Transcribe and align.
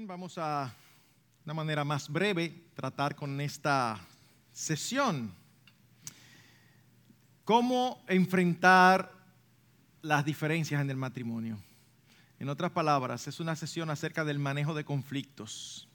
Vamos 0.00 0.38
a 0.38 0.74
una 1.44 1.54
manera 1.54 1.84
más 1.84 2.08
breve 2.08 2.64
tratar 2.74 3.14
con 3.14 3.40
esta 3.40 4.00
sesión. 4.52 5.32
¿Cómo 7.44 8.02
enfrentar 8.08 9.12
las 10.02 10.24
diferencias 10.24 10.80
en 10.80 10.90
el 10.90 10.96
matrimonio? 10.96 11.62
En 12.40 12.48
otras 12.48 12.72
palabras, 12.72 13.28
es 13.28 13.38
una 13.38 13.54
sesión 13.54 13.88
acerca 13.88 14.24
del 14.24 14.40
manejo 14.40 14.74
de 14.74 14.84
conflictos. 14.84 15.88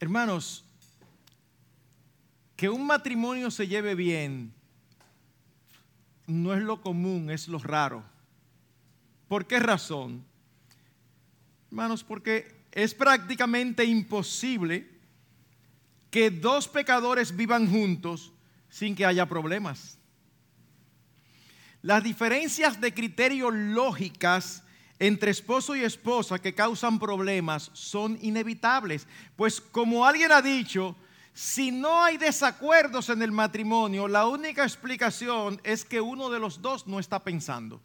Hermanos, 0.00 0.62
que 2.54 2.68
un 2.68 2.86
matrimonio 2.86 3.50
se 3.50 3.66
lleve 3.66 3.94
bien 3.94 4.52
no 6.26 6.52
es 6.52 6.60
lo 6.60 6.82
común, 6.82 7.30
es 7.30 7.48
lo 7.48 7.58
raro. 7.58 8.04
¿Por 9.26 9.46
qué 9.46 9.58
razón? 9.58 10.27
Hermanos, 11.70 12.02
porque 12.02 12.64
es 12.72 12.94
prácticamente 12.94 13.84
imposible 13.84 14.88
que 16.10 16.30
dos 16.30 16.68
pecadores 16.68 17.36
vivan 17.36 17.70
juntos 17.70 18.32
sin 18.70 18.94
que 18.94 19.04
haya 19.04 19.26
problemas. 19.26 19.98
Las 21.82 22.02
diferencias 22.02 22.80
de 22.80 22.92
criterio 22.92 23.50
lógicas 23.50 24.64
entre 24.98 25.30
esposo 25.30 25.76
y 25.76 25.82
esposa 25.82 26.38
que 26.40 26.54
causan 26.54 26.98
problemas 26.98 27.70
son 27.72 28.18
inevitables, 28.20 29.06
pues 29.36 29.60
como 29.60 30.04
alguien 30.04 30.32
ha 30.32 30.42
dicho, 30.42 30.96
si 31.32 31.70
no 31.70 32.02
hay 32.02 32.16
desacuerdos 32.16 33.10
en 33.10 33.22
el 33.22 33.30
matrimonio, 33.30 34.08
la 34.08 34.26
única 34.26 34.64
explicación 34.64 35.60
es 35.62 35.84
que 35.84 36.00
uno 36.00 36.30
de 36.30 36.40
los 36.40 36.60
dos 36.60 36.86
no 36.88 36.98
está 36.98 37.22
pensando. 37.22 37.80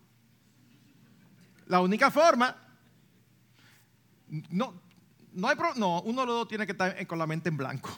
La 1.68 1.80
única 1.80 2.10
forma 2.10 2.63
no, 4.50 4.74
no 5.34 5.48
hay 5.48 5.56
no, 5.76 6.02
uno 6.02 6.22
de 6.22 6.28
los 6.28 6.36
dos 6.36 6.48
tiene 6.48 6.66
que 6.66 6.72
estar 6.72 7.08
con 7.08 7.20
la 7.20 7.28
mente 7.28 7.50
en 7.50 7.58
blanco. 7.58 7.90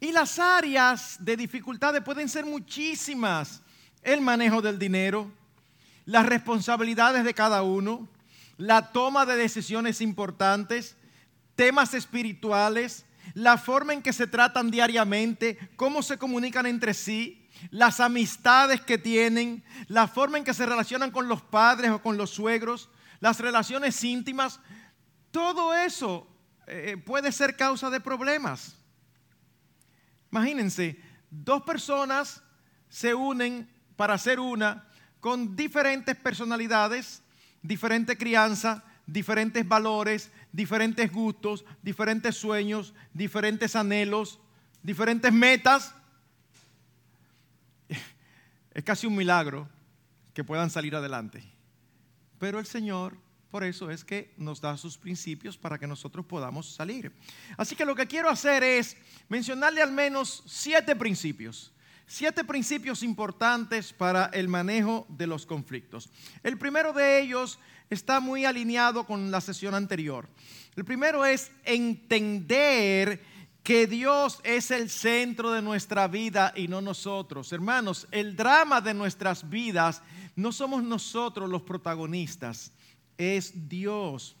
Y 0.00 0.12
las 0.12 0.38
áreas 0.38 1.16
de 1.20 1.36
dificultades 1.36 2.02
pueden 2.02 2.28
ser 2.28 2.44
muchísimas. 2.44 3.62
El 4.02 4.20
manejo 4.20 4.60
del 4.60 4.78
dinero, 4.78 5.30
las 6.04 6.26
responsabilidades 6.26 7.24
de 7.24 7.32
cada 7.32 7.62
uno, 7.62 8.06
la 8.58 8.92
toma 8.92 9.24
de 9.24 9.36
decisiones 9.36 10.00
importantes, 10.00 10.96
temas 11.56 11.94
espirituales, 11.94 13.06
la 13.32 13.56
forma 13.56 13.94
en 13.94 14.02
que 14.02 14.12
se 14.12 14.26
tratan 14.26 14.70
diariamente, 14.70 15.58
cómo 15.76 16.02
se 16.02 16.18
comunican 16.18 16.66
entre 16.66 16.92
sí, 16.92 17.48
las 17.70 18.00
amistades 18.00 18.82
que 18.82 18.98
tienen, 18.98 19.64
la 19.88 20.06
forma 20.06 20.36
en 20.36 20.44
que 20.44 20.52
se 20.52 20.66
relacionan 20.66 21.10
con 21.10 21.28
los 21.28 21.40
padres 21.40 21.90
o 21.90 22.02
con 22.02 22.18
los 22.18 22.30
suegros, 22.30 22.90
las 23.20 23.40
relaciones 23.40 24.04
íntimas, 24.04 24.60
todo 25.34 25.74
eso 25.74 26.28
eh, 26.68 26.92
eh, 26.92 26.96
puede 26.96 27.32
ser 27.32 27.56
causa 27.56 27.90
de 27.90 27.98
problemas. 27.98 28.76
Imagínense, 30.30 30.96
dos 31.28 31.64
personas 31.64 32.40
se 32.88 33.14
unen 33.14 33.68
para 33.96 34.16
ser 34.16 34.38
una 34.38 34.86
con 35.18 35.56
diferentes 35.56 36.14
personalidades, 36.14 37.20
diferente 37.62 38.16
crianza, 38.16 38.84
diferentes 39.06 39.66
valores, 39.66 40.30
diferentes 40.52 41.10
gustos, 41.10 41.64
diferentes 41.82 42.36
sueños, 42.36 42.94
diferentes 43.12 43.74
anhelos, 43.74 44.38
diferentes 44.84 45.32
metas. 45.32 45.96
Es 48.72 48.84
casi 48.84 49.08
un 49.08 49.16
milagro 49.16 49.68
que 50.32 50.44
puedan 50.44 50.70
salir 50.70 50.94
adelante. 50.94 51.42
Pero 52.38 52.60
el 52.60 52.66
Señor 52.66 53.23
por 53.54 53.62
eso 53.62 53.88
es 53.88 54.04
que 54.04 54.34
nos 54.36 54.60
da 54.60 54.76
sus 54.76 54.98
principios 54.98 55.56
para 55.56 55.78
que 55.78 55.86
nosotros 55.86 56.26
podamos 56.26 56.74
salir. 56.74 57.12
Así 57.56 57.76
que 57.76 57.84
lo 57.84 57.94
que 57.94 58.08
quiero 58.08 58.28
hacer 58.28 58.64
es 58.64 58.96
mencionarle 59.28 59.80
al 59.80 59.92
menos 59.92 60.42
siete 60.44 60.96
principios. 60.96 61.72
Siete 62.04 62.42
principios 62.42 63.04
importantes 63.04 63.92
para 63.92 64.24
el 64.32 64.48
manejo 64.48 65.06
de 65.08 65.28
los 65.28 65.46
conflictos. 65.46 66.10
El 66.42 66.58
primero 66.58 66.92
de 66.92 67.20
ellos 67.20 67.60
está 67.90 68.18
muy 68.18 68.44
alineado 68.44 69.06
con 69.06 69.30
la 69.30 69.40
sesión 69.40 69.76
anterior. 69.76 70.28
El 70.74 70.84
primero 70.84 71.24
es 71.24 71.52
entender 71.62 73.22
que 73.62 73.86
Dios 73.86 74.40
es 74.42 74.72
el 74.72 74.90
centro 74.90 75.52
de 75.52 75.62
nuestra 75.62 76.08
vida 76.08 76.52
y 76.56 76.66
no 76.66 76.80
nosotros. 76.80 77.52
Hermanos, 77.52 78.08
el 78.10 78.34
drama 78.34 78.80
de 78.80 78.94
nuestras 78.94 79.48
vidas 79.48 80.02
no 80.34 80.50
somos 80.50 80.82
nosotros 80.82 81.48
los 81.48 81.62
protagonistas 81.62 82.72
es 83.18 83.68
Dios. 83.68 84.36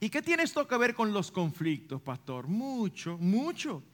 ¿Y 0.00 0.10
qué 0.10 0.20
tiene 0.20 0.42
esto 0.42 0.66
que 0.66 0.76
ver 0.76 0.94
con 0.94 1.12
los 1.12 1.30
conflictos, 1.30 2.02
pastor? 2.02 2.48
Mucho, 2.48 3.16
mucho. 3.18 3.84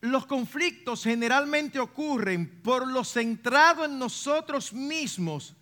Los 0.00 0.26
conflictos 0.26 1.02
generalmente 1.02 1.78
ocurren 1.80 2.60
por 2.62 2.86
lo 2.86 3.04
centrado 3.04 3.84
en 3.84 3.98
nosotros 3.98 4.72
mismos 4.72 5.56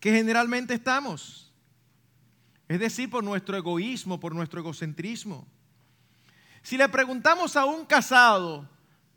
que 0.00 0.10
generalmente 0.10 0.74
estamos. 0.74 1.52
Es 2.66 2.80
decir, 2.80 3.10
por 3.10 3.22
nuestro 3.22 3.56
egoísmo, 3.56 4.18
por 4.18 4.34
nuestro 4.34 4.60
egocentrismo. 4.60 5.46
Si 6.62 6.78
le 6.78 6.88
preguntamos 6.88 7.56
a 7.56 7.66
un 7.66 7.84
casado 7.84 8.68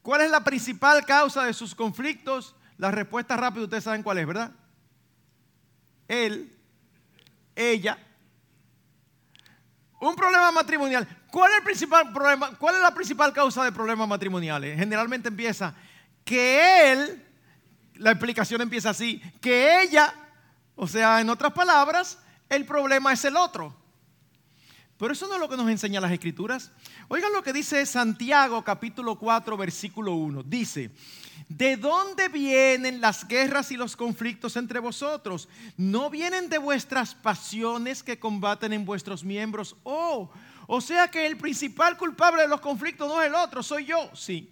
cuál 0.01 0.21
es 0.21 0.29
la 0.29 0.43
principal 0.43 1.05
causa 1.05 1.45
de 1.45 1.53
sus 1.53 1.73
conflictos, 1.73 2.55
la 2.77 2.91
respuesta 2.91 3.37
rápida 3.37 3.63
ustedes 3.63 3.85
saben 3.85 4.03
cuál 4.03 4.17
es, 4.17 4.27
¿verdad? 4.27 4.51
Él, 6.07 6.55
ella, 7.55 7.97
un 9.99 10.15
problema 10.15 10.51
matrimonial. 10.51 11.07
¿Cuál 11.31 11.51
es 11.51 11.57
el 11.57 11.63
principal 11.63 12.13
problema? 12.13 12.55
¿Cuál 12.57 12.75
es 12.75 12.81
la 12.81 12.93
principal 12.93 13.33
causa 13.33 13.63
de 13.63 13.71
problemas 13.71 14.07
matrimoniales? 14.07 14.77
Generalmente 14.77 15.29
empieza 15.29 15.73
que 16.23 16.91
él, 16.91 17.25
la 17.95 18.11
explicación 18.11 18.61
empieza 18.61 18.89
así, 18.89 19.21
que 19.41 19.81
ella, 19.81 20.13
o 20.75 20.87
sea, 20.87 21.21
en 21.21 21.29
otras 21.29 21.53
palabras, 21.53 22.19
el 22.49 22.65
problema 22.65 23.13
es 23.13 23.25
el 23.25 23.35
otro. 23.35 23.75
Pero 24.97 25.11
eso 25.11 25.27
no 25.27 25.33
es 25.33 25.39
lo 25.39 25.49
que 25.49 25.57
nos 25.57 25.69
enseñan 25.69 26.01
las 26.01 26.11
escrituras. 26.11 26.71
Oigan 27.09 27.33
lo 27.33 27.43
que 27.43 27.51
dice 27.51 27.85
Santiago 27.85 28.63
capítulo 28.63 29.17
4 29.17 29.57
versículo 29.57 30.13
1. 30.13 30.43
Dice, 30.43 30.91
¿De 31.47 31.77
dónde 31.77 32.27
vienen 32.27 33.01
las 33.01 33.27
guerras 33.27 33.71
y 33.71 33.77
los 33.77 33.95
conflictos 33.95 34.55
entre 34.55 34.79
vosotros? 34.79 35.47
¿No 35.77 36.09
vienen 36.09 36.49
de 36.49 36.57
vuestras 36.57 37.13
pasiones 37.13 38.01
que 38.01 38.19
combaten 38.19 38.73
en 38.73 38.85
vuestros 38.85 39.23
miembros? 39.23 39.75
Oh, 39.83 40.31
o 40.67 40.81
sea 40.81 41.09
que 41.09 41.25
el 41.25 41.37
principal 41.37 41.97
culpable 41.97 42.41
de 42.41 42.47
los 42.47 42.61
conflictos 42.61 43.07
no 43.07 43.21
es 43.21 43.27
el 43.27 43.35
otro, 43.35 43.61
soy 43.61 43.85
yo. 43.85 44.09
Sí, 44.15 44.51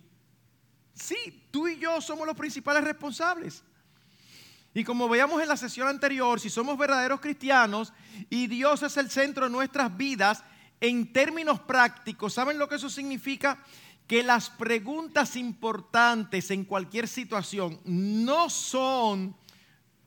sí, 0.93 1.47
tú 1.49 1.67
y 1.67 1.77
yo 1.77 1.99
somos 1.99 2.27
los 2.27 2.38
principales 2.38 2.83
responsables. 2.83 3.63
Y 4.75 4.83
como 4.83 5.07
veíamos 5.07 5.41
en 5.41 5.47
la 5.47 5.57
sesión 5.57 5.88
anterior, 5.88 6.39
si 6.39 6.49
somos 6.49 6.77
verdaderos 6.77 7.19
cristianos 7.19 7.93
y 8.29 8.47
Dios 8.47 8.81
es 8.83 8.97
el 8.97 9.09
centro 9.09 9.45
de 9.45 9.51
nuestras 9.51 9.95
vidas, 9.95 10.43
en 10.81 11.13
términos 11.13 11.59
prácticos, 11.61 12.33
¿saben 12.33 12.57
lo 12.57 12.67
que 12.67 12.75
eso 12.75 12.89
significa? 12.89 13.63
Que 14.08 14.24
las 14.24 14.50
preguntas 14.50 15.36
importantes 15.36 16.52
en 16.52 16.66
cualquier 16.66 17.08
situación 17.08 17.80
no 17.86 18.50
son 18.50 19.36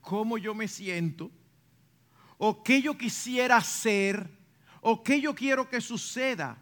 cómo 0.00 0.38
yo 0.38 0.54
me 0.54 0.68
siento, 0.68 1.30
o 2.38 2.62
qué 2.62 2.82
yo 2.82 2.96
quisiera 2.96 3.56
hacer, 3.56 4.30
o 4.80 5.02
qué 5.02 5.20
yo 5.20 5.34
quiero 5.34 5.68
que 5.68 5.80
suceda. 5.80 6.58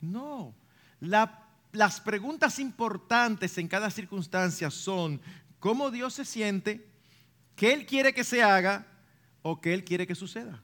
No, 0.00 0.54
las 1.00 2.00
preguntas 2.00 2.58
importantes 2.58 3.58
en 3.58 3.66
cada 3.66 3.90
circunstancia 3.90 4.70
son 4.70 5.20
cómo 5.58 5.90
Dios 5.90 6.14
se 6.14 6.24
siente, 6.24 6.88
qué 7.56 7.72
Él 7.72 7.86
quiere 7.86 8.12
que 8.12 8.22
se 8.24 8.42
haga 8.42 8.86
o 9.42 9.60
qué 9.60 9.74
Él 9.74 9.84
quiere 9.84 10.06
que 10.06 10.14
suceda. 10.14 10.62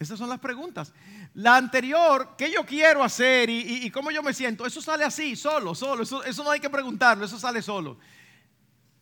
Esas 0.00 0.18
son 0.18 0.30
las 0.30 0.40
preguntas. 0.40 0.94
La 1.34 1.58
anterior, 1.58 2.34
¿qué 2.38 2.50
yo 2.50 2.64
quiero 2.64 3.04
hacer 3.04 3.50
y, 3.50 3.90
cómo 3.90 4.10
yo 4.10 4.22
me 4.22 4.32
siento? 4.32 4.64
Eso 4.64 4.80
sale 4.80 5.04
así, 5.04 5.36
solo, 5.36 5.74
solo. 5.74 6.04
Eso, 6.04 6.24
eso 6.24 6.42
no 6.42 6.50
hay 6.50 6.58
que 6.58 6.70
preguntarlo, 6.70 7.26
eso 7.26 7.38
sale 7.38 7.60
solo. 7.60 7.98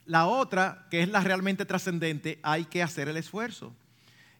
La 0.06 0.26
otra, 0.26 0.88
que 0.90 1.02
es 1.02 1.08
la 1.08 1.20
realmente 1.20 1.64
trascendente, 1.64 2.40
hay 2.42 2.64
que 2.64 2.82
hacer 2.82 3.08
el 3.08 3.16
esfuerzo. 3.16 3.72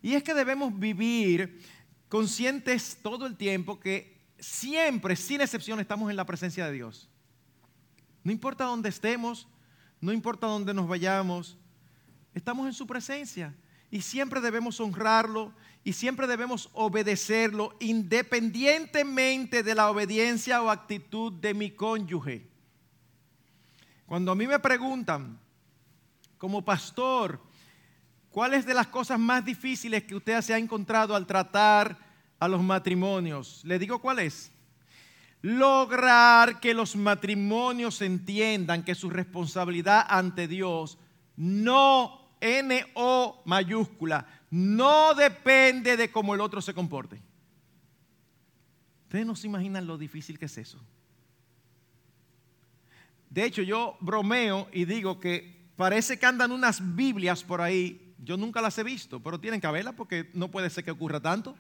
Y 0.03 0.15
es 0.15 0.25
que 0.25 0.35
debemos 0.35 0.77
vivir 0.77 1.65
conscientes 2.09 2.99
todo 3.03 3.27
el 3.27 3.37
tiempo 3.37 3.79
que 3.79 4.19
siempre, 4.41 5.15
sin 5.15 5.41
excepción, 5.41 5.79
estamos 5.79 6.11
en 6.11 6.17
la 6.17 6.27
presencia 6.27 6.67
de 6.67 6.73
Dios. 6.73 7.09
No 8.25 8.33
importa 8.33 8.65
dónde 8.65 8.89
estemos, 8.89 9.47
no 10.01 10.13
importa 10.13 10.49
dónde 10.49 10.75
nos 10.75 10.89
vayamos, 10.89 11.57
estamos 12.35 12.67
en 12.67 12.73
su 12.73 12.85
presencia 12.85 13.55
y 13.93 14.01
siempre 14.01 14.41
debemos 14.41 14.81
honrarlo 14.81 15.53
y 15.89 15.95
siempre 15.95 16.27
debemos 16.27 16.69
obedecerlo 16.75 17.75
independientemente 17.81 19.63
de 19.63 19.75
la 19.75 19.91
obediencia 19.91 20.61
o 20.61 20.69
actitud 20.69 21.33
de 21.33 21.55
mi 21.55 21.71
cónyuge. 21.71 22.47
Cuando 24.05 24.33
a 24.33 24.35
mí 24.35 24.47
me 24.47 24.59
preguntan, 24.59 25.41
como 26.37 26.63
pastor, 26.63 27.41
¿cuál 28.29 28.53
es 28.53 28.67
de 28.67 28.75
las 28.75 28.89
cosas 28.89 29.19
más 29.19 29.43
difíciles 29.47 30.05
que 30.05 30.15
usted 30.15 30.43
se 30.43 30.53
ha 30.53 30.59
encontrado 30.59 31.17
al 31.17 31.27
tratar 31.27 31.97
a 32.39 32.47
los 32.49 32.63
matrimonios? 32.63 33.63
Le 33.65 33.79
digo 33.79 33.99
cuál 33.99 34.19
es. 34.19 34.53
Lograr 35.41 36.61
que 36.61 36.75
los 36.75 36.97
matrimonios 36.97 38.03
entiendan 38.03 38.85
que 38.85 38.95
su 38.95 39.09
responsabilidad 39.09 40.05
ante 40.07 40.49
Dios 40.49 40.99
no, 41.37 42.29
N-O 42.43 43.43
mayúscula, 43.47 44.27
no 44.51 45.15
depende 45.15 45.97
de 45.97 46.11
cómo 46.11 46.35
el 46.35 46.41
otro 46.41 46.61
se 46.61 46.75
comporte. 46.75 47.21
Ustedes 49.05 49.27
no 49.27 49.37
se 49.37 49.47
imaginan 49.47 49.87
lo 49.87 49.97
difícil 49.97 50.39
que 50.39 50.47
es 50.47 50.59
eso. 50.59 50.79
De 53.31 53.45
hecho, 53.45 53.63
yo 53.63 53.97
bromeo 54.01 54.69
y 54.73 54.85
digo 54.85 55.21
que 55.21 55.71
parece 55.77 56.19
que 56.19 56.27
andan 56.27 56.53
unas 56.53 56.95
Biblias 56.97 57.45
por 57.45 57.61
ahí. 57.61 58.15
Yo 58.23 58.37
nunca 58.37 58.61
las 58.61 58.77
he 58.79 58.83
visto, 58.83 59.21
pero 59.21 59.39
tienen 59.41 59.61
que 59.61 59.67
haberlas 59.67 59.95
porque 59.95 60.31
no 60.35 60.51
puede 60.51 60.71
ser 60.71 60.85
que 60.85 60.91
ocurra 60.91 61.21
tanto. 61.21 61.57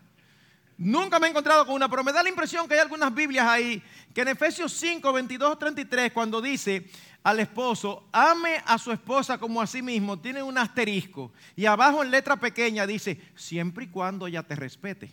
Nunca 0.78 1.19
me 1.19 1.26
he 1.26 1.30
encontrado 1.30 1.66
con 1.66 1.75
una, 1.75 1.88
pero 1.88 2.04
me 2.04 2.12
da 2.12 2.22
la 2.22 2.28
impresión 2.28 2.69
que 2.69 2.75
hay 2.75 2.80
algunas 2.80 3.12
Biblias 3.12 3.48
ahí, 3.48 3.82
que 4.14 4.20
en 4.20 4.28
Efesios 4.28 4.72
5, 4.75 5.12
22, 5.12 5.58
33, 5.58 6.12
cuando 6.12 6.40
dice 6.40 6.88
al 7.25 7.40
esposo, 7.40 8.08
ame 8.12 8.62
a 8.64 8.78
su 8.78 8.92
esposa 8.92 9.38
como 9.38 9.60
a 9.60 9.66
sí 9.66 9.82
mismo, 9.82 10.20
tiene 10.20 10.40
un 10.40 10.56
asterisco. 10.56 11.32
Y 11.56 11.66
abajo 11.66 12.04
en 12.04 12.12
letra 12.12 12.36
pequeña 12.36 12.86
dice, 12.86 13.20
siempre 13.34 13.84
y 13.84 13.88
cuando 13.88 14.28
ella 14.28 14.44
te 14.44 14.54
respete. 14.54 15.12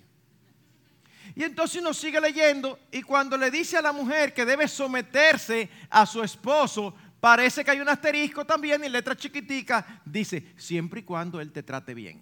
Y 1.36 1.42
entonces 1.44 1.82
uno 1.82 1.96
sigue 1.96 2.22
leyendo 2.22 2.78
y 2.92 3.02
cuando 3.02 3.36
le 3.36 3.50
dice 3.50 3.76
a 3.76 3.82
la 3.82 3.92
mujer 3.92 4.36
que 4.36 4.46
debe 4.46 4.68
someterse 4.68 5.68
a 5.90 6.06
su 6.06 6.22
esposo, 6.22 6.94
parece 7.20 7.66
que 7.66 7.72
hay 7.72 7.82
un 7.82 7.90
asterisco 7.90 8.46
también 8.46 8.84
y 8.84 8.90
letra 8.90 9.16
chiquitica 9.16 10.02
dice, 10.06 10.54
siempre 10.58 11.00
y 11.00 11.04
cuando 11.04 11.42
él 11.42 11.52
te 11.52 11.64
trate 11.64 11.96
bien. 11.96 12.22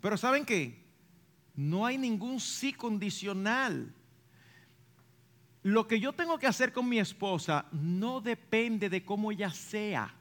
Pero 0.00 0.16
¿saben 0.16 0.44
qué? 0.44 0.81
No 1.54 1.84
hay 1.86 1.98
ningún 1.98 2.40
sí 2.40 2.72
condicional. 2.72 3.92
Lo 5.62 5.86
que 5.86 6.00
yo 6.00 6.12
tengo 6.12 6.38
que 6.38 6.46
hacer 6.46 6.72
con 6.72 6.88
mi 6.88 6.98
esposa 6.98 7.66
no 7.70 8.20
depende 8.20 8.88
de 8.88 9.04
cómo 9.04 9.30
ella 9.30 9.50
sea, 9.50 10.12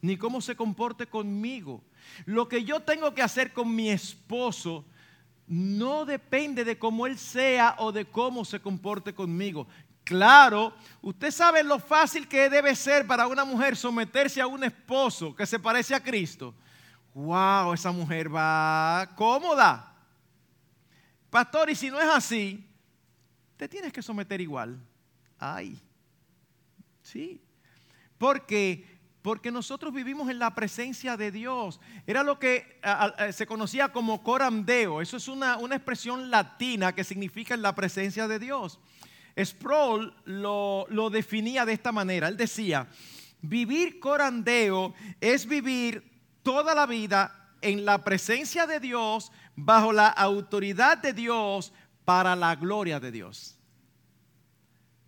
ni 0.00 0.16
cómo 0.16 0.40
se 0.40 0.56
comporte 0.56 1.06
conmigo. 1.06 1.82
Lo 2.24 2.48
que 2.48 2.64
yo 2.64 2.80
tengo 2.80 3.14
que 3.14 3.22
hacer 3.22 3.52
con 3.52 3.74
mi 3.74 3.90
esposo 3.90 4.84
no 5.46 6.04
depende 6.04 6.64
de 6.64 6.76
cómo 6.76 7.06
Él 7.06 7.18
sea 7.18 7.76
o 7.78 7.92
de 7.92 8.04
cómo 8.04 8.44
se 8.44 8.60
comporte 8.60 9.14
conmigo. 9.14 9.68
Claro, 10.02 10.72
usted 11.02 11.30
sabe 11.30 11.62
lo 11.62 11.78
fácil 11.78 12.28
que 12.28 12.48
debe 12.48 12.74
ser 12.74 13.06
para 13.06 13.26
una 13.26 13.44
mujer 13.44 13.76
someterse 13.76 14.40
a 14.40 14.46
un 14.46 14.62
esposo 14.64 15.34
que 15.34 15.46
se 15.46 15.58
parece 15.58 15.94
a 15.94 16.02
Cristo. 16.02 16.54
Wow, 17.14 17.72
esa 17.72 17.92
mujer 17.92 18.34
va 18.34 19.10
cómoda. 19.16 19.95
Pastor, 21.36 21.68
y 21.68 21.74
si 21.74 21.90
no 21.90 22.00
es 22.00 22.08
así, 22.08 22.66
te 23.58 23.68
tienes 23.68 23.92
que 23.92 24.00
someter 24.00 24.40
igual. 24.40 24.80
Ay, 25.38 25.78
sí. 27.02 27.42
Porque 28.16 28.86
porque 29.20 29.50
nosotros 29.50 29.92
vivimos 29.92 30.30
en 30.30 30.38
la 30.38 30.54
presencia 30.54 31.14
de 31.18 31.30
Dios. 31.30 31.78
Era 32.06 32.22
lo 32.22 32.38
que 32.38 32.80
se 33.34 33.46
conocía 33.46 33.92
como 33.92 34.22
corandeo. 34.22 35.02
Eso 35.02 35.18
es 35.18 35.28
una, 35.28 35.58
una, 35.58 35.76
expresión 35.76 36.30
latina 36.30 36.94
que 36.94 37.04
significa 37.04 37.52
en 37.52 37.60
la 37.60 37.74
presencia 37.74 38.26
de 38.26 38.38
Dios. 38.38 38.78
Sproul 39.38 40.14
lo, 40.24 40.86
lo 40.88 41.10
definía 41.10 41.66
de 41.66 41.74
esta 41.74 41.92
manera. 41.92 42.28
Él 42.28 42.38
decía, 42.38 42.88
vivir 43.42 44.00
corandeo 44.00 44.94
es 45.20 45.46
vivir 45.46 46.02
toda 46.42 46.74
la 46.74 46.86
vida 46.86 47.45
en 47.60 47.84
la 47.84 48.04
presencia 48.04 48.66
de 48.66 48.80
Dios, 48.80 49.32
bajo 49.54 49.92
la 49.92 50.08
autoridad 50.08 50.98
de 50.98 51.12
Dios, 51.12 51.72
para 52.04 52.36
la 52.36 52.54
gloria 52.54 53.00
de 53.00 53.10
Dios. 53.10 53.58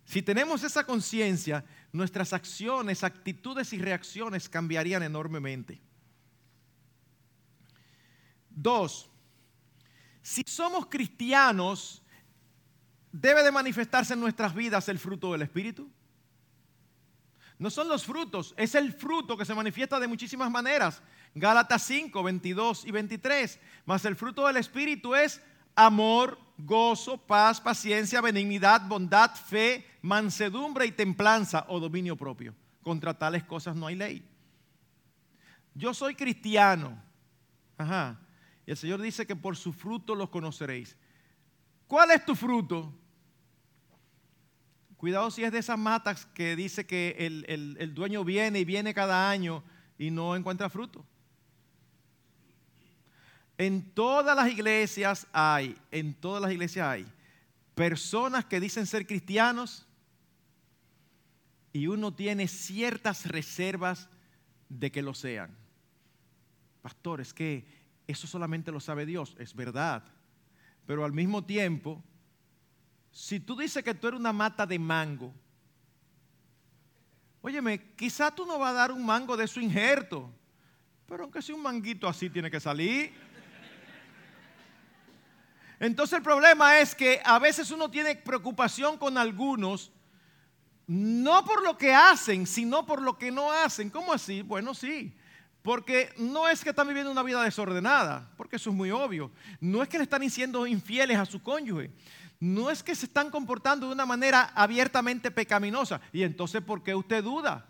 Si 0.05 0.21
tenemos 0.21 0.63
esa 0.63 0.83
conciencia, 0.83 1.63
nuestras 1.91 2.33
acciones, 2.33 3.03
actitudes 3.03 3.73
y 3.73 3.77
reacciones 3.77 4.49
cambiarían 4.49 5.03
enormemente. 5.03 5.81
Dos, 8.49 9.09
si 10.21 10.43
somos 10.45 10.87
cristianos, 10.87 12.01
debe 13.11 13.43
de 13.43 13.51
manifestarse 13.51 14.13
en 14.13 14.19
nuestras 14.19 14.53
vidas 14.53 14.89
el 14.89 14.99
fruto 14.99 15.31
del 15.31 15.43
Espíritu. 15.43 15.89
No 17.59 17.69
son 17.69 17.89
los 17.89 18.05
frutos, 18.05 18.53
es 18.55 18.73
el 18.73 18.93
fruto 18.93 19.37
que 19.37 19.43
se 19.43 19.53
manifiesta 19.53 19.99
de 19.99 20.07
muchísimas 20.07 20.49
maneras. 20.49 21.03
Gálatas 21.35 21.83
5, 21.83 22.23
22 22.23 22.85
y 22.85 22.91
23. 22.91 23.59
Mas 23.85 24.05
el 24.05 24.15
fruto 24.15 24.47
del 24.47 24.55
Espíritu 24.55 25.13
es 25.13 25.41
amor, 25.75 26.39
gozo, 26.57 27.17
paz, 27.17 27.59
paciencia, 27.59 28.21
benignidad, 28.21 28.87
bondad, 28.87 29.35
fe, 29.35 29.85
mansedumbre 30.01 30.85
y 30.85 30.93
templanza 30.93 31.65
o 31.67 31.81
dominio 31.81 32.15
propio. 32.15 32.55
Contra 32.81 33.13
tales 33.13 33.43
cosas 33.43 33.75
no 33.75 33.87
hay 33.87 33.95
ley. 33.95 34.25
Yo 35.73 35.93
soy 35.93 36.15
cristiano. 36.15 36.97
Ajá. 37.77 38.21
Y 38.65 38.71
el 38.71 38.77
Señor 38.77 39.01
dice 39.01 39.27
que 39.27 39.35
por 39.35 39.57
su 39.57 39.73
fruto 39.73 40.15
los 40.15 40.29
conoceréis. 40.29 40.95
¿Cuál 41.87 42.11
es 42.11 42.23
tu 42.25 42.35
fruto? 42.35 42.93
Cuidado 44.99 45.31
si 45.31 45.43
es 45.45 45.51
de 45.51 45.59
esas 45.59 45.79
matas 45.79 46.25
que 46.27 46.57
dice 46.57 46.85
que 46.85 47.15
el, 47.17 47.45
el 47.47 47.93
dueño 47.95 48.25
viene 48.25 48.59
y 48.59 48.65
viene 48.65 48.93
cada 48.93 49.31
año 49.31 49.63
y 49.97 50.11
no 50.11 50.35
encuentra 50.35 50.69
fruto. 50.69 51.05
En 53.57 53.91
todas 53.93 54.35
las 54.35 54.49
iglesias 54.49 55.25
hay, 55.31 55.77
en 55.91 56.13
todas 56.13 56.41
las 56.41 56.51
iglesias 56.51 56.85
hay 56.85 57.05
personas 57.75 58.43
que 58.43 58.59
dicen 58.59 58.85
ser 58.85 59.07
cristianos 59.07 59.85
y 61.71 61.87
uno 61.87 62.13
tiene 62.13 62.49
ciertas 62.49 63.25
reservas 63.25 64.09
de 64.67 64.91
que 64.91 65.01
lo 65.01 65.13
sean. 65.13 65.55
Pastor, 66.81 67.21
es 67.21 67.33
que 67.33 67.65
eso 68.05 68.27
solamente 68.27 68.71
lo 68.71 68.81
sabe 68.81 69.05
Dios, 69.05 69.33
es 69.39 69.55
verdad. 69.55 70.03
Pero 70.85 71.05
al 71.05 71.13
mismo 71.13 71.45
tiempo, 71.45 72.03
si 73.11 73.39
tú 73.39 73.55
dices 73.55 73.83
que 73.83 73.93
tú 73.93 74.07
eres 74.07 74.19
una 74.19 74.33
mata 74.33 74.65
de 74.65 74.79
mango, 74.79 75.33
óyeme, 77.41 77.93
quizá 77.95 78.33
tú 78.33 78.45
no 78.45 78.59
vas 78.59 78.71
a 78.71 78.73
dar 78.73 78.91
un 78.91 79.05
mango 79.05 79.35
de 79.35 79.47
su 79.47 79.59
injerto, 79.59 80.31
pero 81.05 81.23
aunque 81.23 81.41
sea 81.41 81.55
un 81.55 81.63
manguito 81.63 82.07
así 82.07 82.29
tiene 82.29 82.51
que 82.51 82.59
salir. 82.59 83.11
Entonces 85.79 86.17
el 86.17 86.23
problema 86.23 86.79
es 86.79 86.93
que 86.93 87.21
a 87.23 87.39
veces 87.39 87.71
uno 87.71 87.89
tiene 87.89 88.15
preocupación 88.15 88.97
con 88.97 89.17
algunos, 89.17 89.91
no 90.85 91.45
por 91.45 91.63
lo 91.63 91.77
que 91.77 91.93
hacen, 91.93 92.45
sino 92.45 92.85
por 92.85 93.01
lo 93.01 93.17
que 93.17 93.31
no 93.31 93.51
hacen. 93.51 93.89
¿Cómo 93.89 94.11
así? 94.11 94.41
Bueno, 94.41 94.73
sí. 94.73 95.15
Porque 95.61 96.13
no 96.17 96.47
es 96.47 96.63
que 96.63 96.69
están 96.69 96.87
viviendo 96.87 97.11
una 97.11 97.23
vida 97.23 97.43
desordenada, 97.43 98.29
porque 98.37 98.57
eso 98.57 98.69
es 98.69 98.75
muy 98.75 98.91
obvio. 98.91 99.31
No 99.59 99.81
es 99.81 99.89
que 99.89 99.97
le 99.97 100.03
están 100.03 100.27
siendo 100.29 100.65
infieles 100.67 101.17
a 101.17 101.25
su 101.25 101.41
cónyuge. 101.41 101.91
No 102.39 102.69
es 102.69 102.83
que 102.83 102.95
se 102.95 103.05
están 103.05 103.29
comportando 103.29 103.87
de 103.87 103.93
una 103.93 104.05
manera 104.05 104.51
abiertamente 104.55 105.29
pecaminosa. 105.29 105.99
Y 106.13 106.23
entonces, 106.23 106.61
¿por 106.61 106.83
qué 106.83 106.95
usted 106.95 107.23
duda? 107.23 107.65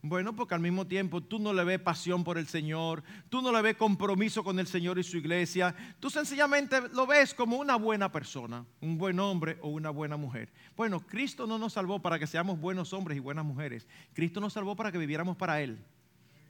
Bueno, 0.00 0.36
porque 0.36 0.54
al 0.54 0.60
mismo 0.60 0.86
tiempo 0.86 1.20
tú 1.20 1.40
no 1.40 1.52
le 1.52 1.64
ves 1.64 1.80
pasión 1.80 2.22
por 2.22 2.38
el 2.38 2.46
Señor, 2.46 3.02
tú 3.28 3.42
no 3.42 3.50
le 3.50 3.60
ves 3.62 3.76
compromiso 3.76 4.44
con 4.44 4.58
el 4.60 4.68
Señor 4.68 4.96
y 4.98 5.02
su 5.02 5.16
iglesia, 5.16 5.74
tú 5.98 6.08
sencillamente 6.08 6.88
lo 6.92 7.04
ves 7.04 7.34
como 7.34 7.56
una 7.56 7.74
buena 7.74 8.12
persona, 8.12 8.64
un 8.80 8.96
buen 8.96 9.18
hombre 9.18 9.58
o 9.60 9.68
una 9.68 9.90
buena 9.90 10.16
mujer. 10.16 10.52
Bueno, 10.76 11.00
Cristo 11.00 11.48
no 11.48 11.58
nos 11.58 11.72
salvó 11.72 12.00
para 12.00 12.16
que 12.16 12.28
seamos 12.28 12.60
buenos 12.60 12.92
hombres 12.92 13.16
y 13.16 13.20
buenas 13.20 13.44
mujeres, 13.44 13.88
Cristo 14.14 14.40
nos 14.40 14.52
salvó 14.52 14.76
para 14.76 14.92
que 14.92 14.98
viviéramos 14.98 15.36
para 15.36 15.60
Él 15.60 15.84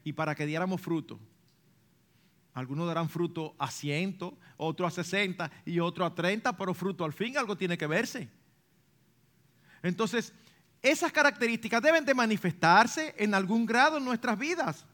y 0.05 0.13
para 0.13 0.35
que 0.35 0.45
diéramos 0.45 0.83
fruto. 0.83 1.19
Algunos 2.55 2.87
darán 2.87 3.09
fruto 3.09 3.55
a 3.59 3.71
ciento, 3.71 4.37
otro 4.57 4.87
a 4.87 4.91
sesenta 4.91 5.51
y 5.65 5.81
otro 5.81 6.05
a 6.05 6.15
treinta, 6.15 6.57
pero 6.57 6.75
fruto 6.75 7.05
al 7.05 7.13
fin 7.13 7.39
algo 7.39 7.57
tiene 7.57 7.79
que 7.79 7.87
verse. 7.87 8.29
Entonces, 9.83 10.33
esas 10.83 11.13
características 11.13 11.83
deben 11.83 12.05
de 12.05 12.15
manifestarse 12.15 13.15
en 13.19 13.35
algún 13.35 13.67
grado 13.67 13.99
en 13.99 14.05
nuestras 14.05 14.39
vidas. 14.39 14.87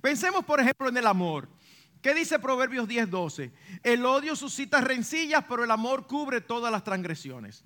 Pensemos, 0.00 0.44
por 0.44 0.60
ejemplo, 0.60 0.88
en 0.88 0.96
el 0.96 1.06
amor. 1.06 1.48
¿Qué 2.02 2.14
dice 2.14 2.38
Proverbios 2.38 2.86
10:12? 2.86 3.50
El 3.82 4.04
odio 4.04 4.36
suscita 4.36 4.80
rencillas, 4.80 5.44
pero 5.48 5.64
el 5.64 5.70
amor 5.70 6.06
cubre 6.06 6.40
todas 6.40 6.70
las 6.70 6.84
transgresiones. 6.84 7.64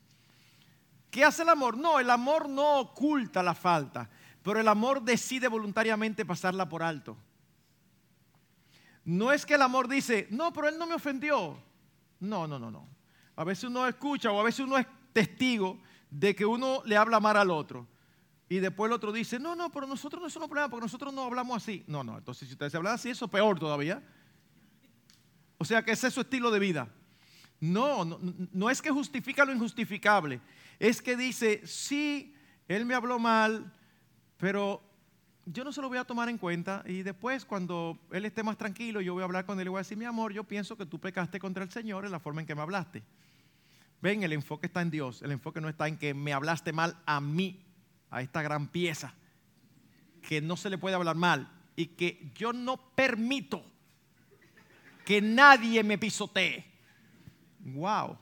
¿Qué 1.10 1.24
hace 1.24 1.42
el 1.42 1.48
amor? 1.48 1.76
No, 1.76 1.98
el 1.98 2.10
amor 2.10 2.48
no 2.48 2.80
oculta 2.80 3.42
la 3.42 3.54
falta, 3.54 4.08
pero 4.42 4.60
el 4.60 4.68
amor 4.68 5.02
decide 5.02 5.48
voluntariamente 5.48 6.24
pasarla 6.24 6.68
por 6.68 6.82
alto. 6.82 7.16
No 9.08 9.32
es 9.32 9.46
que 9.46 9.54
el 9.54 9.62
amor 9.62 9.88
dice, 9.88 10.26
no, 10.28 10.52
pero 10.52 10.68
él 10.68 10.76
no 10.76 10.86
me 10.86 10.94
ofendió. 10.94 11.58
No, 12.20 12.46
no, 12.46 12.58
no, 12.58 12.70
no. 12.70 12.86
A 13.36 13.42
veces 13.42 13.64
uno 13.64 13.88
escucha 13.88 14.30
o 14.30 14.38
a 14.38 14.42
veces 14.42 14.60
uno 14.60 14.76
es 14.76 14.86
testigo 15.14 15.80
de 16.10 16.36
que 16.36 16.44
uno 16.44 16.82
le 16.84 16.94
habla 16.94 17.18
mal 17.18 17.38
al 17.38 17.50
otro. 17.50 17.88
Y 18.50 18.58
después 18.58 18.90
el 18.90 18.92
otro 18.92 19.10
dice, 19.10 19.38
no, 19.38 19.56
no, 19.56 19.72
pero 19.72 19.86
nosotros 19.86 20.20
no 20.20 20.28
es 20.28 20.36
un 20.36 20.42
problema 20.42 20.68
porque 20.68 20.84
nosotros 20.84 21.14
no 21.14 21.22
hablamos 21.22 21.56
así. 21.56 21.84
No, 21.86 22.04
no, 22.04 22.18
entonces 22.18 22.48
si 22.48 22.52
ustedes 22.52 22.74
hablan 22.74 22.96
así, 22.96 23.08
eso 23.08 23.24
es 23.24 23.30
peor 23.30 23.58
todavía. 23.58 24.02
O 25.56 25.64
sea 25.64 25.82
que 25.82 25.92
ese 25.92 26.08
es 26.08 26.12
su 26.12 26.20
estilo 26.20 26.50
de 26.50 26.58
vida. 26.58 26.94
No, 27.60 28.04
no, 28.04 28.18
no 28.20 28.68
es 28.68 28.82
que 28.82 28.90
justifica 28.90 29.46
lo 29.46 29.54
injustificable. 29.54 30.42
Es 30.78 31.00
que 31.00 31.16
dice, 31.16 31.66
sí, 31.66 32.34
él 32.68 32.84
me 32.84 32.92
habló 32.92 33.18
mal, 33.18 33.72
pero 34.36 34.82
yo 35.50 35.64
no 35.64 35.72
se 35.72 35.80
lo 35.80 35.88
voy 35.88 35.98
a 35.98 36.04
tomar 36.04 36.28
en 36.28 36.36
cuenta 36.36 36.82
y 36.86 37.02
después 37.02 37.44
cuando 37.44 37.98
él 38.10 38.24
esté 38.26 38.42
más 38.42 38.58
tranquilo, 38.58 39.00
yo 39.00 39.14
voy 39.14 39.22
a 39.22 39.24
hablar 39.24 39.46
con 39.46 39.58
él 39.58 39.66
y 39.66 39.70
voy 39.70 39.78
a 39.78 39.80
decir, 39.80 39.96
mi 39.96 40.04
amor, 40.04 40.32
yo 40.32 40.44
pienso 40.44 40.76
que 40.76 40.84
tú 40.84 40.98
pecaste 40.98 41.40
contra 41.40 41.64
el 41.64 41.70
Señor 41.70 42.04
en 42.04 42.12
la 42.12 42.20
forma 42.20 42.40
en 42.40 42.46
que 42.46 42.54
me 42.54 42.60
hablaste. 42.60 43.02
Ven, 44.02 44.22
el 44.22 44.32
enfoque 44.32 44.66
está 44.66 44.82
en 44.82 44.90
Dios, 44.90 45.22
el 45.22 45.32
enfoque 45.32 45.60
no 45.60 45.68
está 45.68 45.88
en 45.88 45.96
que 45.96 46.12
me 46.12 46.32
hablaste 46.32 46.72
mal 46.72 46.96
a 47.06 47.20
mí, 47.20 47.64
a 48.10 48.20
esta 48.20 48.42
gran 48.42 48.68
pieza, 48.68 49.14
que 50.22 50.40
no 50.40 50.56
se 50.56 50.70
le 50.70 50.78
puede 50.78 50.96
hablar 50.96 51.16
mal 51.16 51.50
y 51.76 51.86
que 51.86 52.30
yo 52.34 52.52
no 52.52 52.76
permito 52.94 53.64
que 55.04 55.22
nadie 55.22 55.82
me 55.82 55.96
pisotee. 55.96 56.64
¡Wow! 57.60 58.18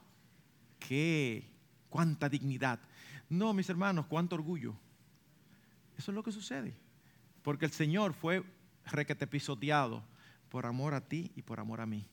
¡Qué! 0.78 1.44
¡Cuánta 1.90 2.28
dignidad! 2.28 2.78
No, 3.28 3.52
mis 3.52 3.68
hermanos, 3.68 4.06
cuánto 4.06 4.36
orgullo. 4.36 4.74
Eso 5.98 6.12
es 6.12 6.14
lo 6.14 6.22
que 6.22 6.30
sucede. 6.30 6.85
Porque 7.46 7.64
el 7.64 7.70
Señor 7.70 8.12
fue 8.12 8.42
requete 8.86 9.24
pisoteado 9.24 10.02
por 10.48 10.66
amor 10.66 10.94
a 10.94 11.06
ti 11.06 11.30
y 11.36 11.42
por 11.42 11.60
amor 11.60 11.80
a 11.80 11.86
mí. 11.86 12.04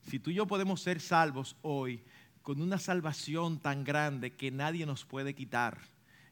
Si 0.00 0.18
tú 0.18 0.30
y 0.30 0.34
yo 0.36 0.46
podemos 0.46 0.80
ser 0.80 0.98
salvos 1.02 1.58
hoy 1.60 2.02
con 2.40 2.62
una 2.62 2.78
salvación 2.78 3.60
tan 3.60 3.84
grande 3.84 4.34
que 4.34 4.50
nadie 4.50 4.86
nos 4.86 5.04
puede 5.04 5.34
quitar, 5.34 5.76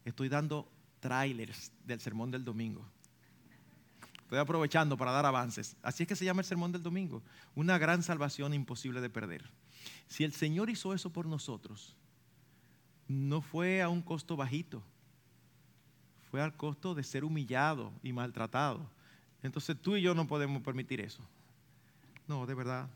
estoy 0.06 0.30
dando 0.30 0.72
trailers 1.00 1.70
del 1.84 2.00
sermón 2.00 2.30
del 2.30 2.46
domingo. 2.46 2.90
Estoy 4.22 4.38
aprovechando 4.38 4.96
para 4.96 5.12
dar 5.12 5.26
avances. 5.26 5.76
Así 5.82 6.04
es 6.04 6.08
que 6.08 6.16
se 6.16 6.24
llama 6.24 6.40
el 6.40 6.46
sermón 6.46 6.72
del 6.72 6.82
domingo. 6.82 7.22
Una 7.54 7.76
gran 7.76 8.02
salvación 8.02 8.54
imposible 8.54 9.02
de 9.02 9.10
perder. 9.10 9.50
Si 10.08 10.24
el 10.24 10.32
Señor 10.32 10.70
hizo 10.70 10.94
eso 10.94 11.12
por 11.12 11.26
nosotros, 11.26 11.94
no 13.06 13.42
fue 13.42 13.82
a 13.82 13.90
un 13.90 14.00
costo 14.00 14.34
bajito 14.34 14.82
fue 16.34 16.42
al 16.42 16.56
costo 16.56 16.96
de 16.96 17.04
ser 17.04 17.22
humillado 17.22 17.92
y 18.02 18.12
maltratado. 18.12 18.90
Entonces 19.40 19.80
tú 19.80 19.94
y 19.94 20.02
yo 20.02 20.16
no 20.16 20.26
podemos 20.26 20.60
permitir 20.64 21.00
eso. 21.00 21.22
No, 22.26 22.44
de 22.44 22.54
verdad. 22.54 22.88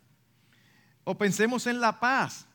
O 1.04 1.16
pensemos 1.16 1.64
en 1.68 1.80
la 1.80 2.00
paz. 2.00 2.48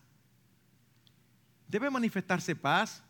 Debe 1.69 1.89
manifestarse 1.89 2.53
paz. 2.53 3.01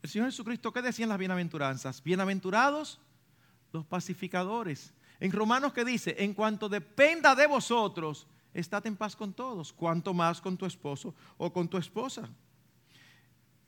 El 0.00 0.08
Señor 0.08 0.28
Jesucristo, 0.28 0.72
¿qué 0.72 0.82
decían 0.82 1.08
las 1.08 1.18
bienaventuranzas? 1.18 2.00
Bienaventurados 2.00 3.00
los 3.72 3.84
pacificadores. 3.84 4.94
En 5.18 5.32
Romanos, 5.32 5.72
¿qué 5.72 5.84
dice? 5.84 6.14
En 6.16 6.32
cuanto 6.32 6.68
dependa 6.68 7.34
de 7.34 7.48
vosotros, 7.48 8.28
estad 8.54 8.86
en 8.86 8.94
paz 8.94 9.16
con 9.16 9.32
todos, 9.32 9.72
cuanto 9.72 10.14
más 10.14 10.40
con 10.40 10.56
tu 10.56 10.64
esposo 10.64 11.12
o 11.38 11.52
con 11.52 11.66
tu 11.66 11.76
esposa. 11.76 12.28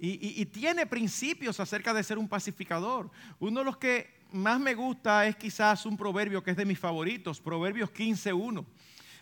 Y, 0.05 0.45
tiene 0.47 0.85
principios 0.85 1.61
acerca 1.61 1.95
de 1.95 2.03
ser 2.03 2.19
un 2.19 2.29
pacificador. 2.29 3.09
Uno 3.39 3.61
de 3.61 3.65
los 3.65 3.77
que 3.77 4.13
más 4.33 4.59
me 4.59 4.75
gusta 4.75 5.29
es 5.29 5.37
quizás 5.37 5.87
un 5.87 5.97
proverbio 5.97 6.43
que 6.43 6.51
es 6.51 6.57
de 6.57 6.65
mis 6.65 6.81
favoritos, 6.81 7.41
Proverbios 7.41 7.89
15.1. 7.93 8.67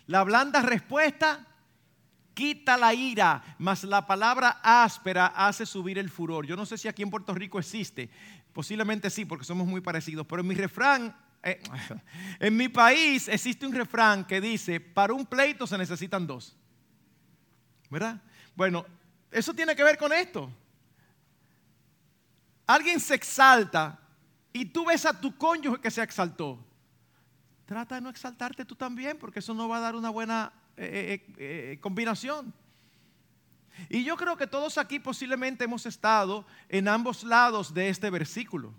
La 0.07 0.23
blanda 0.23 0.59
respuesta 0.63 1.45
quita 2.33 2.77
la 2.77 2.95
ira, 2.95 3.43
mas 3.59 3.83
la 3.83 4.07
palabra 4.07 4.59
áspera 4.63 5.27
hace 5.27 5.67
subir 5.67 5.99
el 5.99 6.09
furor. 6.09 6.47
Yo 6.47 6.55
no 6.55 6.65
sé 6.65 6.79
si 6.79 6.87
aquí 6.87 7.03
en 7.03 7.11
Puerto 7.11 7.35
Rico 7.35 7.59
existe, 7.59 8.09
posiblemente 8.51 9.11
sí, 9.11 9.23
porque 9.23 9.45
somos 9.45 9.67
muy 9.67 9.81
parecidos, 9.81 10.25
pero 10.25 10.41
en 10.41 10.47
mi 10.47 10.55
refrán, 10.55 11.15
eh, 11.43 11.61
en 12.39 12.57
mi 12.57 12.69
país 12.69 13.27
existe 13.27 13.67
un 13.67 13.75
refrán 13.75 14.25
que 14.25 14.41
dice, 14.41 14.79
para 14.79 15.13
un 15.13 15.27
pleito 15.27 15.67
se 15.67 15.77
necesitan 15.77 16.25
dos. 16.25 16.57
¿Verdad? 17.87 18.19
Bueno, 18.55 18.83
eso 19.29 19.53
tiene 19.53 19.75
que 19.75 19.83
ver 19.83 19.99
con 19.99 20.11
esto 20.11 20.51
alguien 22.65 22.99
se 22.99 23.15
exalta 23.15 23.99
y 24.53 24.65
tú 24.65 24.85
ves 24.85 25.05
a 25.05 25.19
tu 25.19 25.35
cónyuge 25.37 25.79
que 25.79 25.91
se 25.91 26.03
exaltó, 26.03 26.59
trata 27.65 27.95
de 27.95 28.01
no 28.01 28.09
exaltarte 28.09 28.65
tú 28.65 28.75
también, 28.75 29.17
porque 29.17 29.39
eso 29.39 29.53
no 29.53 29.69
va 29.69 29.77
a 29.77 29.81
dar 29.81 29.95
una 29.95 30.09
buena 30.09 30.51
eh, 30.75 31.23
eh, 31.37 31.71
eh, 31.73 31.79
combinación. 31.79 32.53
Y 33.89 34.03
yo 34.03 34.17
creo 34.17 34.35
que 34.35 34.47
todos 34.47 34.77
aquí 34.77 34.99
posiblemente 34.99 35.63
hemos 35.63 35.85
estado 35.85 36.45
en 36.67 36.87
ambos 36.87 37.23
lados 37.23 37.73
de 37.73 37.89
este 37.89 38.09
versículo. 38.09 38.73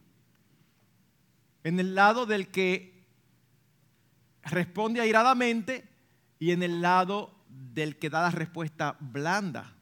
En 1.64 1.80
el 1.80 1.94
lado 1.94 2.26
del 2.26 2.48
que 2.48 3.06
responde 4.42 5.00
airadamente 5.00 5.88
y 6.38 6.50
en 6.50 6.62
el 6.62 6.82
lado 6.82 7.34
del 7.48 7.98
que 7.98 8.10
da 8.10 8.22
la 8.22 8.30
respuesta 8.30 8.96
blanda. 9.00 9.74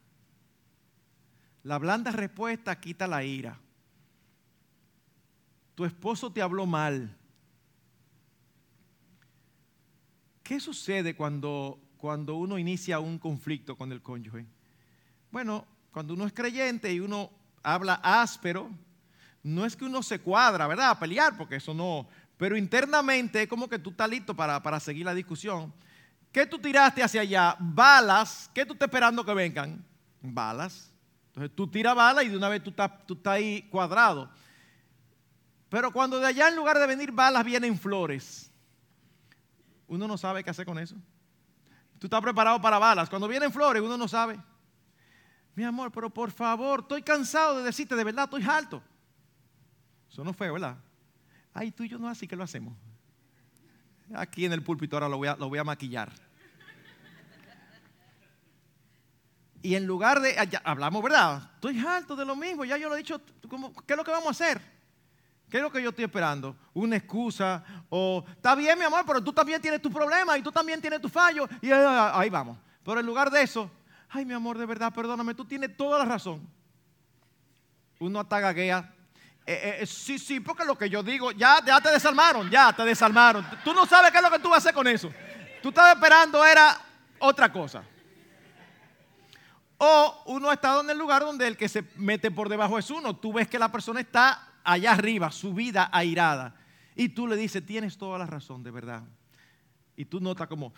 La 1.63 1.77
blanda 1.77 2.11
respuesta 2.11 2.79
quita 2.79 3.07
la 3.07 3.23
ira 3.23 3.59
tu 5.81 5.85
esposo 5.85 6.31
te 6.31 6.43
habló 6.43 6.67
mal. 6.67 7.17
¿Qué 10.43 10.59
sucede 10.59 11.15
cuando, 11.15 11.81
cuando 11.97 12.35
uno 12.35 12.59
inicia 12.59 12.99
un 12.99 13.17
conflicto 13.17 13.75
con 13.75 13.91
el 13.91 13.99
cónyuge? 13.99 14.45
Bueno, 15.31 15.65
cuando 15.91 16.13
uno 16.13 16.27
es 16.27 16.33
creyente 16.33 16.93
y 16.93 16.99
uno 16.99 17.31
habla 17.63 17.95
áspero, 17.95 18.69
no 19.41 19.65
es 19.65 19.75
que 19.75 19.85
uno 19.85 20.03
se 20.03 20.19
cuadra, 20.19 20.67
¿verdad? 20.67 20.91
A 20.91 20.99
pelear, 20.99 21.35
porque 21.35 21.55
eso 21.55 21.73
no. 21.73 22.07
Pero 22.37 22.55
internamente 22.55 23.41
es 23.41 23.47
como 23.47 23.67
que 23.67 23.79
tú 23.79 23.89
estás 23.89 24.07
listo 24.07 24.35
para, 24.35 24.61
para 24.61 24.79
seguir 24.79 25.05
la 25.05 25.15
discusión. 25.15 25.73
¿Qué 26.31 26.45
tú 26.45 26.59
tiraste 26.59 27.01
hacia 27.01 27.21
allá? 27.21 27.55
Balas. 27.57 28.51
¿Qué 28.53 28.67
tú 28.67 28.73
estás 28.73 28.85
esperando 28.85 29.25
que 29.25 29.33
vengan? 29.33 29.83
Balas. 30.21 30.93
Entonces 31.29 31.55
tú 31.55 31.65
tiras 31.65 31.95
balas 31.95 32.23
y 32.23 32.29
de 32.29 32.37
una 32.37 32.49
vez 32.49 32.61
tú 32.61 32.69
estás, 32.69 33.03
tú 33.07 33.15
estás 33.15 33.33
ahí 33.33 33.63
cuadrado. 33.63 34.29
Pero 35.71 35.89
cuando 35.93 36.19
de 36.19 36.27
allá 36.27 36.49
en 36.49 36.57
lugar 36.57 36.77
de 36.77 36.85
venir 36.85 37.13
balas 37.13 37.45
vienen 37.45 37.79
flores, 37.79 38.51
uno 39.87 40.05
no 40.05 40.17
sabe 40.17 40.43
qué 40.43 40.49
hacer 40.49 40.65
con 40.65 40.77
eso. 40.77 40.97
Tú 41.97 42.07
estás 42.07 42.21
preparado 42.21 42.61
para 42.61 42.77
balas. 42.77 43.09
Cuando 43.09 43.25
vienen 43.25 43.53
flores, 43.53 43.81
uno 43.81 43.97
no 43.97 44.05
sabe. 44.05 44.37
Mi 45.55 45.63
amor, 45.63 45.89
pero 45.89 46.09
por 46.09 46.29
favor, 46.29 46.81
estoy 46.81 47.01
cansado 47.01 47.59
de 47.59 47.63
decirte 47.63 47.95
de 47.95 48.03
verdad, 48.03 48.25
estoy 48.25 48.43
alto. 48.43 48.83
Eso 50.11 50.25
no 50.25 50.33
fue, 50.33 50.51
¿verdad? 50.51 50.75
Ay, 51.53 51.71
tú 51.71 51.83
y 51.83 51.87
yo 51.87 51.97
no, 51.97 52.09
así 52.09 52.27
que 52.27 52.35
lo 52.35 52.43
hacemos. 52.43 52.73
Aquí 54.13 54.43
en 54.43 54.51
el 54.51 54.63
púlpito 54.63 54.97
ahora 54.97 55.07
lo 55.07 55.17
voy 55.47 55.57
a, 55.57 55.63
maquillar. 55.63 56.11
Y 59.61 59.75
en 59.75 59.87
lugar 59.87 60.19
de, 60.19 60.35
hablamos, 60.65 61.01
¿verdad? 61.01 61.49
Estoy 61.55 61.79
alto 61.79 62.17
de 62.17 62.25
lo 62.25 62.35
mismo, 62.35 62.65
ya 62.65 62.75
yo 62.77 62.89
lo 62.89 62.95
he 62.95 62.97
dicho, 62.97 63.21
¿qué 63.87 63.93
es 63.93 63.97
lo 63.97 64.03
que 64.03 64.11
vamos 64.11 64.27
a 64.27 64.31
hacer? 64.31 64.80
¿Qué 65.51 65.57
es 65.57 65.63
lo 65.63 65.69
que 65.69 65.83
yo 65.83 65.89
estoy 65.89 66.05
esperando? 66.05 66.55
¿Una 66.73 66.95
excusa? 66.95 67.61
O, 67.89 68.23
está 68.25 68.55
bien, 68.55 68.79
mi 68.79 68.85
amor, 68.85 69.03
pero 69.05 69.21
tú 69.21 69.33
también 69.33 69.61
tienes 69.61 69.81
tu 69.81 69.91
problema 69.91 70.37
y 70.37 70.41
tú 70.41 70.49
también 70.49 70.79
tienes 70.79 71.01
tu 71.01 71.09
fallo. 71.09 71.45
Y 71.61 71.69
ahí 71.69 72.29
vamos. 72.29 72.57
Pero 72.85 73.01
en 73.01 73.05
lugar 73.05 73.29
de 73.29 73.41
eso, 73.41 73.69
ay, 74.09 74.23
mi 74.23 74.33
amor, 74.33 74.57
de 74.57 74.65
verdad, 74.65 74.93
perdóname, 74.93 75.33
tú 75.33 75.43
tienes 75.43 75.75
toda 75.75 75.99
la 75.99 76.05
razón. 76.05 76.49
Uno 77.99 78.21
atagaguea. 78.21 78.93
Eh, 79.45 79.51
eh, 79.51 79.77
eh, 79.81 79.85
sí, 79.85 80.17
sí, 80.17 80.39
porque 80.39 80.63
lo 80.63 80.77
que 80.77 80.89
yo 80.89 81.03
digo, 81.03 81.33
ya, 81.33 81.59
ya 81.65 81.81
te 81.81 81.91
desarmaron, 81.91 82.49
ya 82.49 82.71
te 82.71 82.85
desarmaron. 82.85 83.45
Tú 83.65 83.73
no 83.73 83.85
sabes 83.85 84.09
qué 84.09 84.19
es 84.19 84.23
lo 84.23 84.31
que 84.31 84.39
tú 84.39 84.47
vas 84.47 84.55
a 84.55 84.59
hacer 84.59 84.73
con 84.73 84.87
eso. 84.87 85.11
Tú 85.61 85.67
estabas 85.67 85.95
esperando, 85.95 86.45
era 86.45 86.79
otra 87.19 87.51
cosa. 87.51 87.83
O 89.79 90.23
uno 90.27 90.49
ha 90.49 90.53
estado 90.53 90.79
en 90.79 90.91
el 90.91 90.97
lugar 90.97 91.23
donde 91.23 91.45
el 91.45 91.57
que 91.57 91.67
se 91.67 91.83
mete 91.97 92.31
por 92.31 92.47
debajo 92.47 92.79
es 92.79 92.89
uno. 92.89 93.17
Tú 93.17 93.33
ves 93.33 93.49
que 93.49 93.59
la 93.59 93.69
persona 93.69 93.99
está 93.99 94.47
allá 94.63 94.91
arriba, 94.91 95.31
su 95.31 95.53
vida 95.53 95.89
airada. 95.91 96.55
Y 96.95 97.09
tú 97.09 97.27
le 97.27 97.35
dices, 97.35 97.65
tienes 97.65 97.97
toda 97.97 98.17
la 98.19 98.25
razón, 98.25 98.63
de 98.63 98.71
verdad. 98.71 99.03
Y 99.95 100.05
tú 100.05 100.19
notas 100.19 100.47
como 100.47 100.73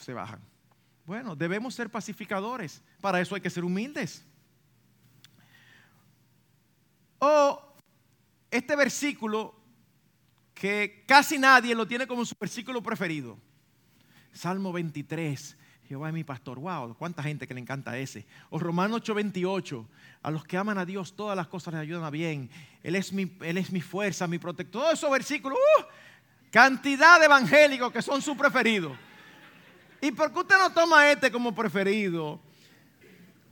se 0.00 0.12
bajan. 0.12 0.40
Bueno, 1.06 1.36
debemos 1.36 1.74
ser 1.74 1.90
pacificadores. 1.90 2.82
Para 3.00 3.20
eso 3.20 3.34
hay 3.34 3.40
que 3.40 3.50
ser 3.50 3.64
humildes. 3.64 4.24
O 7.18 7.74
este 8.50 8.76
versículo 8.76 9.54
que 10.54 11.04
casi 11.06 11.38
nadie 11.38 11.74
lo 11.74 11.86
tiene 11.86 12.06
como 12.06 12.24
su 12.24 12.34
versículo 12.38 12.82
preferido. 12.82 13.38
Salmo 14.32 14.72
23. 14.72 15.56
Jehová 15.88 16.08
es 16.08 16.14
mi 16.14 16.24
pastor. 16.24 16.58
Wow, 16.58 16.94
cuánta 16.96 17.22
gente 17.22 17.46
que 17.46 17.54
le 17.54 17.60
encanta 17.60 17.96
ese. 17.98 18.26
O 18.50 18.58
Romanos 18.58 19.02
8:28. 19.02 19.86
A 20.22 20.30
los 20.30 20.44
que 20.44 20.56
aman 20.56 20.78
a 20.78 20.84
Dios, 20.84 21.14
todas 21.14 21.36
las 21.36 21.46
cosas 21.46 21.74
les 21.74 21.82
ayudan 21.82 22.04
a 22.04 22.10
bien. 22.10 22.48
Él 22.82 22.94
es 22.94 23.12
mi, 23.12 23.36
él 23.40 23.58
es 23.58 23.70
mi 23.70 23.80
fuerza, 23.80 24.26
mi 24.26 24.38
protector. 24.38 24.82
Todos 24.82 24.94
esos 24.94 25.10
versículos. 25.10 25.58
Uh, 25.58 25.84
cantidad 26.50 27.18
de 27.18 27.26
evangélicos 27.26 27.92
que 27.92 28.00
son 28.00 28.22
su 28.22 28.36
preferido. 28.36 28.96
¿Y 30.00 30.12
por 30.12 30.32
qué 30.32 30.38
usted 30.40 30.58
no 30.58 30.72
toma 30.72 31.10
este 31.10 31.30
como 31.30 31.54
preferido? 31.54 32.40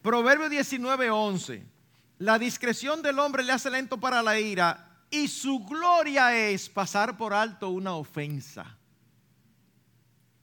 Proverbio 0.03 0.49
19:11. 0.49 1.65
la 2.19 2.39
discreción 2.39 3.03
del 3.03 3.19
hombre 3.19 3.43
le 3.43 3.53
hace 3.53 3.71
lento 3.71 3.99
para 3.99 4.23
la 4.23 4.39
ira 4.39 4.93
y 5.11 5.29
su 5.29 5.65
gloria 5.65 6.35
es 6.35 6.69
pasar 6.69 7.17
por 7.17 7.35
alto 7.35 7.69
una 7.69 7.95
ofensa. 7.95 8.79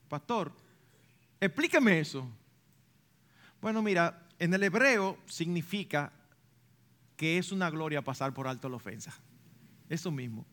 Pastor, 0.08 0.52
explíqueme 1.40 2.00
eso. 2.00 2.28
Bueno, 3.60 3.82
mira, 3.82 4.26
en 4.38 4.54
el 4.54 4.62
hebreo 4.62 5.18
significa 5.26 6.12
que 7.16 7.38
es 7.38 7.52
una 7.52 7.68
gloria 7.70 8.02
pasar 8.02 8.32
por 8.32 8.48
alto 8.48 8.68
la 8.68 8.76
ofensa. 8.76 9.12
Eso 9.88 10.10
mismo. 10.10 10.46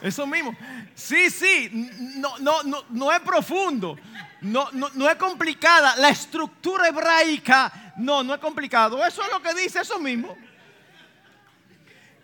Eso 0.00 0.26
mismo. 0.26 0.56
Sí, 0.94 1.30
sí, 1.30 1.70
no, 2.16 2.38
no, 2.38 2.62
no, 2.64 2.84
no 2.90 3.12
es 3.12 3.20
profundo, 3.20 3.96
no, 4.42 4.70
no, 4.72 4.90
no, 4.94 5.08
es 5.08 5.16
complicada. 5.16 5.96
La 5.96 6.10
estructura 6.10 6.88
hebraica, 6.88 7.94
no, 7.96 8.22
no 8.22 8.34
es 8.34 8.40
complicado. 8.40 9.04
Eso 9.04 9.22
es 9.22 9.30
lo 9.30 9.40
que 9.40 9.54
dice, 9.54 9.80
eso 9.80 9.98
mismo. 9.98 10.36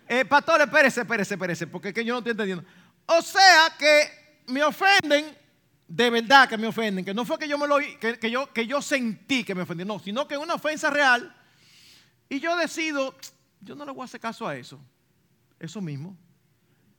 Eh, 0.06 0.24
pastor, 0.26 0.60
espérese, 0.60 1.00
espérese, 1.00 1.34
espérese, 1.34 1.66
porque 1.66 1.88
es 1.88 1.94
que 1.94 2.04
yo 2.04 2.12
no 2.12 2.18
estoy 2.18 2.32
entendiendo. 2.32 2.64
O 3.06 3.22
sea 3.22 3.72
que 3.78 4.21
me 4.52 4.62
ofenden, 4.62 5.36
de 5.88 6.10
verdad 6.10 6.48
que 6.48 6.56
me 6.56 6.66
ofenden, 6.66 7.04
que 7.04 7.14
no 7.14 7.24
fue 7.24 7.38
que 7.38 7.48
yo 7.48 7.58
me 7.58 7.66
lo 7.66 7.78
que, 7.78 8.18
que 8.18 8.30
yo, 8.30 8.52
que 8.52 8.66
yo 8.66 8.80
sentí 8.80 9.42
que 9.44 9.54
me 9.54 9.62
ofendí, 9.62 9.84
no, 9.84 9.98
sino 9.98 10.28
que 10.28 10.34
es 10.34 10.40
una 10.40 10.54
ofensa 10.54 10.90
real. 10.90 11.34
Y 12.28 12.40
yo 12.40 12.56
decido, 12.56 13.14
yo 13.60 13.74
no 13.74 13.84
le 13.84 13.92
voy 13.92 14.02
a 14.02 14.04
hacer 14.04 14.20
caso 14.20 14.46
a 14.46 14.56
eso. 14.56 14.80
Eso 15.58 15.80
mismo. 15.80 16.16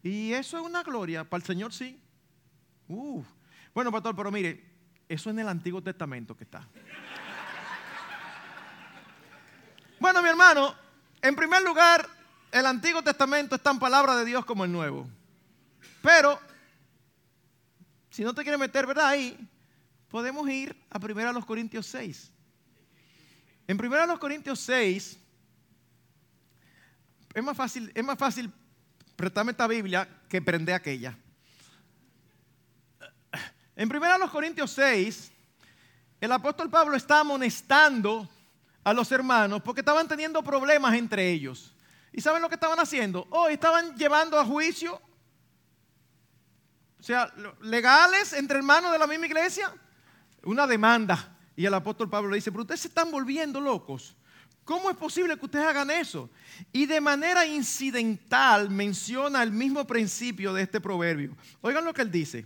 Y 0.01 0.33
eso 0.33 0.57
es 0.57 0.63
una 0.63 0.83
gloria, 0.83 1.24
para 1.24 1.41
el 1.41 1.45
Señor 1.45 1.74
sí. 1.74 2.00
Bueno, 3.74 3.91
pastor, 3.91 4.15
pero 4.15 4.31
mire, 4.31 4.63
eso 5.07 5.29
en 5.29 5.39
el 5.39 5.48
Antiguo 5.48 5.81
Testamento 5.81 6.36
que 6.36 6.43
está. 6.43 6.67
Bueno, 10.00 10.22
mi 10.22 10.29
hermano, 10.29 10.75
en 11.22 11.36
primer 11.36 11.63
lugar, 11.63 12.07
el 12.51 12.65
Antiguo 12.65 13.01
Testamento 13.01 13.55
está 13.55 13.72
en 13.72 13.79
palabra 13.79 14.17
de 14.17 14.25
Dios 14.25 14.43
como 14.43 14.65
el 14.65 14.72
Nuevo. 14.72 15.10
Pero, 16.01 16.39
si 18.13 18.24
no 18.24 18.32
te 18.36 18.43
quieres 18.43 18.60
meter, 18.60 18.86
¿verdad? 18.86 19.08
Ahí, 19.08 19.36
podemos 20.08 20.48
ir 20.48 20.79
a 20.91 21.00
1 21.00 21.46
Corintios 21.48 21.88
6. 21.88 22.32
En 23.67 23.84
1 23.84 24.20
Corintios 24.20 24.60
6, 24.60 25.20
es 27.34 27.43
más 27.43 27.58
fácil, 27.58 27.91
es 27.96 28.03
más 28.03 28.20
fácil 28.20 28.53
préstame 29.15 29.50
esta 29.50 29.65
Biblia 29.65 30.08
que 30.29 30.43
prende 30.43 30.75
aquella. 30.75 31.17
En 33.75 33.89
1 33.91 34.32
Corintios 34.32 34.70
6, 34.70 35.32
el 36.22 36.32
apóstol 36.32 36.70
Pablo 36.70 36.96
está 36.96 37.22
amonestando 37.22 38.29
a 38.84 38.93
los 38.93 39.12
hermanos 39.12 39.63
porque 39.63 39.82
estaban 39.82 40.08
teniendo 40.08 40.43
problemas 40.43 40.93
entre 40.93 41.32
ellos. 41.32 41.74
¿Y 42.12 42.22
saben 42.22 42.43
lo 42.43 42.48
que 42.48 42.55
estaban 42.55 42.79
haciendo? 42.79 43.25
Hoy 43.32 43.53
estaban 43.53 43.96
llevando 43.96 44.39
a 44.39 44.46
juicio, 44.46 45.01
o 47.03 47.05
sea, 47.05 47.33
legales 47.60 48.31
entre 48.31 48.60
hermanos 48.60 48.93
de 48.93 48.98
la 48.98 49.05
misma 49.05 49.25
iglesia, 49.25 49.69
una 50.45 50.65
demanda. 50.65 51.36
Y 51.53 51.65
el 51.65 51.74
apóstol 51.74 52.10
Pablo 52.10 52.29
le 52.29 52.38
dice, 52.38 52.50
pero 52.50 52.62
ustedes 52.62 52.79
se 52.79 52.88
están 52.88 53.12
volviendo 53.12 53.60
locos. 53.60 54.15
¿Cómo 54.63 54.89
es 54.89 54.95
posible 54.95 55.38
que 55.38 55.43
ustedes 55.43 55.65
hagan 55.65 55.91
eso? 55.91 56.29
Y 56.72 56.86
de 56.86 57.01
manera 57.01 57.45
incidental 57.45 58.69
menciona 58.69 59.43
el 59.43 59.51
mismo 59.51 59.86
principio 59.86 60.53
de 60.53 60.63
este 60.63 60.79
proverbio. 60.79 61.36
Oigan 61.60 61.83
lo 61.83 61.93
que 61.93 62.03
él 62.03 62.10
dice. 62.10 62.45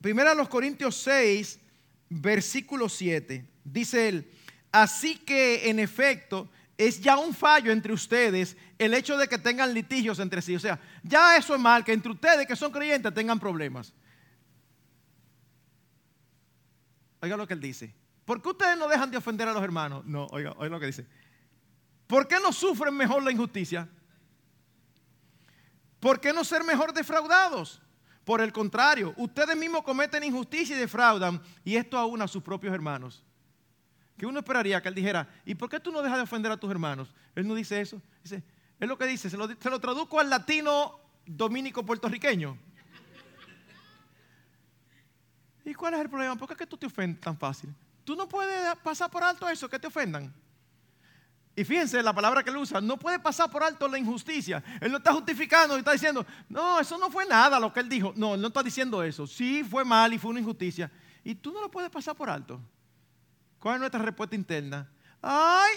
Primero 0.00 0.30
a 0.30 0.34
los 0.34 0.48
Corintios 0.48 0.96
6, 0.96 1.60
versículo 2.08 2.88
7. 2.88 3.48
Dice 3.62 4.08
él, 4.08 4.28
así 4.72 5.18
que 5.18 5.70
en 5.70 5.78
efecto 5.78 6.50
es 6.78 7.00
ya 7.00 7.18
un 7.18 7.34
fallo 7.34 7.72
entre 7.72 7.92
ustedes 7.92 8.56
el 8.78 8.94
hecho 8.94 9.18
de 9.18 9.26
que 9.26 9.36
tengan 9.36 9.74
litigios 9.74 10.20
entre 10.20 10.40
sí. 10.40 10.54
O 10.54 10.60
sea, 10.60 10.80
ya 11.02 11.36
eso 11.36 11.54
es 11.54 11.60
mal, 11.60 11.84
que 11.84 11.92
entre 11.92 12.12
ustedes 12.12 12.46
que 12.46 12.54
son 12.54 12.70
creyentes 12.70 13.12
tengan 13.12 13.40
problemas. 13.40 13.92
Oigan 17.20 17.36
lo 17.36 17.48
que 17.48 17.54
él 17.54 17.60
dice. 17.60 17.92
¿Por 18.24 18.40
qué 18.40 18.50
ustedes 18.50 18.78
no 18.78 18.86
dejan 18.86 19.10
de 19.10 19.16
ofender 19.16 19.48
a 19.48 19.52
los 19.52 19.62
hermanos? 19.62 20.04
No, 20.04 20.26
oiga, 20.26 20.54
oiga 20.56 20.76
lo 20.76 20.80
que 20.80 20.86
dice. 20.86 21.04
¿Por 22.06 22.28
qué 22.28 22.36
no 22.40 22.52
sufren 22.52 22.94
mejor 22.94 23.24
la 23.24 23.32
injusticia? 23.32 23.88
¿Por 25.98 26.20
qué 26.20 26.32
no 26.32 26.44
ser 26.44 26.62
mejor 26.62 26.92
defraudados? 26.92 27.82
Por 28.24 28.40
el 28.40 28.52
contrario, 28.52 29.14
ustedes 29.16 29.56
mismos 29.56 29.82
cometen 29.82 30.22
injusticia 30.22 30.76
y 30.76 30.78
defraudan, 30.78 31.42
y 31.64 31.74
esto 31.74 31.98
aún 31.98 32.22
a 32.22 32.28
sus 32.28 32.42
propios 32.42 32.72
hermanos. 32.72 33.24
Que 34.18 34.26
uno 34.26 34.40
esperaría 34.40 34.82
que 34.82 34.88
él 34.88 34.94
dijera, 34.94 35.28
¿y 35.44 35.54
por 35.54 35.70
qué 35.70 35.78
tú 35.78 35.92
no 35.92 36.02
dejas 36.02 36.18
de 36.18 36.24
ofender 36.24 36.50
a 36.50 36.56
tus 36.56 36.70
hermanos? 36.70 37.14
Él 37.36 37.46
no 37.46 37.54
dice 37.54 37.80
eso. 37.80 38.02
Dice, 38.22 38.42
es 38.80 38.88
lo 38.88 38.98
que 38.98 39.06
dice, 39.06 39.30
se 39.30 39.36
lo, 39.36 39.48
se 39.48 39.70
lo 39.70 39.80
traduzco 39.80 40.18
al 40.18 40.28
latino 40.28 40.98
dominico 41.24 41.86
puertorriqueño. 41.86 42.58
¿Y 45.64 45.74
cuál 45.74 45.94
es 45.94 46.00
el 46.00 46.08
problema? 46.08 46.34
¿Por 46.34 46.48
qué 46.48 46.54
es 46.54 46.58
que 46.58 46.66
tú 46.66 46.76
te 46.76 46.86
ofendes 46.86 47.20
tan 47.20 47.38
fácil? 47.38 47.72
Tú 48.02 48.16
no 48.16 48.26
puedes 48.26 48.74
pasar 48.76 49.10
por 49.10 49.22
alto 49.22 49.48
eso, 49.48 49.68
que 49.68 49.78
te 49.78 49.86
ofendan. 49.86 50.34
Y 51.54 51.64
fíjense 51.64 52.02
la 52.02 52.12
palabra 52.12 52.42
que 52.42 52.50
él 52.50 52.56
usa, 52.56 52.80
no 52.80 52.96
puede 52.96 53.18
pasar 53.18 53.50
por 53.50 53.62
alto 53.62 53.86
la 53.86 53.98
injusticia. 53.98 54.62
Él 54.80 54.90
no 54.90 54.98
está 54.98 55.12
justificando 55.12 55.76
y 55.76 55.80
está 55.80 55.92
diciendo, 55.92 56.24
no, 56.48 56.80
eso 56.80 56.96
no 56.98 57.10
fue 57.10 57.26
nada 57.26 57.60
lo 57.60 57.72
que 57.72 57.80
él 57.80 57.88
dijo. 57.88 58.12
No, 58.16 58.34
él 58.34 58.40
no 58.40 58.48
está 58.48 58.62
diciendo 58.62 59.02
eso. 59.02 59.26
Sí 59.26 59.62
fue 59.62 59.84
mal 59.84 60.12
y 60.14 60.18
fue 60.18 60.30
una 60.30 60.40
injusticia. 60.40 60.90
Y 61.22 61.34
tú 61.34 61.52
no 61.52 61.60
lo 61.60 61.70
puedes 61.70 61.90
pasar 61.90 62.16
por 62.16 62.30
alto. 62.30 62.60
¿Cuál 63.58 63.74
es 63.74 63.80
nuestra 63.80 64.02
respuesta 64.02 64.36
interna? 64.36 64.90
Ay, 65.20 65.74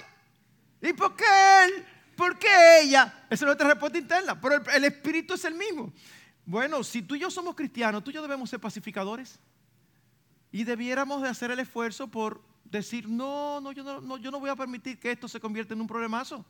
¿y 0.81 0.93
por 0.93 1.15
qué 1.15 1.25
él? 1.65 1.85
¿Por 2.15 2.37
qué 2.37 2.81
ella? 2.81 3.25
Esa 3.29 3.33
es 3.33 3.41
nuestra 3.43 3.67
respuesta 3.67 3.97
interna. 3.97 4.39
Pero 4.39 4.61
el, 4.71 4.83
espíritu 4.83 5.33
es 5.33 5.45
el 5.45 5.55
mismo. 5.55 5.91
Bueno, 6.45 6.83
si 6.83 7.01
tú 7.01 7.15
y 7.15 7.19
yo 7.19 7.31
somos 7.31 7.55
cristianos, 7.55 8.03
tú 8.03 8.11
y 8.11 8.13
yo 8.13 8.21
debemos 8.21 8.49
ser 8.49 8.59
pacificadores. 8.59 9.39
Y 10.51 10.63
debiéramos 10.63 11.21
de 11.21 11.29
hacer 11.29 11.49
el 11.49 11.59
esfuerzo 11.59 12.07
por 12.09 12.43
decir, 12.63 13.07
no, 13.07 13.59
no 13.61 13.71
yo 13.71 13.83
no, 13.83 14.17
yo 14.17 14.29
no 14.31 14.39
voy 14.39 14.49
a 14.49 14.55
permitir 14.55 14.99
que 14.99 15.11
esto 15.11 15.27
se 15.27 15.39
convierta 15.39 15.73
en 15.73 15.81
un 15.81 15.87
problemazo. 15.87 16.45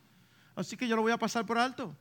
Así 0.55 0.75
que 0.75 0.87
yo 0.87 0.95
lo 0.95 1.01
voy 1.03 1.11
a 1.11 1.17
pasar 1.17 1.45
por 1.45 1.57
alto. 1.57 1.95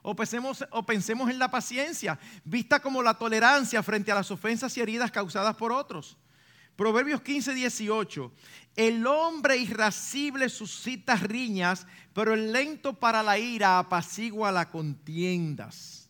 O 0.00 0.14
pensemos, 0.14 0.64
o 0.70 0.84
pensemos 0.84 1.30
en 1.30 1.38
la 1.38 1.50
paciencia, 1.50 2.18
vista 2.44 2.80
como 2.80 3.02
la 3.02 3.14
tolerancia 3.14 3.82
frente 3.82 4.12
a 4.12 4.14
las 4.14 4.30
ofensas 4.30 4.76
y 4.76 4.80
heridas 4.80 5.10
causadas 5.10 5.56
por 5.56 5.72
otros. 5.72 6.16
Proverbios 6.76 7.22
15, 7.22 7.54
18. 7.54 8.32
El 8.76 9.06
hombre 9.06 9.56
irascible 9.56 10.48
suscita 10.48 11.16
riñas, 11.16 11.86
pero 12.12 12.34
el 12.34 12.52
lento 12.52 12.98
para 12.98 13.22
la 13.22 13.38
ira 13.38 13.78
apacigua 13.78 14.50
las 14.50 14.66
contiendas 14.66 16.04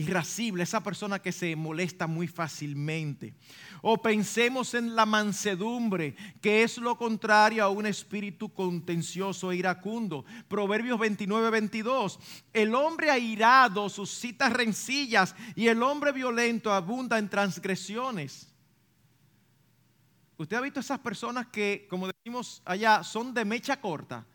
irascible, 0.00 0.62
esa 0.62 0.82
persona 0.82 1.18
que 1.20 1.32
se 1.32 1.54
molesta 1.56 2.06
muy 2.06 2.26
fácilmente. 2.26 3.34
O 3.82 4.00
pensemos 4.02 4.74
en 4.74 4.94
la 4.94 5.06
mansedumbre, 5.06 6.14
que 6.40 6.62
es 6.62 6.78
lo 6.78 6.96
contrario 6.96 7.64
a 7.64 7.68
un 7.68 7.86
espíritu 7.86 8.52
contencioso 8.52 9.52
e 9.52 9.56
iracundo. 9.56 10.24
Proverbios 10.48 10.98
29, 10.98 11.50
22. 11.50 12.18
El 12.52 12.74
hombre 12.74 13.10
airado 13.10 13.88
suscita 13.88 14.48
rencillas 14.48 15.34
y 15.56 15.68
el 15.68 15.82
hombre 15.82 16.12
violento 16.12 16.72
abunda 16.72 17.18
en 17.18 17.28
transgresiones. 17.28 18.50
Usted 20.36 20.56
ha 20.56 20.60
visto 20.62 20.80
esas 20.80 20.98
personas 20.98 21.48
que, 21.48 21.86
como 21.90 22.06
decimos 22.06 22.62
allá, 22.64 23.04
son 23.04 23.34
de 23.34 23.44
mecha 23.44 23.78
corta. 23.78 24.26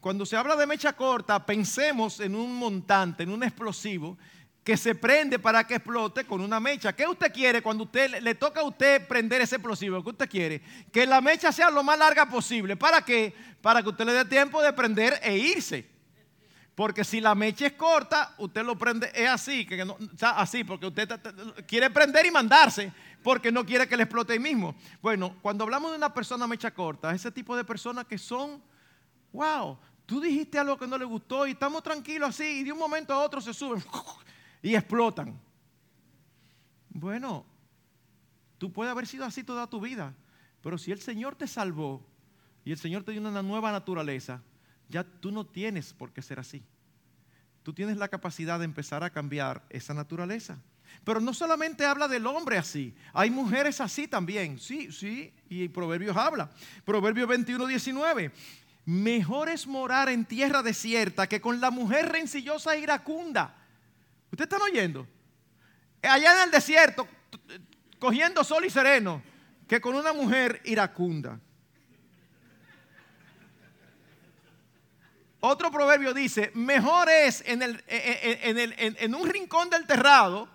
Cuando 0.00 0.24
se 0.24 0.36
habla 0.36 0.56
de 0.56 0.66
mecha 0.66 0.94
corta, 0.94 1.44
pensemos 1.44 2.20
en 2.20 2.34
un 2.34 2.56
montante, 2.56 3.24
en 3.24 3.30
un 3.30 3.42
explosivo 3.42 4.16
que 4.64 4.76
se 4.76 4.94
prende 4.94 5.38
para 5.38 5.66
que 5.66 5.74
explote 5.74 6.24
con 6.24 6.40
una 6.40 6.60
mecha. 6.60 6.94
¿Qué 6.94 7.06
usted 7.06 7.32
quiere 7.32 7.62
cuando 7.62 7.84
usted 7.84 8.20
le 8.20 8.34
toca 8.34 8.60
a 8.60 8.64
usted 8.64 9.06
prender 9.08 9.40
ese 9.40 9.56
explosivo? 9.56 10.02
¿Qué 10.02 10.10
usted 10.10 10.28
quiere? 10.28 10.62
Que 10.92 11.04
la 11.04 11.20
mecha 11.20 11.50
sea 11.50 11.70
lo 11.70 11.82
más 11.82 11.98
larga 11.98 12.26
posible. 12.26 12.76
¿Para 12.76 13.02
qué? 13.02 13.34
Para 13.60 13.82
que 13.82 13.88
usted 13.88 14.04
le 14.04 14.12
dé 14.12 14.24
tiempo 14.24 14.62
de 14.62 14.72
prender 14.72 15.18
e 15.22 15.36
irse. 15.36 15.90
Porque 16.74 17.04
si 17.04 17.20
la 17.20 17.34
mecha 17.34 17.66
es 17.66 17.72
corta, 17.74 18.34
usted 18.38 18.64
lo 18.64 18.78
prende, 18.78 19.10
es 19.14 19.28
así, 19.28 19.66
que 19.66 19.84
no, 19.84 19.98
así, 20.20 20.64
porque 20.64 20.86
usted 20.86 21.20
quiere 21.66 21.90
prender 21.90 22.24
y 22.24 22.30
mandarse, 22.30 22.90
porque 23.22 23.52
no 23.52 23.66
quiere 23.66 23.86
que 23.86 23.96
le 23.96 24.04
explote 24.04 24.32
ahí 24.32 24.38
mismo. 24.38 24.74
Bueno, 25.02 25.36
cuando 25.42 25.64
hablamos 25.64 25.90
de 25.90 25.98
una 25.98 26.14
persona 26.14 26.46
mecha 26.46 26.72
corta, 26.72 27.14
ese 27.14 27.30
tipo 27.30 27.54
de 27.54 27.64
personas 27.64 28.06
que 28.06 28.16
son, 28.16 28.62
wow, 29.32 29.78
tú 30.06 30.18
dijiste 30.18 30.58
algo 30.58 30.78
que 30.78 30.86
no 30.86 30.96
le 30.96 31.04
gustó 31.04 31.46
y 31.46 31.50
estamos 31.50 31.82
tranquilos 31.82 32.30
así, 32.30 32.60
y 32.60 32.64
de 32.64 32.72
un 32.72 32.78
momento 32.78 33.12
a 33.12 33.22
otro 33.22 33.42
se 33.42 33.52
suben 33.52 33.84
y 34.62 34.74
explotan. 34.76 35.38
Bueno, 36.88 37.44
tú 38.58 38.72
puedes 38.72 38.90
haber 38.90 39.06
sido 39.06 39.24
así 39.24 39.42
toda 39.42 39.66
tu 39.66 39.80
vida, 39.80 40.14
pero 40.62 40.78
si 40.78 40.92
el 40.92 41.00
Señor 41.00 41.34
te 41.34 41.46
salvó 41.46 42.06
y 42.64 42.70
el 42.70 42.78
Señor 42.78 43.02
te 43.02 43.12
dio 43.12 43.20
una 43.20 43.42
nueva 43.42 43.72
naturaleza, 43.72 44.40
ya 44.88 45.04
tú 45.04 45.32
no 45.32 45.44
tienes 45.44 45.92
por 45.92 46.12
qué 46.12 46.22
ser 46.22 46.38
así. 46.38 46.62
Tú 47.62 47.72
tienes 47.72 47.96
la 47.96 48.08
capacidad 48.08 48.58
de 48.58 48.64
empezar 48.64 49.04
a 49.04 49.10
cambiar 49.10 49.64
esa 49.70 49.94
naturaleza. 49.94 50.58
Pero 51.04 51.20
no 51.20 51.32
solamente 51.32 51.86
habla 51.86 52.06
del 52.06 52.26
hombre 52.26 52.58
así, 52.58 52.94
hay 53.12 53.30
mujeres 53.30 53.80
así 53.80 54.06
también. 54.06 54.58
Sí, 54.58 54.92
sí, 54.92 55.32
y 55.48 55.68
Proverbios 55.68 56.16
habla. 56.16 56.50
Proverbios 56.84 57.26
21, 57.28 57.66
19. 57.66 58.30
Mejor 58.84 59.48
es 59.48 59.66
morar 59.66 60.08
en 60.08 60.24
tierra 60.24 60.62
desierta 60.62 61.28
que 61.28 61.40
con 61.40 61.60
la 61.60 61.70
mujer 61.70 62.10
rencillosa 62.10 62.74
e 62.74 62.80
iracunda. 62.80 63.61
¿Ustedes 64.32 64.50
están 64.50 64.62
oyendo? 64.62 65.06
Allá 66.02 66.32
en 66.32 66.44
el 66.44 66.50
desierto, 66.50 67.06
cogiendo 67.98 68.42
sol 68.42 68.64
y 68.64 68.70
sereno, 68.70 69.22
que 69.68 69.78
con 69.78 69.94
una 69.94 70.14
mujer 70.14 70.62
iracunda. 70.64 71.38
Otro 75.40 75.70
proverbio 75.70 76.14
dice, 76.14 76.50
mejor 76.54 77.10
es 77.10 77.42
en, 77.46 77.62
el, 77.62 77.84
en, 77.86 78.58
el, 78.58 78.74
en, 78.78 79.14
un 79.14 79.28
rincón 79.28 79.68
del 79.68 79.86
terrado 79.86 80.48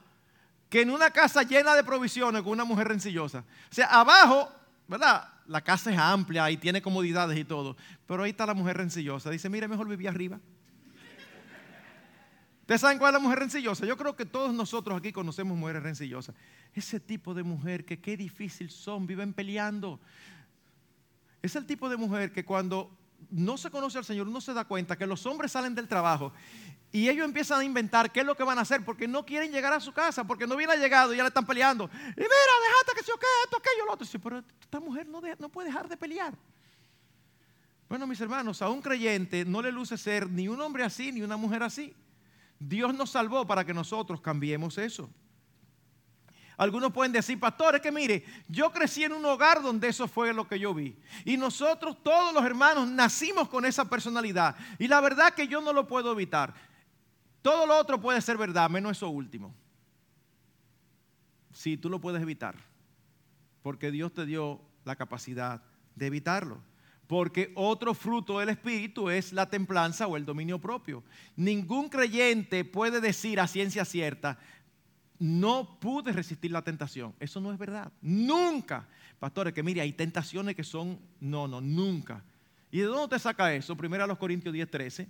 que 0.69 0.81
en 0.81 0.89
una 0.89 1.11
casa 1.11 1.43
llena 1.43 1.75
de 1.75 1.83
provisiones 1.83 2.41
con 2.41 2.53
una 2.53 2.63
mujer 2.63 2.87
rencillosa. 2.87 3.43
O 3.69 3.73
sea, 3.73 3.87
abajo, 3.87 4.51
¿verdad? 4.87 5.29
La 5.45 5.61
casa 5.61 5.91
es 5.91 5.99
amplia 5.99 6.49
y 6.49 6.57
tiene 6.57 6.81
comodidades 6.81 7.37
y 7.37 7.43
todo. 7.43 7.77
Pero 8.07 8.23
ahí 8.23 8.31
está 8.31 8.45
la 8.45 8.53
mujer 8.53 8.77
rencillosa. 8.77 9.29
Dice, 9.29 9.49
mire, 9.49 9.67
mejor 9.67 9.87
vivir 9.87 10.09
arriba. 10.09 10.39
¿Ustedes 12.67 12.81
saben 12.81 12.97
cuál 12.97 13.11
es 13.11 13.21
la 13.21 13.23
mujer 13.23 13.39
rencillosa? 13.39 13.85
Yo 13.85 13.95
creo 13.95 14.17
que 14.17 14.25
todos 14.25 14.53
nosotros 14.53 14.97
aquí 14.97 15.13
conocemos 15.13 15.57
mujeres 15.57 15.81
rencillosas. 15.81 16.35
Ese 16.73 16.99
tipo 16.99 17.33
de 17.33 17.41
mujer 17.41 17.85
que 17.85 18.01
qué 18.01 18.17
difícil 18.17 18.69
son, 18.71 19.07
viven 19.07 19.31
peleando. 19.31 20.01
Es 21.41 21.55
el 21.55 21.65
tipo 21.65 21.87
de 21.87 21.95
mujer 21.95 22.33
que 22.33 22.43
cuando 22.43 22.91
no 23.31 23.55
se 23.55 23.71
conoce 23.71 23.99
al 23.99 24.03
Señor 24.03 24.27
uno 24.27 24.41
se 24.41 24.53
da 24.53 24.65
cuenta 24.65 24.97
que 24.97 25.07
los 25.07 25.25
hombres 25.25 25.53
salen 25.53 25.75
del 25.75 25.87
trabajo 25.87 26.33
y 26.91 27.07
ellos 27.07 27.23
empiezan 27.23 27.61
a 27.61 27.63
inventar 27.63 28.11
qué 28.11 28.19
es 28.19 28.25
lo 28.25 28.35
que 28.35 28.43
van 28.43 28.57
a 28.57 28.63
hacer 28.63 28.83
porque 28.83 29.07
no 29.07 29.25
quieren 29.25 29.49
llegar 29.49 29.71
a 29.71 29.79
su 29.79 29.93
casa, 29.93 30.25
porque 30.25 30.45
no 30.45 30.57
viene 30.57 30.75
llegado 30.75 31.13
y 31.13 31.17
ya 31.17 31.23
le 31.23 31.29
están 31.29 31.45
peleando. 31.45 31.85
Y 31.85 32.19
mira, 32.19 32.27
déjate 32.27 32.99
que 32.99 33.03
se 33.05 33.13
o 33.13 33.17
qué, 33.17 33.27
esto, 33.45 33.55
aquello, 33.59 33.85
lo 33.85 33.93
otro. 33.93 34.05
Dice, 34.05 34.19
pero 34.19 34.43
esta 34.59 34.81
mujer 34.81 35.07
no, 35.07 35.21
no 35.39 35.47
puede 35.47 35.69
dejar 35.69 35.87
de 35.87 35.95
pelear. 35.95 36.33
Bueno, 37.87 38.05
mis 38.05 38.19
hermanos, 38.19 38.61
a 38.61 38.69
un 38.69 38.81
creyente 38.81 39.45
no 39.45 39.61
le 39.61 39.71
luce 39.71 39.97
ser 39.97 40.29
ni 40.29 40.49
un 40.49 40.59
hombre 40.59 40.83
así 40.83 41.13
ni 41.13 41.21
una 41.21 41.37
mujer 41.37 41.63
así. 41.63 41.95
Dios 42.59 42.93
nos 42.93 43.11
salvó 43.11 43.45
para 43.45 43.65
que 43.65 43.73
nosotros 43.73 44.21
cambiemos 44.21 44.77
eso. 44.77 45.09
Algunos 46.57 46.91
pueden 46.91 47.11
decir, 47.11 47.39
pastores, 47.39 47.81
que 47.81 47.91
mire, 47.91 48.25
yo 48.47 48.71
crecí 48.71 49.03
en 49.03 49.13
un 49.13 49.23
hogar 49.25 49.61
donde 49.61 49.89
eso 49.89 50.07
fue 50.07 50.33
lo 50.33 50.47
que 50.47 50.57
yo 50.57 50.73
vi. 50.73 50.97
Y 51.23 51.37
nosotros, 51.37 52.01
todos 52.01 52.33
los 52.33 52.43
hermanos, 52.43 52.87
nacimos 52.87 53.47
con 53.47 53.63
esa 53.63 53.87
personalidad. 53.87 54.55
Y 54.79 54.87
la 54.87 54.99
verdad 54.99 55.35
que 55.35 55.47
yo 55.47 55.61
no 55.61 55.71
lo 55.71 55.87
puedo 55.87 56.11
evitar. 56.11 56.55
Todo 57.43 57.67
lo 57.67 57.77
otro 57.77 58.01
puede 58.01 58.19
ser 58.21 58.37
verdad, 58.37 58.71
menos 58.71 58.97
eso 58.97 59.07
último. 59.07 59.53
Sí, 61.53 61.77
tú 61.77 61.89
lo 61.89 62.01
puedes 62.01 62.23
evitar. 62.23 62.55
Porque 63.61 63.91
Dios 63.91 64.11
te 64.11 64.25
dio 64.25 64.59
la 64.83 64.95
capacidad 64.95 65.61
de 65.95 66.07
evitarlo. 66.07 66.59
Porque 67.07 67.51
otro 67.55 67.93
fruto 67.93 68.39
del 68.39 68.49
Espíritu 68.49 69.09
es 69.09 69.31
la 69.31 69.49
templanza 69.49 70.07
o 70.07 70.17
el 70.17 70.25
dominio 70.25 70.59
propio. 70.59 71.03
Ningún 71.37 71.87
creyente 71.87 72.65
puede 72.65 72.99
decir 72.99 73.39
a 73.39 73.47
ciencia 73.47 73.85
cierta, 73.85 74.37
no 75.19 75.79
pude 75.79 76.11
resistir 76.11 76.51
la 76.51 76.61
tentación. 76.61 77.15
Eso 77.19 77.39
no 77.39 77.51
es 77.51 77.57
verdad. 77.57 77.91
Nunca. 78.01 78.87
Pastores, 79.19 79.53
que 79.53 79.63
mire, 79.63 79.81
hay 79.81 79.93
tentaciones 79.93 80.55
que 80.55 80.63
son, 80.63 80.99
no, 81.19 81.47
no, 81.47 81.61
nunca. 81.61 82.23
¿Y 82.71 82.79
de 82.79 82.85
dónde 82.85 83.15
te 83.15 83.19
saca 83.19 83.53
eso? 83.53 83.75
Primero 83.75 84.03
a 84.03 84.07
los 84.07 84.17
Corintios 84.17 84.53
10, 84.53 84.69
13. 84.69 85.07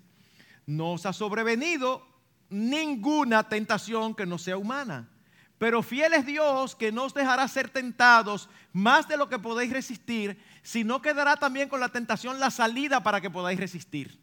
No 0.67 0.93
os 0.93 1.05
ha 1.05 1.13
sobrevenido 1.13 2.05
ninguna 2.49 3.47
tentación 3.49 4.15
que 4.15 4.25
no 4.25 4.37
sea 4.37 4.57
humana. 4.57 5.09
Pero 5.57 5.81
fiel 5.81 6.13
es 6.13 6.25
Dios 6.25 6.75
que 6.75 6.91
no 6.91 7.05
os 7.05 7.13
dejará 7.13 7.47
ser 7.47 7.69
tentados 7.69 8.47
más 8.73 9.07
de 9.07 9.17
lo 9.17 9.27
que 9.27 9.39
podéis 9.39 9.73
resistir, 9.73 10.37
sino 10.67 11.01
que 11.01 11.13
dará 11.13 11.37
también 11.37 11.69
con 11.69 11.79
la 11.79 11.87
tentación 11.87 12.41
la 12.41 12.51
salida 12.51 13.01
para 13.01 13.21
que 13.21 13.29
podáis 13.29 13.57
resistir. 13.57 14.19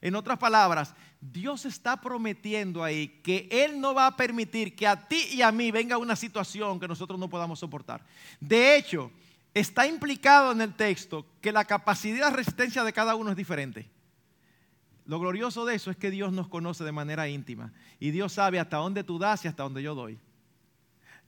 En 0.00 0.16
otras 0.16 0.36
palabras, 0.36 0.92
Dios 1.20 1.66
está 1.66 2.00
prometiendo 2.00 2.82
ahí 2.82 3.20
que 3.22 3.48
Él 3.48 3.80
no 3.80 3.94
va 3.94 4.08
a 4.08 4.16
permitir 4.16 4.74
que 4.74 4.88
a 4.88 5.06
ti 5.06 5.28
y 5.34 5.40
a 5.40 5.52
mí 5.52 5.70
venga 5.70 5.96
una 5.96 6.16
situación 6.16 6.80
que 6.80 6.88
nosotros 6.88 7.16
no 7.16 7.30
podamos 7.30 7.60
soportar. 7.60 8.04
De 8.40 8.74
hecho, 8.74 9.12
está 9.54 9.86
implicado 9.86 10.50
en 10.50 10.62
el 10.62 10.74
texto 10.74 11.24
que 11.40 11.52
la 11.52 11.64
capacidad 11.64 12.28
de 12.28 12.36
resistencia 12.36 12.82
de 12.82 12.92
cada 12.92 13.14
uno 13.14 13.30
es 13.30 13.36
diferente. 13.36 13.88
Lo 15.06 15.20
glorioso 15.20 15.64
de 15.64 15.76
eso 15.76 15.92
es 15.92 15.96
que 15.96 16.10
Dios 16.10 16.32
nos 16.32 16.48
conoce 16.48 16.82
de 16.82 16.90
manera 16.90 17.28
íntima 17.28 17.72
y 18.00 18.10
Dios 18.10 18.32
sabe 18.32 18.58
hasta 18.58 18.78
dónde 18.78 19.04
tú 19.04 19.20
das 19.20 19.44
y 19.44 19.48
hasta 19.48 19.62
dónde 19.62 19.84
yo 19.84 19.94
doy. 19.94 20.18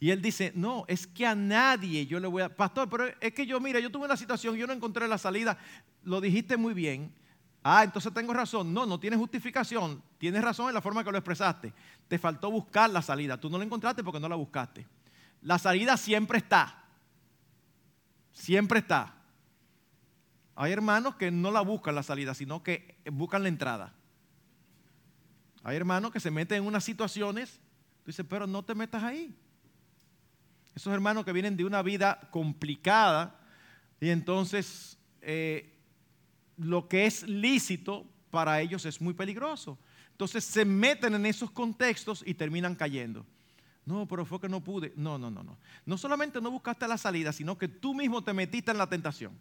Y 0.01 0.11
él 0.11 0.23
dice, 0.23 0.51
no, 0.57 0.87
es 0.89 1.07
que 1.07 1.27
a 1.27 1.35
nadie 1.35 2.07
yo 2.07 2.19
le 2.19 2.27
voy 2.27 2.43
a... 2.43 2.49
Pastor, 2.49 2.89
pero 2.89 3.05
es 3.21 3.35
que 3.35 3.45
yo, 3.45 3.61
mira, 3.61 3.79
yo 3.81 3.93
tuve 3.93 4.07
una 4.07 4.17
situación, 4.17 4.57
yo 4.57 4.67
no 4.67 4.73
encontré 4.73 5.07
la 5.07 5.19
salida, 5.19 5.59
lo 6.05 6.23
dijiste 6.23 6.57
muy 6.57 6.73
bien. 6.73 7.13
Ah, 7.63 7.85
entonces 7.85 8.13
tengo 8.15 8.33
razón. 8.33 8.73
No, 8.73 8.87
no 8.87 8.99
tienes 8.99 9.19
justificación. 9.19 10.03
Tienes 10.17 10.43
razón 10.43 10.69
en 10.69 10.75
la 10.75 10.81
forma 10.81 11.05
que 11.05 11.13
lo 11.13 11.19
expresaste. 11.19 11.75
Te 12.09 12.19
faltó 12.19 12.51
buscar 12.51 12.89
la 12.89 13.03
salida. 13.03 13.39
Tú 13.39 13.51
no 13.51 13.59
la 13.59 13.65
encontraste 13.65 14.03
porque 14.03 14.19
no 14.19 14.29
la 14.31 14.37
buscaste. 14.37 14.87
La 15.43 15.59
salida 15.59 15.99
siempre 15.99 16.39
está. 16.39 16.83
Siempre 18.33 18.79
está. 18.79 19.15
Hay 20.57 20.73
hermanos 20.73 21.17
que 21.17 21.31
no 21.31 21.51
la 21.51 21.61
buscan 21.61 21.95
la 21.95 22.03
salida, 22.03 22.33
sino 22.33 22.63
que 22.63 22.97
buscan 23.13 23.43
la 23.43 23.51
entrada. 23.51 23.93
Hay 25.63 25.77
hermanos 25.77 26.11
que 26.11 26.21
se 26.21 26.31
meten 26.31 26.59
en 26.59 26.67
unas 26.67 26.85
situaciones. 26.85 27.61
Tú 28.03 28.07
dices, 28.07 28.25
pero 28.27 28.47
no 28.47 28.63
te 28.63 28.75
metas 28.75 29.03
ahí. 29.03 29.37
Esos 30.75 30.93
hermanos 30.93 31.25
que 31.25 31.33
vienen 31.33 31.57
de 31.57 31.65
una 31.65 31.83
vida 31.83 32.29
complicada 32.31 33.41
y 34.01 34.11
entonces 34.11 34.99
eh, 35.21 35.77
lo 36.57 36.89
que 36.89 37.07
es 37.07 37.23
lícito 37.25 38.07
para 38.31 38.61
ellos 38.61 38.85
es 38.87 39.01
muy 39.01 39.15
peligroso. 39.15 39.79
Entonces 40.13 40.45
se 40.45 40.65
meten 40.65 41.15
en 41.15 41.27
esos 41.27 41.51
contextos 41.51 42.23
y 42.27 42.35
terminan 42.35 42.75
cayendo. 42.75 43.27
No, 43.85 44.07
pero 44.07 44.25
fue 44.25 44.41
que 44.41 44.49
no 44.49 44.63
pude. 44.63 44.93
No, 44.97 45.19
no, 45.19 45.31
no, 45.31 45.43
no. 45.43 45.59
No 45.87 45.99
solamente 45.99 46.41
no 46.41 46.51
buscaste 46.51 46.87
la 46.87 46.99
salida, 46.99 47.33
sino 47.33 47.57
que 47.59 47.69
tú 47.69 47.95
mismo 47.95 48.23
te 48.23 48.33
metiste 48.33 48.71
en 48.71 48.79
la 48.79 48.89
tentación. 48.89 49.33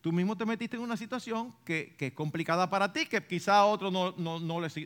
Tú 0.00 0.12
mismo 0.12 0.36
te 0.36 0.44
metiste 0.44 0.76
en 0.76 0.82
una 0.82 0.98
situación 0.98 1.54
que, 1.64 1.96
es 1.98 2.12
complicada 2.12 2.68
para 2.68 2.92
ti, 2.92 3.06
que 3.06 3.26
quizá 3.26 3.56
a 3.56 3.64
otro 3.64 3.90
no, 3.90 4.14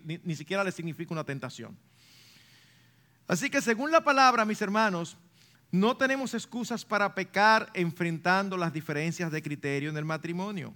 ni, 0.05 0.21
ni 0.23 0.37
siquiera 0.37 0.63
le 0.63 0.71
significa 0.71 1.13
una 1.13 1.25
tentación. 1.25 1.77
Así 3.29 3.51
que 3.51 3.61
según 3.61 3.93
la 3.93 4.03
palabra, 4.03 4.47
mis 4.47 4.63
hermanos, 4.63 5.19
no 5.71 5.97
tenemos 5.99 6.33
excusas 6.33 6.83
para 6.83 7.15
pecar 7.15 7.71
enfrentando 7.75 8.57
las 8.57 8.73
diferencias 8.73 9.31
de 9.31 9.43
criterio 9.43 9.91
en 9.91 9.97
el 9.99 10.05
matrimonio. 10.07 10.73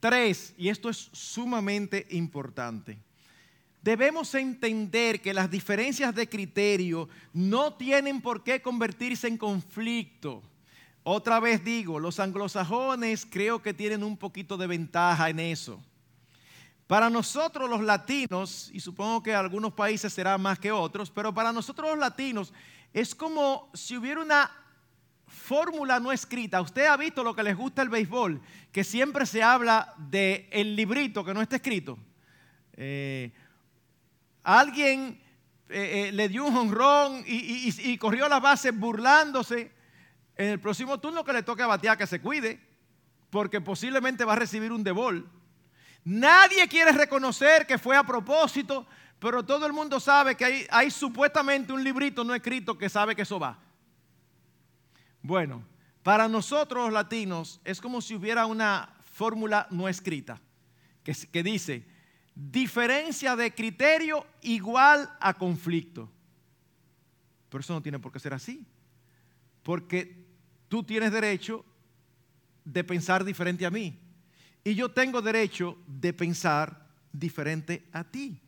Tres, 0.00 0.52
y 0.58 0.68
esto 0.68 0.90
es 0.90 1.10
sumamente 1.12 2.06
importante, 2.10 2.98
debemos 3.82 4.34
entender 4.34 5.20
que 5.20 5.32
las 5.32 5.48
diferencias 5.48 6.12
de 6.12 6.28
criterio 6.28 7.08
no 7.32 7.74
tienen 7.74 8.20
por 8.20 8.42
qué 8.42 8.60
convertirse 8.60 9.28
en 9.28 9.38
conflicto. 9.38 10.42
Otra 11.04 11.38
vez 11.38 11.62
digo, 11.64 12.00
los 12.00 12.18
anglosajones 12.18 13.26
creo 13.30 13.62
que 13.62 13.72
tienen 13.72 14.02
un 14.02 14.16
poquito 14.16 14.56
de 14.56 14.66
ventaja 14.66 15.30
en 15.30 15.38
eso. 15.38 15.80
Para 16.90 17.08
nosotros 17.08 17.70
los 17.70 17.82
latinos, 17.82 18.68
y 18.72 18.80
supongo 18.80 19.22
que 19.22 19.32
algunos 19.32 19.72
países 19.74 20.12
será 20.12 20.36
más 20.38 20.58
que 20.58 20.72
otros, 20.72 21.08
pero 21.08 21.32
para 21.32 21.52
nosotros 21.52 21.90
los 21.90 21.98
latinos 22.00 22.52
es 22.92 23.14
como 23.14 23.70
si 23.72 23.96
hubiera 23.96 24.20
una 24.20 24.50
fórmula 25.24 26.00
no 26.00 26.10
escrita. 26.10 26.60
Usted 26.60 26.86
ha 26.86 26.96
visto 26.96 27.22
lo 27.22 27.32
que 27.32 27.44
les 27.44 27.56
gusta 27.56 27.82
el 27.82 27.90
béisbol, 27.90 28.42
que 28.72 28.82
siempre 28.82 29.24
se 29.24 29.40
habla 29.40 29.94
del 29.98 30.48
el 30.50 30.74
librito 30.74 31.24
que 31.24 31.32
no 31.32 31.40
está 31.40 31.54
escrito. 31.54 31.96
Eh, 32.72 33.30
alguien 34.42 35.22
eh, 35.68 36.08
eh, 36.08 36.12
le 36.12 36.28
dio 36.28 36.44
un 36.44 36.56
honrón 36.56 37.22
y, 37.24 37.72
y, 37.88 37.98
corrió 37.98 38.26
a 38.26 38.28
la 38.28 38.40
base 38.40 38.72
burlándose. 38.72 39.70
En 40.34 40.48
el 40.48 40.58
próximo 40.58 40.98
turno 40.98 41.22
que 41.22 41.34
le 41.34 41.44
toque 41.44 41.62
a 41.62 41.68
batear, 41.68 41.96
que 41.96 42.08
se 42.08 42.20
cuide, 42.20 42.60
porque 43.30 43.60
posiblemente 43.60 44.24
va 44.24 44.32
a 44.32 44.36
recibir 44.40 44.72
un 44.72 44.82
debol. 44.82 45.30
Nadie 46.04 46.66
quiere 46.68 46.92
reconocer 46.92 47.66
que 47.66 47.78
fue 47.78 47.96
a 47.96 48.02
propósito, 48.02 48.86
pero 49.18 49.44
todo 49.44 49.66
el 49.66 49.72
mundo 49.72 50.00
sabe 50.00 50.34
que 50.34 50.66
hay, 50.70 50.90
supuestamente 50.90 51.72
un 51.72 51.84
librito 51.84 52.24
no 52.24 52.34
escrito 52.34 52.76
que 52.78 52.88
sabe 52.88 53.14
que 53.14 53.22
eso 53.22 53.38
va. 53.38 53.58
Bueno, 55.22 55.62
para 56.02 56.26
nosotros 56.28 56.84
los 56.84 56.92
latinos 56.92 57.60
es 57.64 57.80
como 57.80 58.00
si 58.00 58.14
hubiera 58.14 58.46
una 58.46 58.96
fórmula 59.12 59.66
no 59.70 59.88
escrita 59.88 60.40
que, 61.02 61.14
que 61.30 61.42
dice 61.42 61.86
diferencia 62.34 63.36
de 63.36 63.54
criterio 63.54 64.26
igual 64.40 65.14
a 65.20 65.34
conflicto. 65.34 66.10
Pero 67.50 67.60
eso 67.60 67.74
no 67.74 67.82
tiene 67.82 67.98
por 67.98 68.12
qué 68.12 68.18
ser 68.18 68.32
así. 68.32 68.64
Porque 69.62 70.24
tú 70.68 70.82
tienes 70.82 71.12
derecho 71.12 71.64
de 72.64 72.82
pensar 72.84 73.24
diferente 73.24 73.66
a 73.66 73.70
mí. 73.70 73.99
Y 74.64 74.74
yo 74.74 74.90
tengo 74.90 75.22
derecho 75.22 75.78
de 75.86 76.12
pensar 76.12 76.86
diferente 77.12 77.88
a 77.92 78.04
ti. 78.04 78.40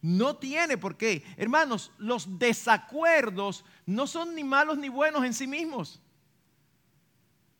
No 0.00 0.36
tiene 0.36 0.78
por 0.78 0.96
qué. 0.96 1.24
Hermanos, 1.36 1.90
los 1.98 2.38
desacuerdos 2.38 3.64
no 3.84 4.06
son 4.06 4.34
ni 4.34 4.44
malos 4.44 4.78
ni 4.78 4.88
buenos 4.88 5.24
en 5.24 5.34
sí 5.34 5.46
mismos. 5.46 6.00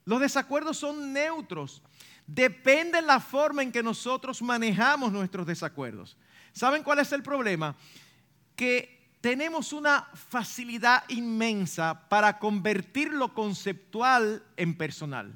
Los 0.05 0.21
desacuerdos 0.21 0.79
son 0.79 1.13
neutros. 1.13 1.83
Depende 2.27 3.03
la 3.03 3.21
forma 3.21 3.63
en 3.63 3.73
que 3.73 3.83
nosotros 3.83 4.41
manejamos 4.43 5.11
nuestros 5.13 5.47
desacuerdos. 5.47 6.17
¿Saben 6.53 6.83
cuál 6.83 7.01
es 7.01 7.11
el 7.13 7.23
problema? 7.23 7.75
Que 8.55 8.99
tenemos 9.21 9.73
una 9.73 10.09
facilidad 10.15 11.05
inmensa 11.09 12.09
para 12.09 12.39
convertir 12.39 13.13
lo 13.13 13.35
conceptual 13.35 14.45
en 14.57 14.77
personal. 14.77 15.35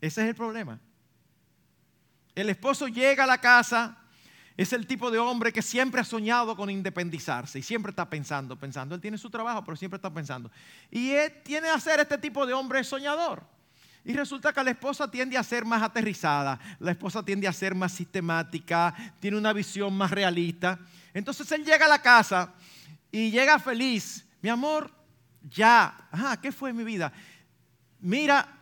Ese 0.00 0.22
es 0.22 0.28
el 0.28 0.34
problema. 0.34 0.80
El 2.38 2.50
esposo 2.50 2.86
llega 2.86 3.24
a 3.24 3.26
la 3.26 3.38
casa, 3.38 3.98
es 4.56 4.72
el 4.72 4.86
tipo 4.86 5.10
de 5.10 5.18
hombre 5.18 5.52
que 5.52 5.60
siempre 5.60 6.00
ha 6.00 6.04
soñado 6.04 6.54
con 6.54 6.70
independizarse 6.70 7.58
y 7.58 7.62
siempre 7.62 7.90
está 7.90 8.08
pensando, 8.08 8.56
pensando. 8.56 8.94
Él 8.94 9.00
tiene 9.00 9.18
su 9.18 9.28
trabajo, 9.28 9.64
pero 9.64 9.76
siempre 9.76 9.96
está 9.96 10.08
pensando. 10.08 10.48
Y 10.88 11.10
él 11.10 11.32
tiene 11.42 11.66
a 11.68 11.80
ser 11.80 11.98
este 11.98 12.16
tipo 12.16 12.46
de 12.46 12.54
hombre 12.54 12.84
soñador. 12.84 13.42
Y 14.04 14.12
resulta 14.12 14.52
que 14.52 14.62
la 14.62 14.70
esposa 14.70 15.10
tiende 15.10 15.36
a 15.36 15.42
ser 15.42 15.64
más 15.64 15.82
aterrizada, 15.82 16.60
la 16.78 16.92
esposa 16.92 17.24
tiende 17.24 17.48
a 17.48 17.52
ser 17.52 17.74
más 17.74 17.90
sistemática, 17.90 18.94
tiene 19.18 19.36
una 19.36 19.52
visión 19.52 19.92
más 19.96 20.12
realista. 20.12 20.78
Entonces 21.12 21.50
él 21.50 21.64
llega 21.64 21.86
a 21.86 21.88
la 21.88 22.00
casa 22.00 22.54
y 23.10 23.32
llega 23.32 23.58
feliz. 23.58 24.24
Mi 24.40 24.48
amor, 24.48 24.92
ya. 25.42 26.06
Ajá, 26.12 26.40
¿qué 26.40 26.52
fue 26.52 26.72
mi 26.72 26.84
vida? 26.84 27.12
Mira, 27.98 28.60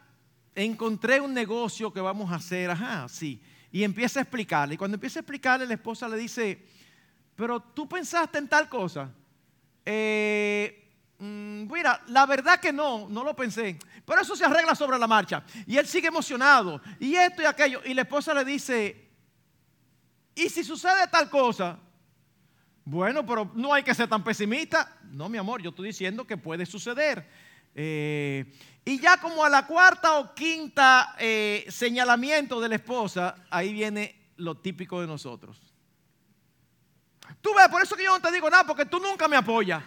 encontré 0.55 1.21
un 1.21 1.35
negocio 1.35 1.93
que 1.93 2.01
vamos 2.01 2.33
a 2.33 2.37
hacer. 2.37 2.71
Ajá, 2.71 3.07
sí 3.11 3.43
y 3.77 3.85
empieza 3.85 4.21
a 4.21 4.23
explicarle. 4.23 4.75
Y 4.75 4.79
cuando 4.79 4.95
empieza 4.95 5.19
a 5.19 5.21
explicarle, 5.21 5.67
la 5.67 5.75
esposa 5.75 6.09
le 6.09 6.17
dice, 6.17 6.65
pero 7.35 7.61
tú 7.61 7.87
pensaste 7.87 8.39
en 8.39 8.49
tal 8.49 8.71
cosa. 8.71 9.13
Eh, 9.85 10.95
mm, 11.19 11.71
mira, 11.71 12.03
la 12.07 12.25
verdad 12.25 12.59
que 12.59 12.73
no, 12.73 13.07
no 13.11 13.23
lo 13.23 13.37
pensé. 13.37 13.79
Pero 14.07 14.23
eso 14.23 14.35
se 14.35 14.47
arregla 14.47 14.75
sobre 14.75 14.99
la 14.99 15.07
marcha. 15.07 15.45
Y 15.67 15.77
él 15.77 15.87
sigue 15.87 16.09
emocionado. 16.09 16.81
Y 16.99 17.17
esto 17.17 17.43
y 17.43 17.45
aquello. 17.45 17.83
Y 17.85 17.93
la 17.93 18.01
esposa 18.01 18.33
le 18.33 18.47
dice, 18.47 19.11
¿y 20.35 20.49
si 20.49 20.65
sucede 20.65 21.07
tal 21.09 21.29
cosa? 21.29 21.79
Bueno, 22.83 23.27
pero 23.27 23.53
no 23.55 23.75
hay 23.75 23.83
que 23.83 23.95
ser 23.95 24.09
tan 24.09 24.25
pesimista. 24.25 24.97
No, 25.11 25.29
mi 25.29 25.37
amor, 25.37 25.61
yo 25.61 25.69
estoy 25.69 25.89
diciendo 25.89 26.27
que 26.27 26.39
puede 26.39 26.65
suceder. 26.65 27.29
Eh, 27.75 28.55
y 28.89 29.01
ya 29.01 29.17
como 29.17 29.45
a 29.45 29.51
la 29.51 29.67
cuarta 29.67 30.21
o 30.21 30.33
quinta 30.33 31.17
eh, 31.19 31.67
señalamiento 31.69 32.61
de 32.61 32.69
la 32.69 32.77
esposa, 32.77 33.35
ahí 33.51 33.73
viene 33.73 34.31
lo 34.37 34.59
típico 34.59 35.01
de 35.01 35.09
nosotros. 35.09 35.61
Tú 37.41 37.51
ves, 37.53 37.69
por 37.69 37.83
eso 37.83 37.97
que 37.97 38.05
yo 38.05 38.13
no 38.13 38.23
te 38.23 38.31
digo 38.31 38.49
nada, 38.49 38.65
porque 38.65 38.87
tú 38.87 39.01
nunca 39.01 39.27
me 39.27 39.37
apoyas. 39.37 39.83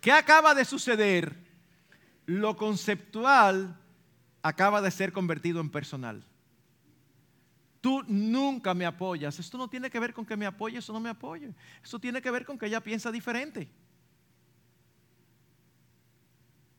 ¿Qué 0.00 0.10
acaba 0.10 0.54
de 0.54 0.64
suceder? 0.64 1.36
Lo 2.24 2.56
conceptual 2.56 3.78
acaba 4.40 4.80
de 4.80 4.90
ser 4.90 5.12
convertido 5.12 5.60
en 5.60 5.68
personal. 5.68 6.24
Tú 7.82 8.02
nunca 8.08 8.72
me 8.72 8.86
apoyas. 8.86 9.38
Esto 9.38 9.58
no 9.58 9.68
tiene 9.68 9.90
que 9.90 10.00
ver 10.00 10.14
con 10.14 10.24
que 10.24 10.36
me 10.36 10.46
apoyes 10.46 10.88
o 10.88 10.94
no 10.94 11.00
me 11.00 11.10
apoye. 11.10 11.54
Esto 11.84 11.98
tiene 11.98 12.22
que 12.22 12.30
ver 12.30 12.46
con 12.46 12.58
que 12.58 12.64
ella 12.64 12.80
piensa 12.80 13.12
diferente. 13.12 13.70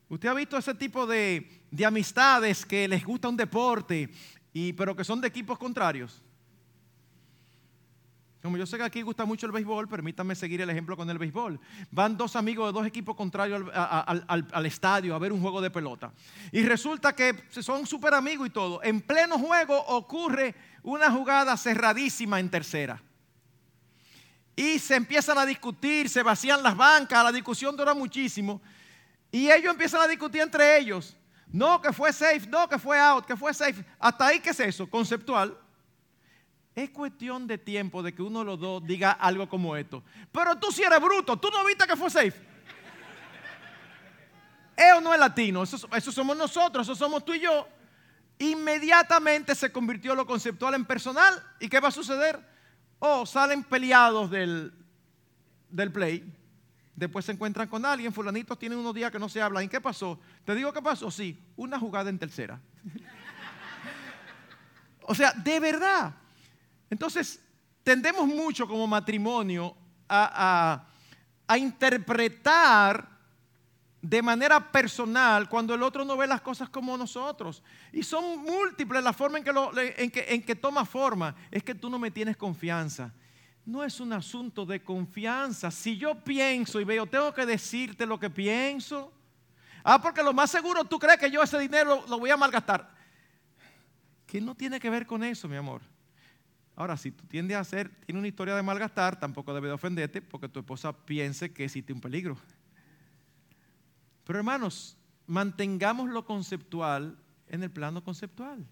Usted 0.09 0.27
ha 0.27 0.33
visto 0.33 0.57
ese 0.57 0.73
tipo 0.73 1.05
de, 1.05 1.61
amistades 1.85 2.65
que 2.65 2.87
les 2.87 3.05
gusta 3.05 3.29
un 3.29 3.37
deporte, 3.37 4.09
y, 4.51 4.73
pero 4.73 4.95
que 4.95 5.03
son 5.03 5.21
de 5.21 5.27
equipos 5.27 5.59
contrarios. 5.59 6.23
Como 8.41 8.57
yo 8.57 8.65
sé 8.65 8.77
que 8.77 8.83
aquí 8.83 9.01
gusta 9.01 9.25
mucho 9.25 9.45
el 9.45 9.51
béisbol, 9.51 9.87
permítanme 9.87 10.33
seguir 10.33 10.61
el 10.61 10.69
ejemplo 10.69 10.97
con 10.97 11.07
el 11.09 11.19
béisbol. 11.19 11.59
Van 11.91 12.17
dos 12.17 12.35
amigos 12.35 12.69
de 12.69 12.79
dos 12.79 12.87
equipos 12.87 13.15
contrarios 13.15 13.69
al, 13.73 14.47
al 14.51 14.65
estadio 14.65 15.13
a 15.13 15.19
ver 15.19 15.31
un 15.31 15.41
juego 15.41 15.61
de 15.61 15.69
pelota. 15.69 16.11
Y 16.51 16.63
resulta 16.63 17.13
que 17.13 17.43
son 17.49 17.85
súper 17.85 18.13
amigos 18.13 18.47
y 18.47 18.49
todo. 18.49 18.81
En 18.81 19.01
pleno 19.01 19.37
juego 19.37 19.77
ocurre 19.87 20.55
una 20.83 21.11
jugada 21.11 21.55
cerradísima 21.57 22.39
en 22.39 22.49
tercera. 22.49 23.03
Y 24.55 24.79
se 24.79 24.95
empiezan 24.95 25.37
a 25.37 25.45
discutir, 25.45 26.09
se 26.09 26.23
vacían 26.23 26.63
las 26.63 26.75
bancas, 26.75 27.23
la 27.23 27.31
discusión 27.31 27.75
dura 27.75 27.93
muchísimo. 27.93 28.61
Y 29.31 29.51
ellos 29.51 29.71
empiezan 29.71 30.01
a 30.01 30.07
discutir 30.07 30.41
entre 30.41 30.77
ellos. 30.77 31.15
No, 31.51 31.81
que 31.81 31.91
fue 31.91 32.13
safe, 32.13 32.47
no, 32.47 32.67
que 32.67 32.77
fue 32.77 32.99
out, 32.99 33.25
que 33.25 33.35
fue 33.35 33.53
safe. 33.53 33.83
Hasta 33.99 34.27
ahí, 34.27 34.39
¿qué 34.39 34.51
es 34.51 34.59
eso? 34.59 34.89
Conceptual. 34.89 35.57
Es 36.75 36.91
cuestión 36.91 37.47
de 37.47 37.57
tiempo 37.57 38.03
de 38.03 38.13
que 38.13 38.21
uno 38.21 38.39
de 38.39 38.45
los 38.45 38.59
dos 38.59 38.85
diga 38.85 39.11
algo 39.11 39.49
como 39.49 39.75
esto. 39.75 40.03
Pero 40.31 40.57
tú 40.57 40.71
si 40.71 40.83
eres 40.83 41.01
bruto, 41.01 41.37
tú 41.37 41.49
no 41.49 41.65
viste 41.65 41.85
que 41.87 41.95
fue 41.95 42.09
safe. 42.09 42.47
Eso 44.77 45.01
no 45.01 45.13
es 45.13 45.19
latino, 45.19 45.63
eso, 45.63 45.77
somos 46.11 46.37
nosotros, 46.37 46.87
eso 46.87 46.95
somos 46.95 47.25
tú 47.25 47.33
y 47.33 47.41
yo. 47.41 47.67
Inmediatamente 48.37 49.53
se 49.53 49.71
convirtió 49.71 50.15
lo 50.15 50.25
conceptual 50.25 50.73
en 50.75 50.85
personal. 50.85 51.43
¿Y 51.59 51.67
qué 51.67 51.81
va 51.81 51.89
a 51.89 51.91
suceder? 51.91 52.39
Oh, 52.99 53.25
salen 53.25 53.63
peleados 53.63 54.31
del, 54.31 54.73
del 55.69 55.91
play 55.91 56.38
Después 56.99 57.23
se 57.23 57.31
encuentran 57.31 57.69
con 57.69 57.85
alguien, 57.85 58.11
fulanitos 58.11 58.59
tienen 58.59 58.77
unos 58.77 58.93
días 58.93 59.09
que 59.09 59.19
no 59.19 59.29
se 59.29 59.41
hablan. 59.41 59.63
¿Y 59.63 59.69
qué 59.69 59.79
pasó? 59.79 60.19
¿Te 60.43 60.53
digo 60.53 60.73
qué 60.73 60.81
pasó? 60.81 61.09
Sí, 61.09 61.41
una 61.55 61.79
jugada 61.79 62.09
en 62.09 62.19
tercera. 62.19 62.59
o 65.03 65.15
sea, 65.15 65.31
de 65.31 65.61
verdad. 65.61 66.13
Entonces, 66.89 67.41
tendemos 67.83 68.27
mucho 68.27 68.67
como 68.67 68.85
matrimonio 68.85 69.77
a, 70.09 70.83
interpretar 71.57 73.07
de 74.01 74.21
manera 74.21 74.69
personal 74.69 75.47
cuando 75.47 75.73
el 75.73 75.83
otro 75.83 76.03
no 76.03 76.17
ve 76.17 76.27
las 76.27 76.41
cosas 76.41 76.67
como 76.67 76.97
nosotros. 76.97 77.63
Y 77.93 78.03
son 78.03 78.43
múltiples 78.43 79.01
las 79.01 79.15
formas 79.15 79.41
en 79.41 80.11
que, 80.11 80.25
en 80.27 80.43
que 80.43 80.55
toma 80.55 80.83
forma. 80.83 81.33
Es 81.49 81.63
que 81.63 81.75
tú 81.75 81.89
no 81.89 81.97
me 81.97 82.11
tienes 82.11 82.35
confianza 82.35 83.13
no 83.69 83.83
es 83.83 83.99
un 83.99 84.11
asunto 84.13 84.65
de 84.65 84.81
confianza. 84.81 85.69
Si 85.69 85.95
yo 85.95 86.15
pienso 86.15 86.81
y 86.81 86.83
veo, 86.83 87.05
tengo 87.05 87.33
que 87.33 87.45
decirte 87.45 88.05
lo 88.05 88.19
que 88.19 88.29
pienso. 88.29 89.13
Ah, 89.83 90.01
porque 90.01 90.23
lo 90.23 90.33
más 90.33 90.49
seguro 90.49 90.83
tú 90.83 90.97
crees 90.97 91.19
que 91.19 91.29
yo 91.29 91.43
ese 91.43 91.59
dinero 91.59 92.03
lo 92.09 92.19
voy 92.19 92.31
a 92.31 92.37
malgastar. 92.37 92.89
Que 94.25 94.41
no 94.41 94.55
tiene 94.55 94.79
que 94.79 94.89
ver 94.89 95.05
con 95.05 95.23
eso, 95.23 95.47
mi 95.47 95.55
amor. 95.55 95.81
Ahora, 96.75 96.97
si 96.97 97.11
tú 97.11 97.25
tiendes 97.27 97.57
a 97.57 97.59
hacer, 97.59 97.89
tiene 98.05 98.19
una 98.19 98.27
historia 98.27 98.55
de 98.55 98.63
malgastar, 98.63 99.19
tampoco 99.19 99.53
debe 99.53 99.67
de 99.67 99.73
ofenderte 99.73 100.21
porque 100.21 100.49
tu 100.49 100.59
esposa 100.59 100.91
piense 100.93 101.53
que 101.53 101.65
existe 101.65 101.93
un 101.93 102.01
peligro. 102.01 102.37
Pero 104.23 104.39
hermanos, 104.39 104.97
mantengamos 105.27 106.09
lo 106.09 106.25
conceptual 106.25 107.17
en 107.47 107.63
el 107.63 107.71
plano 107.71 108.03
conceptual 108.03 108.65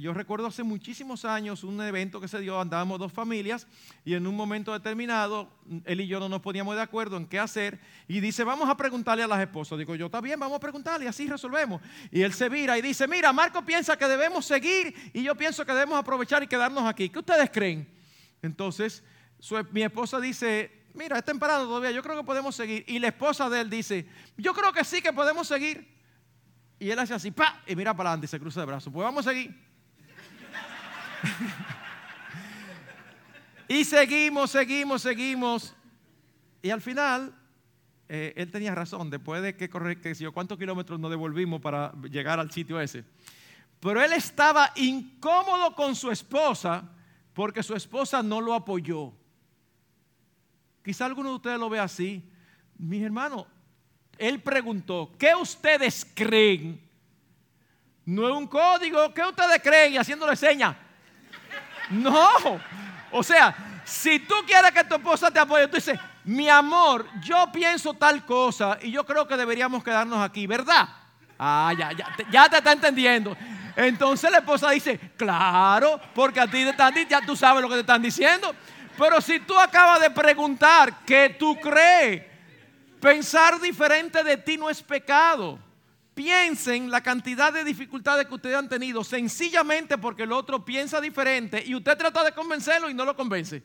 yo 0.00 0.14
recuerdo 0.14 0.46
hace 0.46 0.62
muchísimos 0.62 1.24
años 1.24 1.64
un 1.64 1.80
evento 1.82 2.20
que 2.20 2.28
se 2.28 2.40
dio, 2.40 2.58
andábamos 2.58 2.98
dos 2.98 3.12
familias 3.12 3.66
y 4.04 4.14
en 4.14 4.26
un 4.26 4.34
momento 4.34 4.72
determinado 4.72 5.50
él 5.84 6.00
y 6.00 6.06
yo 6.06 6.18
no 6.18 6.30
nos 6.30 6.40
poníamos 6.40 6.76
de 6.76 6.80
acuerdo 6.80 7.18
en 7.18 7.26
qué 7.26 7.38
hacer 7.38 7.78
y 8.08 8.20
dice, 8.20 8.42
vamos 8.42 8.70
a 8.70 8.76
preguntarle 8.76 9.22
a 9.22 9.26
las 9.26 9.40
esposas. 9.40 9.78
Digo 9.78 9.94
yo, 9.94 10.06
está 10.06 10.22
bien, 10.22 10.40
vamos 10.40 10.56
a 10.56 10.60
preguntarle 10.60 11.08
así 11.08 11.26
resolvemos. 11.26 11.82
Y 12.10 12.22
él 12.22 12.32
se 12.32 12.48
vira 12.48 12.78
y 12.78 12.82
dice, 12.82 13.06
mira, 13.06 13.32
Marco 13.32 13.64
piensa 13.64 13.98
que 13.98 14.06
debemos 14.06 14.46
seguir 14.46 14.94
y 15.12 15.22
yo 15.22 15.34
pienso 15.34 15.66
que 15.66 15.72
debemos 15.72 15.98
aprovechar 15.98 16.42
y 16.42 16.46
quedarnos 16.46 16.84
aquí. 16.84 17.10
¿Qué 17.10 17.18
ustedes 17.18 17.50
creen? 17.50 17.86
Entonces 18.40 19.04
mi 19.72 19.82
esposa 19.82 20.20
dice, 20.20 20.86
mira, 20.94 21.18
es 21.18 21.24
temprano 21.24 21.64
todavía, 21.64 21.90
yo 21.90 22.02
creo 22.02 22.16
que 22.16 22.24
podemos 22.24 22.54
seguir. 22.54 22.82
Y 22.88 22.98
la 22.98 23.08
esposa 23.08 23.50
de 23.50 23.60
él 23.60 23.68
dice, 23.68 24.06
yo 24.38 24.54
creo 24.54 24.72
que 24.72 24.84
sí 24.84 25.02
que 25.02 25.12
podemos 25.12 25.46
seguir. 25.46 25.92
Y 26.78 26.90
él 26.90 26.98
hace 26.98 27.12
así, 27.12 27.30
pa, 27.30 27.62
y 27.66 27.76
mira 27.76 27.94
para 27.94 28.10
adelante 28.10 28.24
y 28.24 28.28
se 28.28 28.40
cruza 28.40 28.60
de 28.60 28.66
brazos. 28.66 28.90
Pues 28.90 29.04
vamos 29.04 29.26
a 29.26 29.30
seguir. 29.30 29.71
y 33.68 33.84
seguimos, 33.84 34.50
seguimos, 34.50 35.02
seguimos. 35.02 35.74
Y 36.62 36.70
al 36.70 36.80
final, 36.80 37.34
eh, 38.08 38.32
él 38.36 38.50
tenía 38.50 38.74
razón, 38.74 39.10
después 39.10 39.42
de 39.42 39.56
que 39.56 39.68
correr, 39.68 40.00
que 40.00 40.14
yo 40.14 40.32
cuántos 40.32 40.58
kilómetros 40.58 40.98
nos 41.00 41.10
devolvimos 41.10 41.60
para 41.60 41.92
llegar 42.10 42.38
al 42.38 42.50
sitio 42.50 42.80
ese. 42.80 43.04
Pero 43.80 44.02
él 44.02 44.12
estaba 44.12 44.72
incómodo 44.76 45.74
con 45.74 45.96
su 45.96 46.10
esposa 46.10 46.88
porque 47.32 47.62
su 47.62 47.74
esposa 47.74 48.22
no 48.22 48.40
lo 48.40 48.54
apoyó. 48.54 49.12
Quizá 50.84 51.06
alguno 51.06 51.30
de 51.30 51.36
ustedes 51.36 51.58
lo 51.58 51.70
ve 51.70 51.80
así. 51.80 52.22
Mis 52.76 53.02
hermanos, 53.02 53.46
él 54.18 54.40
preguntó, 54.40 55.12
¿qué 55.18 55.34
ustedes 55.34 56.06
creen? 56.14 56.80
No 58.04 58.28
es 58.28 58.34
un 58.34 58.46
código, 58.46 59.12
¿qué 59.14 59.22
ustedes 59.22 59.62
creen? 59.62 59.94
Y 59.94 59.96
haciéndole 59.96 60.36
señas. 60.36 60.76
No. 61.92 62.60
O 63.10 63.22
sea, 63.22 63.54
si 63.84 64.20
tú 64.20 64.34
quieres 64.46 64.72
que 64.72 64.84
tu 64.84 64.94
esposa 64.94 65.30
te 65.30 65.38
apoye, 65.38 65.68
tú 65.68 65.76
dices, 65.76 65.98
mi 66.24 66.48
amor, 66.48 67.06
yo 67.20 67.50
pienso 67.52 67.94
tal 67.94 68.24
cosa 68.24 68.78
y 68.80 68.90
yo 68.90 69.04
creo 69.04 69.26
que 69.26 69.36
deberíamos 69.36 69.82
quedarnos 69.84 70.18
aquí, 70.24 70.46
¿verdad? 70.46 70.88
Ah, 71.38 71.72
ya, 71.76 71.92
ya, 71.92 72.06
ya 72.30 72.48
te 72.48 72.58
está 72.58 72.72
entendiendo. 72.72 73.36
Entonces 73.76 74.30
la 74.30 74.38
esposa 74.38 74.70
dice, 74.70 74.98
claro, 75.16 76.00
porque 76.14 76.40
a 76.40 76.46
ti 76.46 76.64
te 76.64 76.70
están 76.70 76.94
ya 77.08 77.20
tú 77.22 77.34
sabes 77.36 77.62
lo 77.62 77.68
que 77.68 77.74
te 77.74 77.80
están 77.80 78.02
diciendo. 78.02 78.54
Pero 78.96 79.20
si 79.20 79.40
tú 79.40 79.58
acabas 79.58 80.00
de 80.00 80.10
preguntar 80.10 81.04
qué 81.04 81.36
tú 81.38 81.58
crees, 81.58 82.22
pensar 83.00 83.60
diferente 83.60 84.22
de 84.22 84.36
ti 84.36 84.56
no 84.56 84.68
es 84.70 84.82
pecado. 84.82 85.58
Piensen 86.14 86.90
la 86.90 87.02
cantidad 87.02 87.52
de 87.52 87.64
dificultades 87.64 88.26
que 88.26 88.34
ustedes 88.34 88.56
han 88.56 88.68
tenido 88.68 89.02
sencillamente 89.02 89.96
porque 89.96 90.24
el 90.24 90.32
otro 90.32 90.64
piensa 90.64 91.00
diferente 91.00 91.62
y 91.64 91.74
usted 91.74 91.96
trata 91.96 92.22
de 92.22 92.32
convencerlo 92.32 92.90
y 92.90 92.94
no 92.94 93.04
lo 93.04 93.16
convence. 93.16 93.62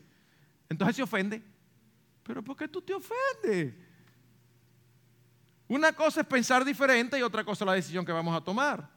Entonces 0.68 0.96
se 0.96 1.02
ofende. 1.02 1.42
Pero 2.22 2.42
¿por 2.42 2.56
qué 2.56 2.68
tú 2.68 2.80
te 2.80 2.94
ofendes? 2.94 3.74
Una 5.66 5.92
cosa 5.92 6.22
es 6.22 6.26
pensar 6.26 6.64
diferente 6.64 7.18
y 7.18 7.22
otra 7.22 7.44
cosa 7.44 7.64
es 7.64 7.66
la 7.66 7.74
decisión 7.74 8.04
que 8.04 8.12
vamos 8.12 8.34
a 8.34 8.42
tomar. 8.42 8.88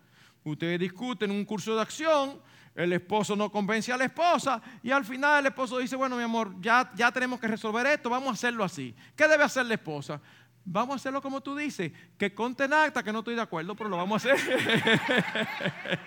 Ustedes 0.43 0.79
discuten 0.79 1.29
un 1.29 1.43
curso 1.43 1.75
de 1.75 1.81
acción, 1.81 2.41
el 2.73 2.93
esposo 2.93 3.35
no 3.35 3.51
convence 3.51 3.91
a 3.91 3.97
la 3.97 4.05
esposa 4.05 4.61
y 4.81 4.91
al 4.91 5.03
final 5.03 5.41
el 5.41 5.47
esposo 5.47 5.77
dice, 5.77 5.97
bueno 5.97 6.15
mi 6.15 6.23
amor, 6.23 6.55
ya, 6.61 6.89
ya 6.95 7.11
tenemos 7.11 7.39
que 7.39 7.47
resolver 7.47 7.85
esto, 7.87 8.09
vamos 8.09 8.29
a 8.29 8.33
hacerlo 8.33 8.63
así. 8.63 8.95
¿Qué 9.15 9.27
debe 9.27 9.43
hacer 9.43 9.65
la 9.65 9.73
esposa? 9.73 10.21
Vamos 10.63 10.93
a 10.93 10.95
hacerlo 10.97 11.21
como 11.21 11.41
tú 11.41 11.55
dices, 11.55 11.91
que 12.17 12.33
conte 12.33 12.65
en 12.65 12.73
acta 12.73 13.03
que 13.03 13.11
no 13.11 13.19
estoy 13.19 13.35
de 13.35 13.41
acuerdo, 13.41 13.75
pero 13.75 13.89
lo 13.89 13.97
vamos 13.97 14.25
a 14.25 14.33
hacer. 14.33 14.39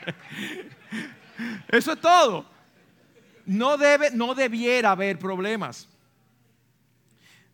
Eso 1.69 1.93
es 1.93 2.01
todo. 2.01 2.47
No, 3.47 3.77
debe, 3.77 4.11
no 4.13 4.35
debiera 4.35 4.93
haber 4.93 5.19
problemas. 5.19 5.89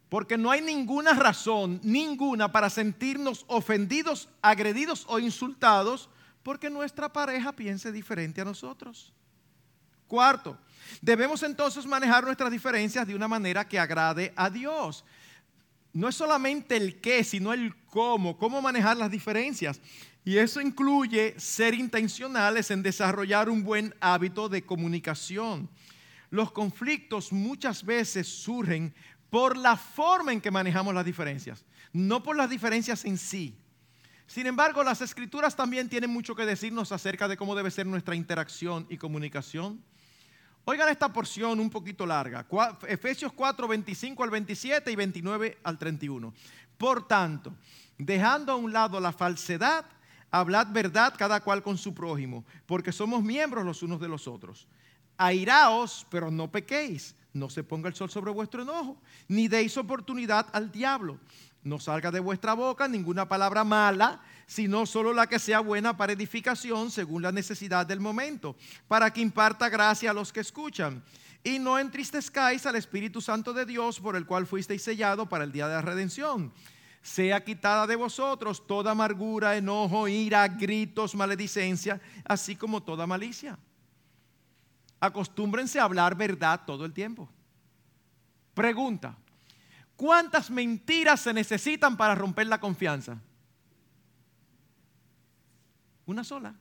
Porque 0.09 0.37
no 0.37 0.51
hay 0.51 0.61
ninguna 0.61 1.15
razón, 1.15 1.81
ninguna, 1.83 2.53
para 2.53 2.69
sentirnos 2.69 3.45
ofendidos, 3.49 4.29
agredidos 4.43 5.05
o 5.09 5.19
insultados 5.19 6.11
porque 6.43 6.71
nuestra 6.71 7.13
pareja 7.13 7.53
piense 7.53 7.93
diferente 7.93 8.41
a 8.41 8.45
nosotros. 8.45 9.13
Cuarto, 10.09 10.59
debemos 11.01 11.43
entonces 11.43 11.87
manejar 11.87 12.25
nuestras 12.25 12.51
diferencias 12.51 13.07
de 13.07 13.15
una 13.15 13.29
manera 13.29 13.67
que 13.67 13.79
agrade 13.79 14.33
a 14.35 14.51
Dios. 14.51 15.05
No 15.93 16.09
es 16.09 16.15
solamente 16.15 16.77
el 16.77 17.01
qué, 17.01 17.25
sino 17.25 17.53
el 17.53 17.75
cómo, 17.87 18.39
cómo 18.39 18.63
manejar 18.63 18.97
las 18.97 19.11
diferencias. 19.11 19.81
Y 20.25 20.37
eso 20.37 20.61
incluye 20.61 21.35
ser 21.39 21.75
intencionales 21.75 22.71
en 22.71 22.83
desarrollar 22.83 23.49
un 23.49 23.65
buen 23.65 23.95
hábito 24.01 24.49
de 24.49 24.65
comunicación. 24.65 25.69
Los 26.31 26.53
conflictos 26.53 27.33
muchas 27.33 27.85
veces 27.85 28.29
surgen 28.29 28.95
por 29.31 29.57
la 29.57 29.77
forma 29.77 30.33
en 30.33 30.41
que 30.41 30.51
manejamos 30.51 30.95
las 30.95 31.05
diferencias, 31.05 31.65
no 31.93 32.23
por 32.23 32.37
las 32.37 32.51
diferencias 32.51 33.05
en 33.05 33.17
sí. 33.17 33.57
Sin 34.27 34.47
embargo, 34.47 34.85
las 34.85 35.01
escrituras 35.01 35.57
también 35.57 35.89
tienen 35.89 36.11
mucho 36.11 36.37
que 36.37 36.47
decirnos 36.47 36.93
acerca 36.93 37.27
de 37.27 37.37
cómo 37.37 37.57
debe 37.57 37.71
ser 37.71 37.87
nuestra 37.87 38.15
interacción 38.15 38.87
y 38.89 38.97
comunicación. 38.97 39.83
Oigan 40.71 40.89
esta 40.89 41.13
porción 41.13 41.59
un 41.59 41.69
poquito 41.69 42.07
larga, 42.07 42.47
Efesios 42.87 43.33
4, 43.33 43.67
25 43.67 44.23
al 44.23 44.31
27 44.31 44.93
y 44.93 44.95
29 44.95 45.59
al 45.65 45.77
31. 45.77 46.33
Por 46.79 47.09
tanto, 47.09 47.53
dejando 47.99 48.53
a 48.53 48.55
un 48.55 48.73
lado 48.73 49.01
la 49.01 49.11
falsedad, 49.11 49.85
hablad 50.31 50.69
verdad 50.71 51.13
cada 51.19 51.41
cual 51.41 51.61
con 51.65 51.77
su 51.77 51.93
prójimo, 51.93 52.45
porque 52.67 52.93
somos 52.93 53.21
miembros 53.25 53.67
los 53.67 53.83
unos 53.83 54.01
de 54.01 54.07
los 54.07 54.29
otros. 54.29 54.69
Airaos, 55.17 56.07
pero 56.09 56.31
no 56.31 56.53
pequéis 56.53 57.17
no 57.33 57.51
se 57.51 57.65
ponga 57.65 57.89
el 57.89 57.95
sol 57.95 58.11
sobre 58.11 58.31
vuestro 58.31 58.63
enojo, 58.63 58.97
ni 59.29 59.49
deis 59.49 59.77
oportunidad 59.77 60.47
al 60.53 60.71
diablo. 60.71 61.19
No 61.63 61.79
salga 61.79 62.11
de 62.11 62.21
vuestra 62.21 62.55
boca 62.55 62.89
ninguna 62.89 63.29
palabra 63.29 63.65
mala, 63.65 64.21
sino 64.47 64.87
solo 64.87 65.13
la 65.13 65.27
que 65.27 65.39
sea 65.39 65.61
buena 65.61 65.97
para 65.97 66.13
edificación 66.13 66.91
según 66.91 67.23
la 67.23 67.33
necesidad 67.33 67.87
del 67.87 68.01
momento, 68.01 68.57
para 68.89 69.13
que 69.13 69.21
imparta 69.21 69.69
gracia 69.69 70.11
a 70.11 70.15
los 70.15 70.33
que 70.33 70.41
escuchan. 70.41 71.03
Y 71.45 71.59
no 71.59 71.79
entristezcáis 71.79 72.67
al 72.67 72.77
Espíritu 72.77 73.21
Santo 73.21 73.53
de 73.53 73.67
Dios, 73.67 74.01
por 74.01 74.17
el 74.17 74.27
cual 74.27 74.47
fuisteis 74.47 74.83
sellado 74.83 75.29
para 75.29 75.45
el 75.45 75.53
día 75.53 75.69
de 75.69 75.75
la 75.75 75.83
redención. 75.83 76.53
Sea 77.03 77.45
quitada 77.45 77.87
de 77.87 77.97
vosotros 77.97 78.67
toda 78.67 78.93
amargura, 78.93 79.57
enojo, 79.57 80.09
ira, 80.09 80.47
gritos, 80.49 81.15
maledicencia, 81.15 82.01
así 82.25 82.57
como 82.57 82.83
toda 82.83 83.07
malicia 83.07 83.59
acostúmbrense 85.01 85.81
a 85.81 85.85
hablar 85.85 86.15
verdad 86.15 86.61
todo 86.67 86.85
el 86.85 86.93
tiempo. 86.93 87.29
Pregunta, 88.55 89.17
¿cuántas 90.01 90.51
mentiras 90.51 91.21
se 91.21 91.35
necesitan 91.35 91.95
para 91.95 92.15
romper 92.15 92.47
la 92.47 92.59
confianza? 92.59 93.21
Una 96.07 96.25
sola. 96.25 96.55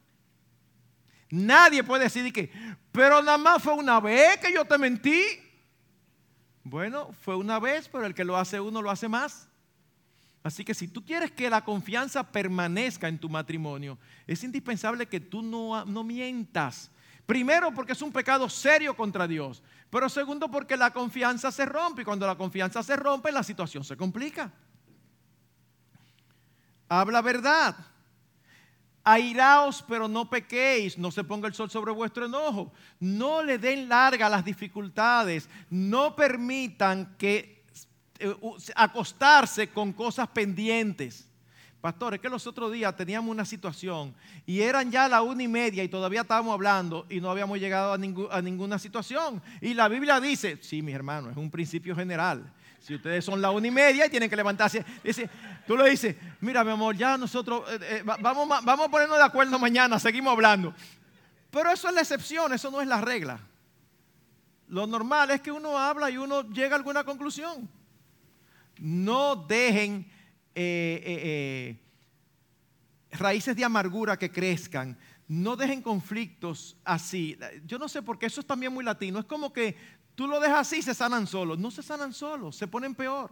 Nadie 1.29 1.81
puede 1.85 2.03
decir 2.03 2.33
que, 2.33 2.51
pero 2.91 3.23
nada 3.23 3.37
más 3.37 3.63
fue 3.63 3.75
una 3.75 4.01
vez 4.01 4.39
que 4.39 4.53
yo 4.53 4.65
te 4.65 4.77
mentí. 4.77 5.23
Bueno, 6.65 7.13
fue 7.21 7.37
una 7.37 7.59
vez, 7.59 7.87
pero 7.87 8.05
el 8.05 8.13
que 8.13 8.25
lo 8.25 8.35
hace 8.35 8.59
uno 8.59 8.81
lo 8.81 8.91
hace 8.91 9.07
más. 9.07 9.47
Así 10.43 10.65
que 10.65 10.73
si 10.73 10.89
tú 10.89 11.05
quieres 11.05 11.31
que 11.31 11.49
la 11.49 11.63
confianza 11.63 12.29
permanezca 12.29 13.07
en 13.07 13.19
tu 13.19 13.29
matrimonio, 13.29 13.97
es 14.27 14.43
indispensable 14.43 15.07
que 15.07 15.21
tú 15.21 15.41
no, 15.41 15.85
no 15.85 16.03
mientas 16.03 16.91
Primero 17.29 17.71
porque 17.71 17.91
es 17.91 18.01
un 18.01 18.11
pecado 18.11 18.49
serio 18.49 18.97
contra 18.97 19.27
Dios. 19.27 19.61
Pero 19.91 20.09
segundo 20.09 20.49
porque 20.49 20.75
la 20.75 20.89
confianza 20.89 21.51
se 21.51 21.63
rompe 21.63 22.01
y 22.01 22.05
cuando 22.05 22.25
la 22.25 22.35
confianza 22.35 22.81
se 22.81 22.95
rompe 22.95 23.31
la 23.31 23.43
situación 23.43 23.83
se 23.83 23.95
complica. 23.95 24.51
Habla 26.87 27.21
verdad. 27.21 27.75
Airaos 29.03 29.85
pero 29.87 30.07
no 30.07 30.27
pequéis, 30.27 30.97
no 30.97 31.11
se 31.11 31.23
ponga 31.23 31.47
el 31.47 31.53
sol 31.53 31.69
sobre 31.69 31.91
vuestro 31.91 32.25
enojo. 32.25 32.73
No 32.99 33.43
le 33.43 33.59
den 33.59 33.87
larga 33.87 34.27
las 34.27 34.43
dificultades. 34.43 35.47
No 35.69 36.15
permitan 36.15 37.15
que 37.15 37.63
eh, 38.17 38.35
acostarse 38.75 39.69
con 39.69 39.93
cosas 39.93 40.27
pendientes. 40.29 41.28
Pastor, 41.81 42.15
es 42.15 42.19
que 42.19 42.27
los 42.27 42.45
otros 42.45 42.73
días 42.73 42.93
teníamos 42.95 43.31
una 43.31 43.45
situación 43.45 44.13
y 44.45 44.59
eran 44.59 44.91
ya 44.91 45.07
la 45.07 45.21
una 45.21 45.43
y 45.43 45.47
media 45.47 45.81
y 45.81 45.87
todavía 45.87 46.21
estábamos 46.21 46.53
hablando 46.53 47.05
y 47.09 47.21
no 47.21 47.31
habíamos 47.31 47.57
llegado 47.57 47.93
a, 47.93 48.41
ninguna 48.41 48.77
situación. 48.77 49.41
Y 49.61 49.73
la 49.73 49.87
Biblia 49.87 50.19
dice, 50.19 50.57
sí, 50.61 50.81
mis 50.81 50.93
hermanos, 50.93 51.31
es 51.31 51.37
un 51.37 51.49
principio 51.49 51.95
general. 51.95 52.51
Si 52.81 52.95
ustedes 52.95 53.23
son 53.23 53.41
la 53.41 53.51
una 53.51 53.67
y 53.67 53.71
media 53.71 54.05
y 54.05 54.09
tienen 54.09 54.29
que 54.29 54.35
levantarse, 54.35 54.85
dice, 55.01 55.29
tú 55.65 55.77
le 55.77 55.89
dices, 55.89 56.17
mira 56.41 56.65
mi 56.65 56.71
amor, 56.71 56.97
ya 56.97 57.17
nosotros 57.17 57.63
eh, 57.71 57.79
eh, 57.81 58.03
vamos, 58.03 58.49
vamos 58.49 58.87
a 58.87 58.91
ponernos 58.91 59.17
de 59.17 59.23
acuerdo 59.23 59.57
mañana, 59.57 59.99
seguimos 59.99 60.33
hablando. 60.33 60.73
Pero 61.49 61.71
eso 61.71 61.87
es 61.87 61.93
la 61.93 62.01
excepción, 62.01 62.51
eso 62.51 62.69
no 62.71 62.81
es 62.81 62.87
la 62.87 62.99
regla. 62.99 63.39
Lo 64.67 64.85
normal 64.85 65.31
es 65.31 65.39
que 65.39 65.51
uno 65.51 65.77
habla 65.77 66.09
y 66.09 66.17
uno 66.17 66.41
llega 66.51 66.75
a 66.75 66.77
alguna 66.77 67.05
conclusión. 67.05 67.69
No 68.77 69.35
dejen 69.35 70.18
eh, 70.55 71.01
eh, 71.05 71.77
eh, 73.11 73.17
raíces 73.17 73.55
de 73.55 73.63
amargura 73.63 74.17
que 74.17 74.31
crezcan. 74.31 74.97
No 75.27 75.55
dejen 75.55 75.81
conflictos 75.81 76.77
así. 76.83 77.37
Yo 77.65 77.77
no 77.77 77.87
sé 77.87 78.01
por 78.01 78.17
qué 78.17 78.25
eso 78.25 78.41
es 78.41 78.47
también 78.47 78.73
muy 78.73 78.83
latino. 78.83 79.19
Es 79.19 79.25
como 79.25 79.53
que 79.53 79.75
tú 80.15 80.27
lo 80.27 80.39
dejas 80.39 80.59
así 80.61 80.77
y 80.77 80.81
se 80.81 80.93
sanan 80.93 81.27
solos. 81.27 81.59
No 81.59 81.71
se 81.71 81.83
sanan 81.83 82.13
solos, 82.13 82.55
se 82.55 82.67
ponen 82.67 82.95
peor. 82.95 83.31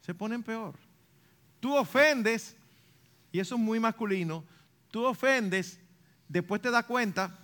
Se 0.00 0.14
ponen 0.14 0.42
peor. 0.42 0.76
Tú 1.58 1.76
ofendes, 1.76 2.56
y 3.32 3.38
eso 3.38 3.56
es 3.56 3.60
muy 3.60 3.78
masculino, 3.78 4.44
tú 4.90 5.04
ofendes, 5.04 5.78
después 6.26 6.62
te 6.62 6.70
das 6.70 6.84
cuenta, 6.84 7.38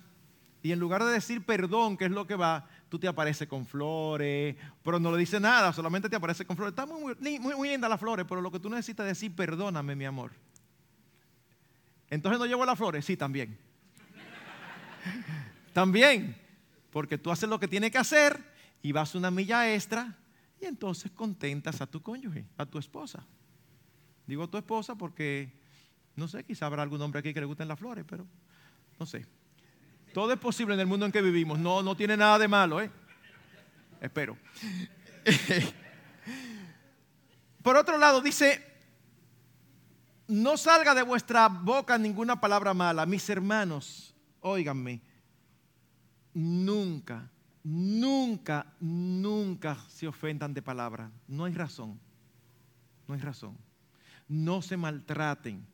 y 0.63 0.71
en 0.71 0.79
lugar 0.79 1.03
de 1.03 1.11
decir 1.11 1.45
perdón, 1.45 1.97
que 1.97 2.05
es 2.05 2.11
lo 2.11 2.25
que 2.25 2.35
va, 2.35 2.67
tú 2.89 2.99
te 2.99 3.07
apareces 3.07 3.47
con 3.47 3.65
flores, 3.65 4.55
pero 4.83 4.99
no 4.99 5.11
le 5.11 5.17
dice 5.17 5.39
nada, 5.39 5.73
solamente 5.73 6.09
te 6.09 6.15
aparece 6.15 6.45
con 6.45 6.55
flores. 6.55 6.71
Está 6.71 6.85
muy, 6.85 7.15
muy, 7.39 7.55
muy 7.55 7.69
linda 7.69 7.89
las 7.89 7.99
flores, 7.99 8.25
pero 8.27 8.41
lo 8.41 8.51
que 8.51 8.59
tú 8.59 8.69
necesitas 8.69 9.05
es 9.05 9.17
decir, 9.17 9.35
perdóname, 9.35 9.95
mi 9.95 10.05
amor. 10.05 10.31
Entonces 12.09 12.39
no 12.39 12.45
llevo 12.45 12.65
las 12.65 12.77
flores, 12.77 13.05
sí, 13.05 13.17
también. 13.17 13.57
también, 15.73 16.35
porque 16.91 17.17
tú 17.17 17.31
haces 17.31 17.49
lo 17.49 17.59
que 17.59 17.67
tienes 17.67 17.91
que 17.91 17.97
hacer 17.97 18.41
y 18.81 18.91
vas 18.91 19.15
una 19.15 19.31
milla 19.31 19.73
extra 19.73 20.17
y 20.61 20.65
entonces 20.65 21.11
contentas 21.11 21.81
a 21.81 21.87
tu 21.87 22.01
cónyuge, 22.01 22.45
a 22.57 22.65
tu 22.65 22.79
esposa. 22.79 23.25
Digo 24.25 24.43
a 24.43 24.47
tu 24.47 24.57
esposa 24.57 24.95
porque, 24.95 25.53
no 26.15 26.27
sé, 26.27 26.43
quizá 26.43 26.65
habrá 26.65 26.83
algún 26.83 27.01
hombre 27.01 27.19
aquí 27.19 27.33
que 27.33 27.39
le 27.39 27.45
gusten 27.45 27.67
las 27.67 27.79
flores, 27.79 28.05
pero 28.07 28.25
no 28.99 29.05
sé. 29.05 29.25
Todo 30.13 30.33
es 30.33 30.39
posible 30.39 30.73
en 30.73 30.79
el 30.79 30.87
mundo 30.87 31.05
en 31.05 31.11
que 31.11 31.21
vivimos. 31.21 31.59
No, 31.59 31.83
no 31.83 31.95
tiene 31.95 32.17
nada 32.17 32.39
de 32.39 32.47
malo, 32.47 32.81
¿eh? 32.81 32.89
Espero. 34.01 34.37
Por 37.61 37.75
otro 37.75 37.97
lado, 37.97 38.21
dice, 38.21 38.63
no 40.27 40.57
salga 40.57 40.95
de 40.95 41.03
vuestra 41.03 41.47
boca 41.47 41.97
ninguna 41.97 42.39
palabra 42.39 42.73
mala. 42.73 43.05
Mis 43.05 43.29
hermanos, 43.29 44.15
óiganme, 44.41 45.01
nunca, 46.33 47.29
nunca, 47.63 48.73
nunca 48.79 49.77
se 49.89 50.07
ofendan 50.07 50.53
de 50.53 50.61
palabra. 50.61 51.11
No 51.27 51.45
hay 51.45 51.53
razón. 51.53 51.99
No 53.07 53.13
hay 53.13 53.19
razón. 53.19 53.57
No 54.27 54.61
se 54.61 54.77
maltraten 54.77 55.65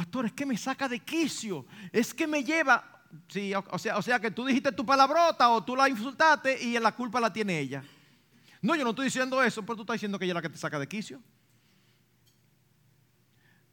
pastor, 0.00 0.24
es 0.24 0.32
que 0.32 0.46
me 0.46 0.56
saca 0.56 0.88
de 0.88 1.00
quicio, 1.00 1.66
es 1.92 2.14
que 2.14 2.26
me 2.26 2.42
lleva, 2.42 2.99
sí, 3.28 3.52
o, 3.54 3.78
sea, 3.78 3.96
o 3.96 4.02
sea 4.02 4.20
que 4.20 4.30
tú 4.30 4.44
dijiste 4.44 4.72
tu 4.72 4.84
palabrota 4.84 5.50
o 5.50 5.64
tú 5.64 5.76
la 5.76 5.88
insultaste 5.88 6.62
y 6.62 6.78
la 6.78 6.92
culpa 6.92 7.20
la 7.20 7.32
tiene 7.32 7.58
ella. 7.58 7.82
No, 8.62 8.74
yo 8.76 8.84
no 8.84 8.90
estoy 8.90 9.06
diciendo 9.06 9.42
eso, 9.42 9.62
pero 9.62 9.76
tú 9.76 9.82
estás 9.82 9.94
diciendo 9.94 10.18
que 10.18 10.24
ella 10.24 10.32
es 10.32 10.36
la 10.36 10.42
que 10.42 10.50
te 10.50 10.58
saca 10.58 10.78
de 10.78 10.86
quicio. 10.86 11.20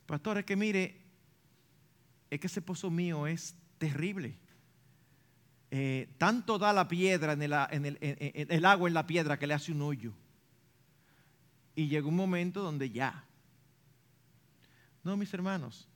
Pastor, 0.06 0.38
es 0.38 0.46
que 0.46 0.56
mire, 0.56 1.02
es 2.30 2.40
que 2.40 2.48
ese 2.48 2.62
pozo 2.62 2.90
mío 2.90 3.28
es 3.28 3.56
terrible. 3.78 4.38
Eh, 5.70 6.14
tanto 6.18 6.58
da 6.58 6.72
la 6.72 6.88
piedra 6.88 7.34
en 7.34 7.86
el, 7.86 7.98
el 8.00 8.66
agua 8.66 8.88
en 8.88 8.94
la 8.94 9.06
piedra 9.06 9.38
que 9.38 9.48
le 9.48 9.54
hace 9.54 9.74
un 9.74 9.82
hoyo. 9.82 10.14
Y 11.76 11.90
llega 11.90 12.08
un 12.08 12.16
momento 12.16 12.64
donde 12.64 12.90
ya. 12.90 13.26
No, 15.04 15.18
mis 15.18 15.34
hermanos, 15.34 15.88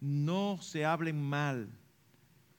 no 0.00 0.58
se 0.60 0.84
hablen 0.84 1.22
mal, 1.22 1.68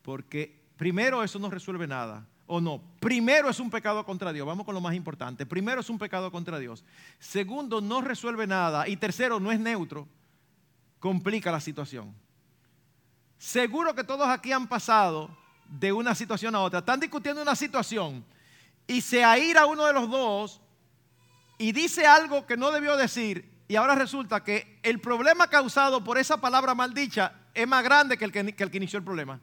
porque 0.01 0.59
primero 0.77 1.23
eso 1.23 1.39
no 1.39 1.49
resuelve 1.49 1.87
nada. 1.87 2.25
O 2.47 2.59
no, 2.59 2.81
primero 2.99 3.49
es 3.49 3.59
un 3.59 3.69
pecado 3.69 4.03
contra 4.03 4.33
Dios, 4.33 4.45
vamos 4.45 4.65
con 4.65 4.75
lo 4.75 4.81
más 4.81 4.93
importante. 4.93 5.45
Primero 5.45 5.79
es 5.81 5.89
un 5.89 5.97
pecado 5.97 6.31
contra 6.31 6.59
Dios. 6.59 6.83
Segundo, 7.17 7.79
no 7.79 8.01
resuelve 8.01 8.45
nada. 8.45 8.87
Y 8.89 8.97
tercero, 8.97 9.39
no 9.39 9.51
es 9.51 9.59
neutro, 9.59 10.07
complica 10.99 11.51
la 11.51 11.61
situación. 11.61 12.13
Seguro 13.37 13.95
que 13.95 14.03
todos 14.03 14.27
aquí 14.27 14.51
han 14.51 14.67
pasado 14.67 15.29
de 15.67 15.93
una 15.93 16.13
situación 16.13 16.53
a 16.55 16.59
otra. 16.59 16.79
Están 16.79 16.99
discutiendo 16.99 17.41
una 17.41 17.55
situación 17.55 18.25
y 18.85 18.99
se 18.99 19.23
aira 19.23 19.65
uno 19.65 19.85
de 19.85 19.93
los 19.93 20.09
dos 20.09 20.61
y 21.57 21.71
dice 21.71 22.05
algo 22.05 22.45
que 22.45 22.57
no 22.57 22.71
debió 22.71 22.97
decir 22.97 23.49
y 23.67 23.77
ahora 23.77 23.95
resulta 23.95 24.43
que 24.43 24.77
el 24.83 24.99
problema 24.99 25.47
causado 25.47 26.03
por 26.03 26.17
esa 26.17 26.41
palabra 26.41 26.75
maldicha 26.75 27.33
es 27.53 27.65
más 27.65 27.83
grande 27.83 28.17
que 28.17 28.25
el 28.25 28.31
que, 28.33 28.39
el 28.39 28.69
que 28.69 28.77
inició 28.77 28.99
el 28.99 29.05
problema. 29.05 29.39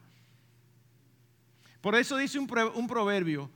Por 1.81 1.95
eso 1.95 2.17
dice 2.17 2.37
un, 2.39 2.47
proverbio, 2.47 3.49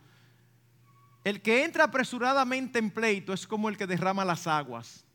el 1.23 1.41
que 1.41 1.63
entra 1.63 1.85
apresuradamente 1.85 2.79
en 2.79 2.89
pleito 2.89 3.33
es 3.33 3.45
como 3.45 3.69
el 3.69 3.77
que 3.77 3.87
derrama 3.87 4.23
las 4.23 4.47
aguas. 4.47 5.05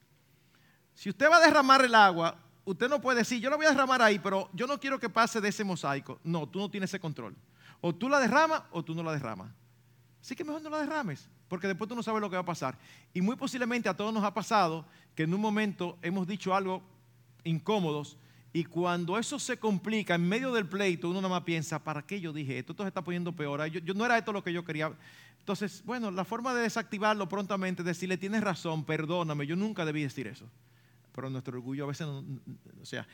Si 0.95 1.09
usted 1.09 1.31
va 1.31 1.37
a 1.37 1.41
derramar 1.41 1.85
el 1.85 1.95
agua, 1.95 2.37
usted 2.65 2.89
no 2.89 3.01
puede 3.01 3.19
decir, 3.19 3.41
yo 3.41 3.49
lo 3.51 3.57
voy 3.57 3.67
a 3.67 3.71
derramar 3.71 4.03
ahí, 4.03 4.19
pero 4.19 4.51
yo 4.53 4.67
no 4.67 4.79
quiero 4.79 4.99
que 4.99 5.09
pase 5.09 5.41
de 5.41 5.49
ese 5.49 5.65
mosaico. 5.65 6.21
No, 6.23 6.47
tú 6.47 6.59
no 6.59 6.71
tienes 6.71 6.91
ese 6.91 7.01
control. 7.01 7.35
O 7.81 7.95
tú 7.95 8.09
la 8.09 8.21
derramas 8.21 8.63
o 8.73 8.85
tú 8.85 8.95
no 8.95 9.03
la 9.03 9.13
derramas. 9.13 9.51
Así 10.21 10.35
que 10.35 10.45
mejor 10.45 10.61
no 10.61 10.69
la 10.69 10.79
derrames, 10.79 11.29
porque 11.49 11.69
después 11.69 11.89
tú 11.89 11.95
no 11.95 12.03
sabes 12.03 12.21
lo 12.21 12.29
que 12.29 12.37
va 12.37 12.43
a 12.43 12.45
pasar. 12.45 12.77
Y 13.15 13.23
muy 13.23 13.37
posiblemente 13.37 13.89
a 13.89 13.97
todos 13.97 14.13
nos 14.13 14.25
ha 14.25 14.35
pasado 14.35 14.85
que 15.15 15.23
en 15.23 15.33
un 15.33 15.41
momento 15.41 15.99
hemos 16.03 16.27
dicho 16.27 16.55
algo 16.55 16.83
incómodos 17.45 18.19
y 18.53 18.65
cuando 18.65 19.19
eso 19.19 19.39
se 19.39 19.59
complica 19.59 20.15
en 20.15 20.27
medio 20.27 20.53
del 20.53 20.67
pleito, 20.67 21.11
uno 21.11 21.21
nada 21.21 21.35
más 21.35 21.43
piensa, 21.43 21.83
¿para 21.83 22.03
qué 22.03 22.21
yo 22.21 22.33
dije 22.33 22.59
esto? 22.59 22.73
Esto 22.73 22.85
se 22.85 22.89
está 22.89 23.05
poniendo 23.05 23.35
peor. 23.35 23.65
Yo, 23.67 23.95
no 23.95 24.07
era 24.07 24.17
esto 24.17 24.33
lo 24.33 24.43
que 24.43 24.53
yo 24.53 24.65
quería. 24.65 24.93
Entonces, 25.39 25.83
bueno, 25.85 26.11
la 26.11 26.25
forma 26.25 26.55
de 26.55 26.63
desactivarlo 26.63 27.29
prontamente 27.29 27.83
es 27.83 27.87
decirle, 27.87 28.17
tienes 28.17 28.43
razón, 28.43 28.85
perdóname, 28.85 29.47
yo 29.47 29.57
nunca 29.57 29.85
debí 29.85 30.03
decir 30.03 30.27
eso. 30.27 30.51
Pero 31.13 31.29
nuestro 31.29 31.59
orgullo 31.59 31.85
a 31.85 31.89
veces, 31.89 32.07
o 32.07 32.85
sea, 32.85 33.07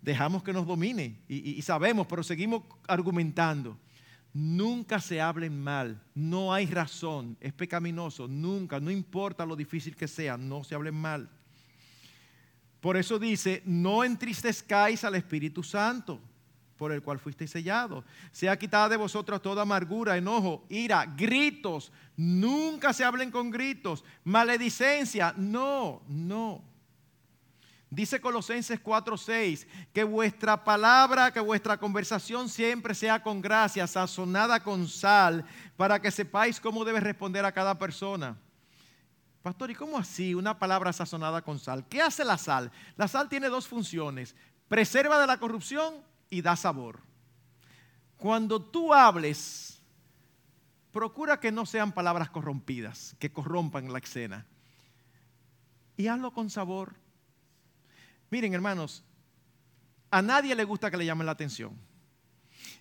dejamos 0.00 0.42
que 0.42 0.52
nos 0.52 0.66
domine 0.66 1.20
y 1.28 1.60
sabemos, 1.62 2.06
pero 2.06 2.22
seguimos 2.22 2.62
argumentando. 2.88 3.78
Nunca 4.34 4.98
se 4.98 5.20
hablen 5.20 5.62
mal, 5.62 6.02
no 6.14 6.54
hay 6.54 6.64
razón, 6.64 7.36
es 7.38 7.52
pecaminoso, 7.52 8.26
nunca, 8.26 8.80
no 8.80 8.90
importa 8.90 9.44
lo 9.44 9.54
difícil 9.54 9.94
que 9.94 10.08
sea, 10.08 10.38
no 10.38 10.64
se 10.64 10.74
hablen 10.74 10.94
mal. 10.94 11.28
Por 12.82 12.96
eso 12.96 13.16
dice, 13.16 13.62
no 13.64 14.02
entristezcáis 14.02 15.04
al 15.04 15.14
Espíritu 15.14 15.62
Santo, 15.62 16.20
por 16.76 16.90
el 16.90 17.00
cual 17.00 17.20
fuisteis 17.20 17.52
sellados. 17.52 18.04
Sea 18.32 18.58
quitada 18.58 18.88
de 18.88 18.96
vosotros 18.96 19.40
toda 19.40 19.62
amargura, 19.62 20.16
enojo, 20.16 20.66
ira, 20.68 21.06
gritos. 21.06 21.92
Nunca 22.16 22.92
se 22.92 23.04
hablen 23.04 23.30
con 23.30 23.52
gritos. 23.52 24.04
Maledicencia, 24.24 25.32
no, 25.36 26.02
no. 26.08 26.64
Dice 27.88 28.20
Colosenses 28.20 28.82
4:6, 28.82 29.64
que 29.92 30.02
vuestra 30.02 30.64
palabra, 30.64 31.32
que 31.32 31.38
vuestra 31.38 31.76
conversación 31.76 32.48
siempre 32.48 32.96
sea 32.96 33.22
con 33.22 33.40
gracia, 33.40 33.86
sazonada 33.86 34.60
con 34.60 34.88
sal, 34.88 35.44
para 35.76 36.02
que 36.02 36.10
sepáis 36.10 36.58
cómo 36.58 36.84
debe 36.84 36.98
responder 36.98 37.44
a 37.44 37.52
cada 37.52 37.78
persona. 37.78 38.36
Pastor, 39.42 39.72
¿y 39.72 39.74
cómo 39.74 39.98
así 39.98 40.34
una 40.34 40.58
palabra 40.58 40.92
sazonada 40.92 41.42
con 41.42 41.58
sal? 41.58 41.86
¿Qué 41.88 42.00
hace 42.00 42.24
la 42.24 42.38
sal? 42.38 42.70
La 42.96 43.08
sal 43.08 43.28
tiene 43.28 43.48
dos 43.48 43.66
funciones, 43.66 44.36
preserva 44.68 45.20
de 45.20 45.26
la 45.26 45.38
corrupción 45.38 45.94
y 46.30 46.42
da 46.42 46.54
sabor. 46.54 47.00
Cuando 48.16 48.62
tú 48.62 48.94
hables, 48.94 49.80
procura 50.92 51.40
que 51.40 51.50
no 51.50 51.66
sean 51.66 51.90
palabras 51.90 52.30
corrompidas, 52.30 53.16
que 53.18 53.32
corrompan 53.32 53.92
la 53.92 53.98
escena. 53.98 54.46
Y 55.96 56.06
hazlo 56.06 56.32
con 56.32 56.48
sabor. 56.48 56.94
Miren, 58.30 58.54
hermanos, 58.54 59.02
a 60.10 60.22
nadie 60.22 60.54
le 60.54 60.64
gusta 60.64 60.90
que 60.90 60.96
le 60.96 61.04
llamen 61.04 61.26
la 61.26 61.32
atención. 61.32 61.76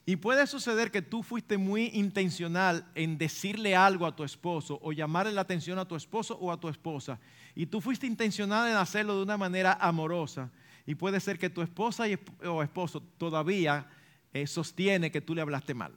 Y 0.05 0.15
puede 0.15 0.47
suceder 0.47 0.91
que 0.91 1.01
tú 1.01 1.21
fuiste 1.21 1.57
muy 1.57 1.91
intencional 1.93 2.89
en 2.95 3.17
decirle 3.17 3.75
algo 3.75 4.05
a 4.05 4.15
tu 4.15 4.23
esposo 4.23 4.79
o 4.81 4.91
llamarle 4.91 5.31
la 5.31 5.41
atención 5.41 5.77
a 5.77 5.87
tu 5.87 5.95
esposo 5.95 6.37
o 6.39 6.51
a 6.51 6.59
tu 6.59 6.69
esposa. 6.69 7.19
Y 7.53 7.67
tú 7.67 7.81
fuiste 7.81 8.07
intencional 8.07 8.69
en 8.69 8.77
hacerlo 8.77 9.15
de 9.15 9.23
una 9.23 9.37
manera 9.37 9.73
amorosa. 9.73 10.51
Y 10.85 10.95
puede 10.95 11.19
ser 11.19 11.37
que 11.37 11.49
tu 11.49 11.61
esposa 11.61 12.05
o 12.45 12.63
esposo 12.63 13.01
todavía 13.17 13.87
eh, 14.33 14.47
sostiene 14.47 15.11
que 15.11 15.21
tú 15.21 15.35
le 15.35 15.41
hablaste 15.41 15.73
mal. 15.73 15.93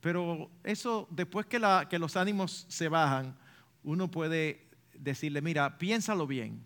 Pero 0.00 0.50
eso, 0.64 1.06
después 1.10 1.46
que, 1.46 1.60
que 1.88 1.98
los 1.98 2.16
ánimos 2.16 2.66
se 2.68 2.88
bajan, 2.88 3.36
uno 3.84 4.10
puede 4.10 4.66
decirle, 4.92 5.40
mira, 5.40 5.78
piénsalo 5.78 6.26
bien 6.26 6.64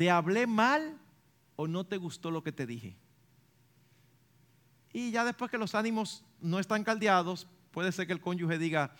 ¿Te 0.00 0.08
hablé 0.08 0.46
mal 0.46 0.98
o 1.56 1.68
no 1.68 1.84
te 1.84 1.98
gustó 1.98 2.30
lo 2.30 2.42
que 2.42 2.52
te 2.52 2.66
dije? 2.66 2.96
Y 4.92 5.10
ya 5.10 5.24
después 5.24 5.50
que 5.50 5.58
los 5.58 5.74
ánimos 5.74 6.24
no 6.40 6.58
están 6.58 6.84
caldeados, 6.84 7.46
puede 7.70 7.92
ser 7.92 8.06
que 8.06 8.12
el 8.12 8.20
cónyuge 8.20 8.58
diga, 8.58 8.94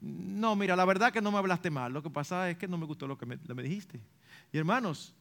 no, 0.00 0.56
mira, 0.56 0.76
la 0.76 0.84
verdad 0.84 1.12
que 1.12 1.20
no 1.20 1.32
me 1.32 1.38
hablaste 1.38 1.70
mal, 1.70 1.92
lo 1.92 2.02
que 2.02 2.10
pasa 2.10 2.50
es 2.50 2.58
que 2.58 2.68
no 2.68 2.78
me 2.78 2.86
gustó 2.86 3.06
lo 3.06 3.18
que 3.18 3.26
me, 3.26 3.38
me 3.54 3.62
dijiste. 3.62 4.00
Y 4.52 4.58
hermanos, 4.58 5.14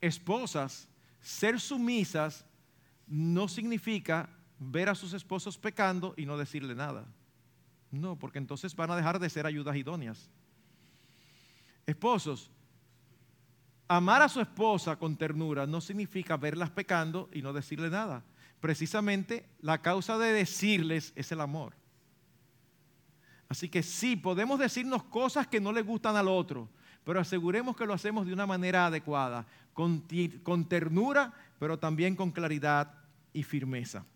esposas, 0.00 0.88
ser 1.20 1.60
sumisas 1.60 2.44
no 3.06 3.48
significa 3.48 4.28
ver 4.58 4.88
a 4.88 4.94
sus 4.94 5.12
esposos 5.12 5.58
pecando 5.58 6.14
y 6.16 6.26
no 6.26 6.36
decirle 6.36 6.74
nada. 6.74 7.06
No, 7.90 8.16
porque 8.16 8.38
entonces 8.38 8.74
van 8.74 8.90
a 8.90 8.96
dejar 8.96 9.18
de 9.18 9.30
ser 9.30 9.46
ayudas 9.46 9.76
idóneas. 9.76 10.30
Esposos, 11.86 12.50
Amar 13.86 14.22
a 14.22 14.28
su 14.28 14.40
esposa 14.40 14.96
con 14.96 15.16
ternura 15.16 15.66
no 15.66 15.80
significa 15.80 16.36
verlas 16.36 16.70
pecando 16.70 17.28
y 17.32 17.42
no 17.42 17.52
decirle 17.52 17.90
nada. 17.90 18.24
Precisamente 18.64 19.44
la 19.60 19.82
causa 19.82 20.16
de 20.16 20.32
decirles 20.32 21.12
es 21.16 21.30
el 21.30 21.42
amor. 21.42 21.74
Así 23.46 23.68
que 23.68 23.82
sí, 23.82 24.16
podemos 24.16 24.58
decirnos 24.58 25.04
cosas 25.04 25.46
que 25.46 25.60
no 25.60 25.70
le 25.70 25.82
gustan 25.82 26.16
al 26.16 26.28
otro, 26.28 26.70
pero 27.04 27.20
aseguremos 27.20 27.76
que 27.76 27.84
lo 27.84 27.92
hacemos 27.92 28.24
de 28.24 28.32
una 28.32 28.46
manera 28.46 28.86
adecuada, 28.86 29.46
con, 29.74 30.08
ternura, 30.66 31.34
pero 31.58 31.78
también 31.78 32.16
con 32.16 32.30
claridad 32.30 32.90
y 33.34 33.42
firmeza. 33.42 34.06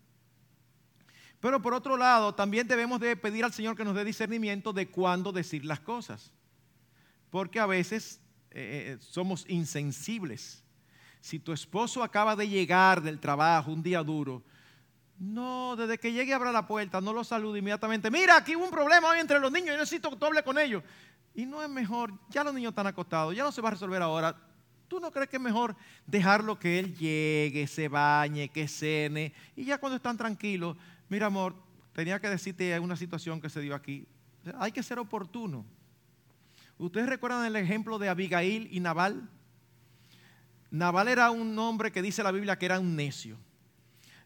Pero 1.41 1.61
por 1.61 1.75
otro 1.75 1.99
lado, 1.99 2.35
también 2.35 2.67
debemos 2.67 3.01
de 3.01 3.17
pedir 3.17 3.45
al 3.45 3.53
Señor 3.53 3.77
que 3.77 3.85
nos 3.85 3.95
dé 3.95 4.03
discernimiento 4.03 4.73
de 4.73 4.89
cuándo 4.89 5.31
decir 5.31 5.63
las 5.67 5.81
cosas. 5.81 6.33
Porque 7.29 7.61
a 7.61 7.67
veces 7.67 8.19
eh, 8.51 8.95
eh, 8.95 8.99
somos 8.99 9.45
insensibles. 9.47 10.65
Si 11.21 11.39
tu 11.39 11.53
esposo 11.53 12.03
acaba 12.03 12.37
de 12.37 12.49
llegar 12.49 13.03
del 13.03 13.19
trabajo, 13.19 13.73
un 13.73 13.83
día 13.83 14.03
duro, 14.03 14.43
no, 15.19 15.75
desde 15.75 15.99
que 15.99 16.13
llegue 16.13 16.33
abra 16.33 16.53
la 16.53 16.67
puerta, 16.67 17.01
no 17.01 17.13
lo 17.13 17.25
salude 17.25 17.59
inmediatamente. 17.59 18.11
Mira, 18.11 18.37
aquí 18.37 18.55
hubo 18.55 18.65
un 18.65 18.71
problema 18.71 19.09
hoy 19.09 19.19
entre 19.19 19.41
los 19.41 19.51
niños, 19.51 19.71
yo 19.71 19.77
necesito 19.77 20.11
que 20.11 20.17
tú 20.17 20.27
hables 20.27 20.45
con 20.45 20.59
ellos. 20.59 20.83
Y 21.35 21.45
no 21.45 21.63
es 21.63 21.69
mejor, 21.69 22.13
ya 22.31 22.45
los 22.45 22.55
niños 22.55 22.71
están 22.71 22.87
acostados, 22.87 23.35
ya 23.35 23.43
no 23.43 23.53
se 23.53 23.61
va 23.61 23.69
a 23.69 23.73
resolver 23.73 24.01
ahora. 24.01 24.37
¿Tú 24.87 25.01
no 25.01 25.11
crees 25.11 25.29
que 25.29 25.37
es 25.37 25.43
mejor 25.43 25.77
dejarlo 26.07 26.59
que 26.59 26.79
él 26.79 26.97
llegue, 26.97 27.67
se 27.67 27.89
bañe, 27.89 28.49
que 28.49 28.69
cene? 28.69 29.35
Y 29.55 29.65
ya 29.65 29.79
cuando 29.79 29.97
están 29.97 30.17
tranquilos, 30.17 30.77
mira 31.09 31.27
amor, 31.27 31.55
tenía 31.93 32.21
que 32.21 32.29
decirte 32.29 32.79
una 32.79 32.97
situación 32.97 33.41
que 33.41 33.51
se 33.51 33.61
dio 33.61 33.75
aquí. 33.75 34.07
Hay 34.59 34.73
que 34.73 34.83
ser 34.83 34.99
oportuno. 34.99 35.67
¿Ustedes 36.79 37.09
recuerdan 37.09 37.45
el 37.45 37.57
ejemplo 37.57 37.99
de 37.99 38.09
Abigail 38.09 38.69
y 38.71 38.81
Nabal? 38.81 39.29
Nabal 40.71 41.09
era 41.09 41.31
un 41.31 41.59
hombre 41.59 41.91
que 41.91 42.03
dice 42.03 42.23
la 42.23 42.33
Biblia 42.33 42.59
que 42.59 42.67
era 42.67 42.79
un 42.79 42.95
necio. 42.95 43.37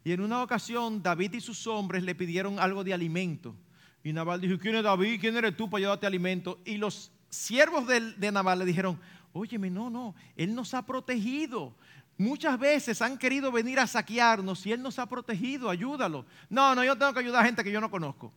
Y 0.05 0.13
en 0.13 0.21
una 0.21 0.43
ocasión 0.43 1.03
David 1.03 1.35
y 1.35 1.41
sus 1.41 1.67
hombres 1.67 2.03
le 2.03 2.15
pidieron 2.15 2.59
algo 2.59 2.83
de 2.83 2.93
alimento. 2.93 3.55
Y 4.03 4.13
Nabal 4.13 4.41
dijo, 4.41 4.59
¿quién 4.59 4.75
es 4.75 4.83
David? 4.83 5.21
¿Quién 5.21 5.37
eres 5.37 5.57
tú 5.57 5.71
para 5.71 5.81
llevarte 5.81 6.07
alimento? 6.07 6.61
Y 6.65 6.77
los 6.77 7.13
siervos 7.31 7.87
de, 7.87 8.01
de 8.15 8.33
Nabal 8.33 8.59
le 8.59 8.65
dijeron, 8.65 8.99
óyeme, 9.33 9.71
no, 9.71 9.91
no, 9.91 10.15
él 10.37 10.55
nos 10.55 10.75
ha 10.75 10.85
protegido. 10.85 11.75
Muchas 12.19 12.59
veces 12.59 13.01
han 13.03 13.19
querido 13.19 13.51
venir 13.51 13.81
a 13.81 13.87
saquearnos 13.87 14.65
y 14.67 14.73
Él 14.73 14.83
nos 14.83 14.99
ha 14.99 15.07
protegido, 15.07 15.71
ayúdalo. 15.71 16.27
No, 16.49 16.75
no, 16.75 16.85
yo 16.85 16.97
tengo 16.97 17.13
que 17.13 17.21
ayudar 17.21 17.43
a 17.43 17.47
gente 17.47 17.65
que 17.65 17.73
yo 17.73 17.81
no 17.81 17.91
conozco. 17.91 18.33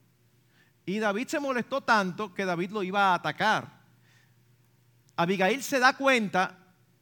Y 0.86 1.00
David 1.00 1.28
se 1.28 1.40
molestó 1.40 1.82
tanto 1.82 2.34
que 2.34 2.46
David 2.46 2.72
lo 2.72 2.84
iba 2.84 3.12
a 3.12 3.16
atacar. 3.16 3.82
Abigail 5.16 5.62
se 5.62 5.80
da 5.80 5.96
cuenta 5.96 6.58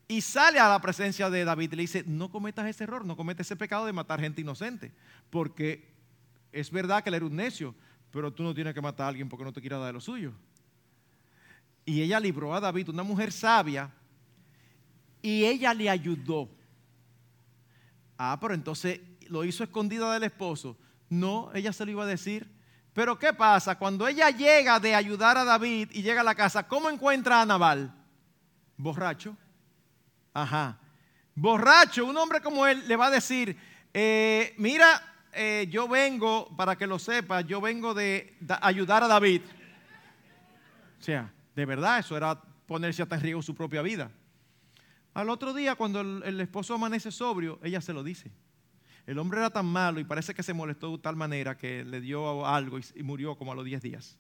y 0.08 0.22
sale 0.22 0.60
a 0.60 0.70
la 0.70 0.82
presencia 0.82 1.30
de 1.30 1.46
David 1.46 1.74
y 1.74 1.76
le 1.76 1.82
dice, 1.84 2.04
no 2.06 2.30
cometas 2.30 2.68
ese 2.68 2.84
error, 2.84 3.06
no 3.06 3.16
cometas 3.16 3.48
ese 3.48 3.56
pecado 3.56 3.86
de 3.86 3.94
matar 3.94 4.20
gente 4.20 4.42
inocente, 4.42 4.92
porque 5.30 5.94
es 6.52 6.72
verdad 6.72 7.04
que 7.04 7.10
él 7.10 7.16
era 7.16 7.26
un 7.26 7.36
necio, 7.36 7.74
pero 8.12 8.32
tú 8.32 8.44
no 8.44 8.54
tienes 8.54 8.74
que 8.74 8.82
matar 8.82 9.06
a 9.06 9.10
alguien 9.10 9.30
porque 9.30 9.44
no 9.44 9.54
te 9.54 9.62
quiera 9.62 9.78
dar 9.78 9.88
de 9.88 9.94
lo 9.94 10.02
suyo. 10.02 10.34
Y 11.86 12.02
ella 12.02 12.20
libró 12.20 12.54
a 12.54 12.60
David, 12.60 12.90
una 12.90 13.04
mujer 13.04 13.32
sabia, 13.32 13.92
y 15.22 15.46
ella 15.46 15.74
le 15.74 15.90
ayudó. 15.90 16.50
Ah, 18.18 18.38
pero 18.40 18.54
entonces 18.54 19.00
lo 19.30 19.44
hizo 19.44 19.64
escondida 19.64 20.14
del 20.14 20.24
esposo. 20.24 20.78
No, 21.10 21.52
ella 21.54 21.74
se 21.74 21.86
lo 21.86 21.92
iba 21.92 22.04
a 22.04 22.08
decir. 22.08 22.50
Pero 22.94 23.18
¿qué 23.18 23.34
pasa? 23.34 23.78
Cuando 23.78 24.08
ella 24.08 24.30
llega 24.30 24.80
de 24.80 24.94
ayudar 24.94 25.38
a 25.38 25.44
David 25.44 25.90
y 25.92 26.04
llega 26.04 26.22
a 26.22 26.24
la 26.24 26.36
casa, 26.36 26.68
¿cómo 26.68 26.90
encuentra 26.90 27.42
a 27.42 27.46
Nabal? 27.46 27.94
Borracho. 28.78 29.36
Ajá. 30.34 30.80
Borracho, 31.36 32.06
un 32.06 32.18
hombre 32.18 32.42
como 32.42 32.66
él 32.68 32.88
le 32.88 32.96
va 32.96 33.08
a 33.08 33.12
decir, 33.12 33.58
eh, 33.94 34.54
mira, 34.58 35.02
eh, 35.34 35.68
yo 35.70 35.88
vengo, 35.88 36.56
para 36.56 36.76
que 36.76 36.88
lo 36.88 37.00
sepa, 37.00 37.42
yo 37.42 37.60
vengo 37.60 37.94
de, 37.94 38.38
ayudar 38.62 39.04
a 39.04 39.08
David. 39.08 39.42
O 41.00 41.04
sea, 41.04 41.32
de 41.56 41.66
verdad, 41.66 42.00
eso 42.00 42.16
era 42.16 42.40
ponerse 42.68 43.02
hasta 43.02 43.16
en 43.16 43.22
riesgo 43.22 43.42
su 43.42 43.56
propia 43.56 43.82
vida. 43.82 44.12
Al 45.14 45.30
otro 45.30 45.54
día, 45.54 45.76
cuando 45.76 46.02
el, 46.02 46.40
esposo 46.40 46.74
amanece 46.74 47.12
sobrio, 47.12 47.60
ella 47.64 47.82
se 47.82 47.94
lo 47.94 48.04
dice. 48.04 48.32
El 49.06 49.20
hombre 49.20 49.40
era 49.40 49.50
tan 49.50 49.66
malo 49.66 50.00
y 50.00 50.04
parece 50.04 50.34
que 50.34 50.44
se 50.44 50.54
molestó 50.54 50.92
de 50.92 50.98
tal 51.00 51.16
manera 51.16 51.58
que 51.58 51.84
le 51.84 52.00
dio 52.00 52.48
algo 52.48 52.80
y, 52.80 52.86
y 52.96 53.04
murió 53.04 53.36
como 53.36 53.52
a 53.52 53.56
los 53.56 53.66
10 53.66 53.82
días. 53.82 54.18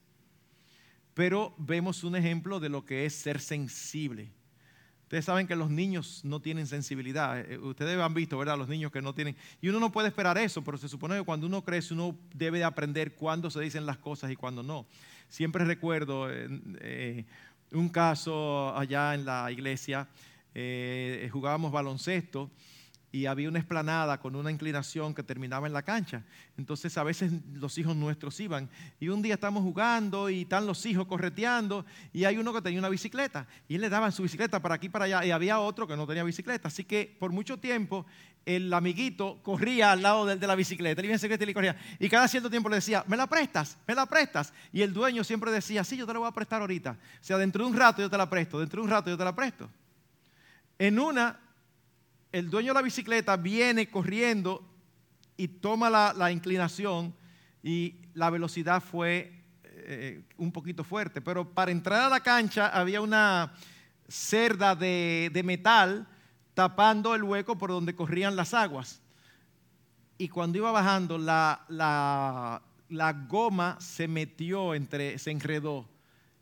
Pero 1.14 1.55
vemos 1.57 2.03
un 2.03 2.16
ejemplo 2.16 2.59
de 2.59 2.70
lo 2.70 2.86
que 2.86 3.05
es 3.05 3.16
ser 3.16 3.39
sensible 3.39 4.32
Ustedes 5.14 5.26
saben 5.26 5.45
que 5.45 5.55
los 5.55 5.70
niños 5.70 6.22
no 6.24 6.39
tienen 6.39 6.66
sensibilidad. 6.66 7.39
Eh, 7.39 7.59
ustedes 7.59 7.99
han 7.99 8.16
visto, 8.16 8.36
¿verdad? 8.36 8.57
Los 8.57 8.68
niños 8.68 8.91
que 8.91 8.99
no 8.99 9.14
tienen... 9.14 9.36
Y 9.61 9.70
uno 9.70 9.80
no 9.80 9.91
puede 9.91 10.07
esperar 10.07 10.39
eso, 10.39 10.64
pero 10.64 10.76
se 10.76 10.89
supone 10.89 11.16
que 11.16 11.22
cuando 11.22 11.45
uno 11.45 11.64
crece 11.64 11.93
uno 11.93 12.18
debe 12.34 12.57
de 12.57 12.64
aprender 12.64 13.14
cuándo 13.14 13.51
se 13.51 13.59
dicen 13.59 13.86
las 13.86 13.99
cosas 13.99 14.32
y 14.32 14.36
cuándo 14.36 14.64
no. 14.64 14.88
Siempre 15.30 15.66
recuerdo 15.66 16.32
eh, 16.32 16.47
eh, 16.80 17.26
un 17.74 17.89
caso 17.89 18.76
allá 18.76 19.14
en 19.14 19.24
la 19.24 19.51
iglesia, 19.51 20.07
jugábamos 21.32 21.72
baloncesto 21.72 22.49
y 23.14 23.28
había 23.28 23.47
una 23.47 23.59
esplanada 23.59 24.20
con 24.20 24.36
una 24.36 24.49
inclinación 24.49 25.14
que 25.14 25.22
terminaba 25.22 25.68
en 25.68 25.74
la 25.74 25.84
cancha. 25.84 26.24
Entonces 26.57 26.97
a 26.97 27.03
veces 27.03 27.32
los 27.53 27.78
hijos 27.78 27.95
nuestros 27.95 28.39
iban. 28.39 28.68
Y 28.99 29.09
un 29.09 29.22
día 29.22 29.36
estamos 29.36 29.61
jugando 29.61 30.32
y 30.32 30.41
están 30.41 30.66
los 30.66 30.84
hijos 30.88 31.05
correteando 31.05 31.86
y 32.11 32.26
hay 32.26 32.39
uno 32.39 32.51
que 32.51 32.64
tenía 32.64 32.80
una 32.80 32.89
bicicleta 32.89 33.45
y 33.68 33.76
él 33.76 33.82
le 33.82 33.89
daban 33.89 34.11
su 34.11 34.24
bicicleta 34.24 34.59
para 34.59 34.76
aquí 34.76 34.89
para 34.89 35.05
allá 35.05 35.26
y 35.26 35.30
había 35.30 35.59
otro 35.59 35.86
que 35.86 35.95
no 35.95 36.07
tenía 36.07 36.24
bicicleta. 36.24 36.70
Así 36.70 36.86
que 36.86 37.16
por 37.20 37.32
mucho 37.32 37.59
tiempo 37.59 38.07
el 38.47 38.74
amiguito 38.74 39.43
corría 39.43 39.91
al 39.91 40.01
lado 40.01 40.26
de, 40.26 40.47
la 40.47 40.55
bicicleta, 40.55 40.99
y 40.99 41.53
corría. 41.53 41.78
Y 41.99 42.09
cada 42.09 42.28
cierto 42.28 42.49
tiempo 42.49 42.68
le 42.68 42.78
decía, 42.78 43.03
me 43.07 43.16
la 43.16 43.28
prestas, 43.28 43.78
me 43.88 43.93
la 43.93 44.07
prestas. 44.07 44.51
Y 44.72 44.82
el 44.82 44.91
dueño 44.91 45.24
siempre 45.24 45.51
decía, 45.51 45.84
sí, 45.84 45.97
yo 45.97 46.07
te 46.07 46.14
la 46.14 46.20
voy 46.20 46.28
a 46.28 46.32
prestar 46.32 46.61
ahorita. 46.61 46.97
O 47.22 47.24
sea, 47.24 47.38
dentro 47.38 47.64
de 47.64 47.70
un 47.70 47.78
rato 47.78 48.01
yo 48.01 48.09
te 48.09 48.18
la 48.18 48.28
presto, 48.28 48.59
dentro 48.59 48.82
de 48.82 48.86
un 48.86 48.91
rato 48.91 49.11
yo 49.11 49.18
te 49.18 49.24
la 49.24 49.36
presto. 49.36 49.70
En 50.80 50.97
una 50.97 51.43
el 52.34 52.49
dueño 52.49 52.69
de 52.69 52.73
la 52.73 52.81
bicicleta 52.81 53.38
viene 53.38 53.89
corriendo 53.89 54.67
y 55.38 55.47
toma 55.47 55.89
la, 55.89 56.31
inclinación 56.31 57.15
y 57.61 57.95
la 58.15 58.31
velocidad 58.31 58.81
fue 58.81 59.43
eh, 59.63 60.23
un 60.38 60.51
poquito 60.51 60.84
fuerte. 60.84 61.21
Pero 61.21 61.53
para 61.53 61.71
entrar 61.71 62.01
a 62.01 62.09
la 62.09 62.21
cancha 62.21 62.67
había 62.69 63.01
una 63.01 63.53
cerda 64.07 64.75
de, 64.75 65.41
metal 65.45 66.07
tapando 66.55 67.13
el 67.13 67.23
hueco 67.23 67.55
por 67.55 67.69
donde 67.69 67.95
corrían 67.95 68.36
las 68.36 68.55
aguas. 68.55 68.99
Y 70.17 70.27
cuando 70.27 70.57
iba 70.57 70.71
bajando, 70.71 71.19
la, 71.19 71.65
la 71.69 73.13
goma 73.27 73.77
se 73.79 74.07
metió 74.07 74.73
entre, 74.73 75.19
se 75.19 75.29
enredó 75.29 75.88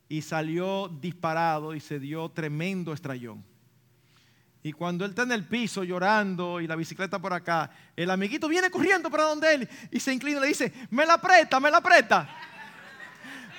y 0.07 0.21
salió 0.21 0.87
disparado 0.87 1.75
y 1.75 1.81
se 1.81 1.99
dio 1.99 2.29
tremendo 2.29 2.93
estrellón. 2.93 3.50
Y 4.63 4.73
cuando 4.73 5.05
él 5.05 5.11
está 5.11 5.23
en 5.23 5.31
el 5.31 5.47
piso 5.47 5.83
llorando 5.83 6.61
y 6.61 6.67
la 6.67 6.75
bicicleta 6.75 7.17
por 7.19 7.33
acá, 7.33 7.71
el 7.95 8.11
amiguito 8.11 8.47
viene 8.47 8.69
corriendo 8.69 9.09
para 9.09 9.23
donde 9.23 9.53
él 9.55 9.69
y 9.89 9.99
se 9.99 10.13
inclina 10.13 10.37
y 10.37 10.41
le 10.41 10.47
dice, 10.47 10.71
me 10.91 11.05
la 11.05 11.19
presta, 11.19 11.59
me 11.59 11.71
la 11.71 11.81
presta. 11.81 12.29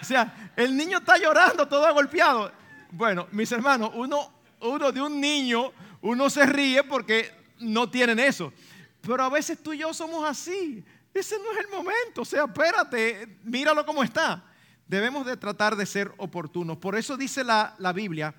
O 0.01 0.05
sea, 0.05 0.53
el 0.55 0.77
niño 0.77 0.99
está 0.99 1.19
llorando 1.19 1.67
todo 1.67 1.93
golpeado. 1.93 2.53
Bueno, 2.93 3.27
mis 3.33 3.51
hermanos, 3.51 3.91
uno, 3.95 4.33
uno 4.61 4.93
de 4.93 5.01
un 5.01 5.21
niño, 5.21 5.73
uno 6.03 6.31
se 6.31 6.47
ríe 6.47 6.85
porque 6.85 7.33
no 7.59 7.91
tienen 7.91 8.21
eso. 8.21 8.53
Pero 9.01 9.25
a 9.25 9.29
veces 9.29 9.61
tú 9.61 9.73
y 9.73 9.79
yo 9.79 9.93
somos 9.93 10.29
así. 10.29 10.85
Ese 11.13 11.37
no 11.39 11.53
es 11.53 11.65
el 11.65 11.69
momento. 11.69 12.23
O 12.23 12.25
sea, 12.25 12.45
espérate, 12.45 13.39
míralo 13.43 13.85
cómo 13.85 14.05
está. 14.05 14.45
Debemos 14.87 15.27
de 15.27 15.37
tratar 15.37 15.75
de 15.75 15.85
ser 15.85 16.13
oportunos. 16.17 16.77
Por 16.77 16.97
eso 16.97 17.17
dice 17.17 17.43
la 17.43 17.93
Biblia, 17.93 18.35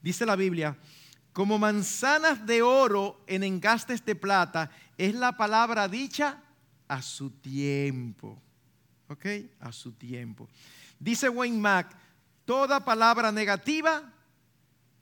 dice 0.00 0.24
la 0.24 0.36
Biblia, 0.36 0.78
como 1.36 1.58
manzanas 1.58 2.46
de 2.46 2.62
oro 2.62 3.22
en 3.26 3.44
engastes 3.44 4.02
de 4.06 4.14
plata, 4.14 4.70
es 4.96 5.14
la 5.14 5.36
palabra 5.36 5.86
dicha 5.86 6.42
a 6.88 7.02
su 7.02 7.28
tiempo. 7.28 8.40
¿Ok? 9.06 9.26
A 9.60 9.70
su 9.70 9.92
tiempo. 9.92 10.48
Dice 10.98 11.28
Wayne 11.28 11.58
Mack, 11.58 11.94
toda 12.46 12.82
palabra 12.82 13.30
negativa 13.30 14.10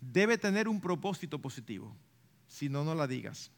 debe 0.01 0.37
tener 0.37 0.67
un 0.67 0.81
propósito 0.81 1.39
positivo. 1.39 1.95
Si 2.49 2.69
no, 2.69 2.83
no 2.83 2.97
la 2.97 3.07
digas. 3.07 3.53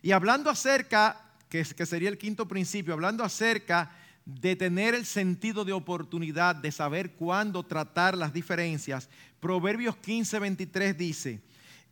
Y 0.00 0.12
hablando 0.12 0.48
acerca, 0.48 1.34
que, 1.50 1.62
que 1.62 1.84
sería 1.84 2.08
el 2.08 2.16
quinto 2.16 2.48
principio, 2.48 2.94
hablando 2.94 3.22
acerca 3.22 3.94
de 4.24 4.56
tener 4.56 4.94
el 4.94 5.04
sentido 5.04 5.66
de 5.66 5.74
oportunidad, 5.74 6.56
de 6.56 6.72
saber 6.72 7.12
cuándo 7.16 7.64
tratar 7.64 8.16
las 8.16 8.32
diferencias, 8.32 9.10
Proverbios 9.42 9.96
15, 9.96 10.38
23 10.38 10.96
dice, 10.96 11.40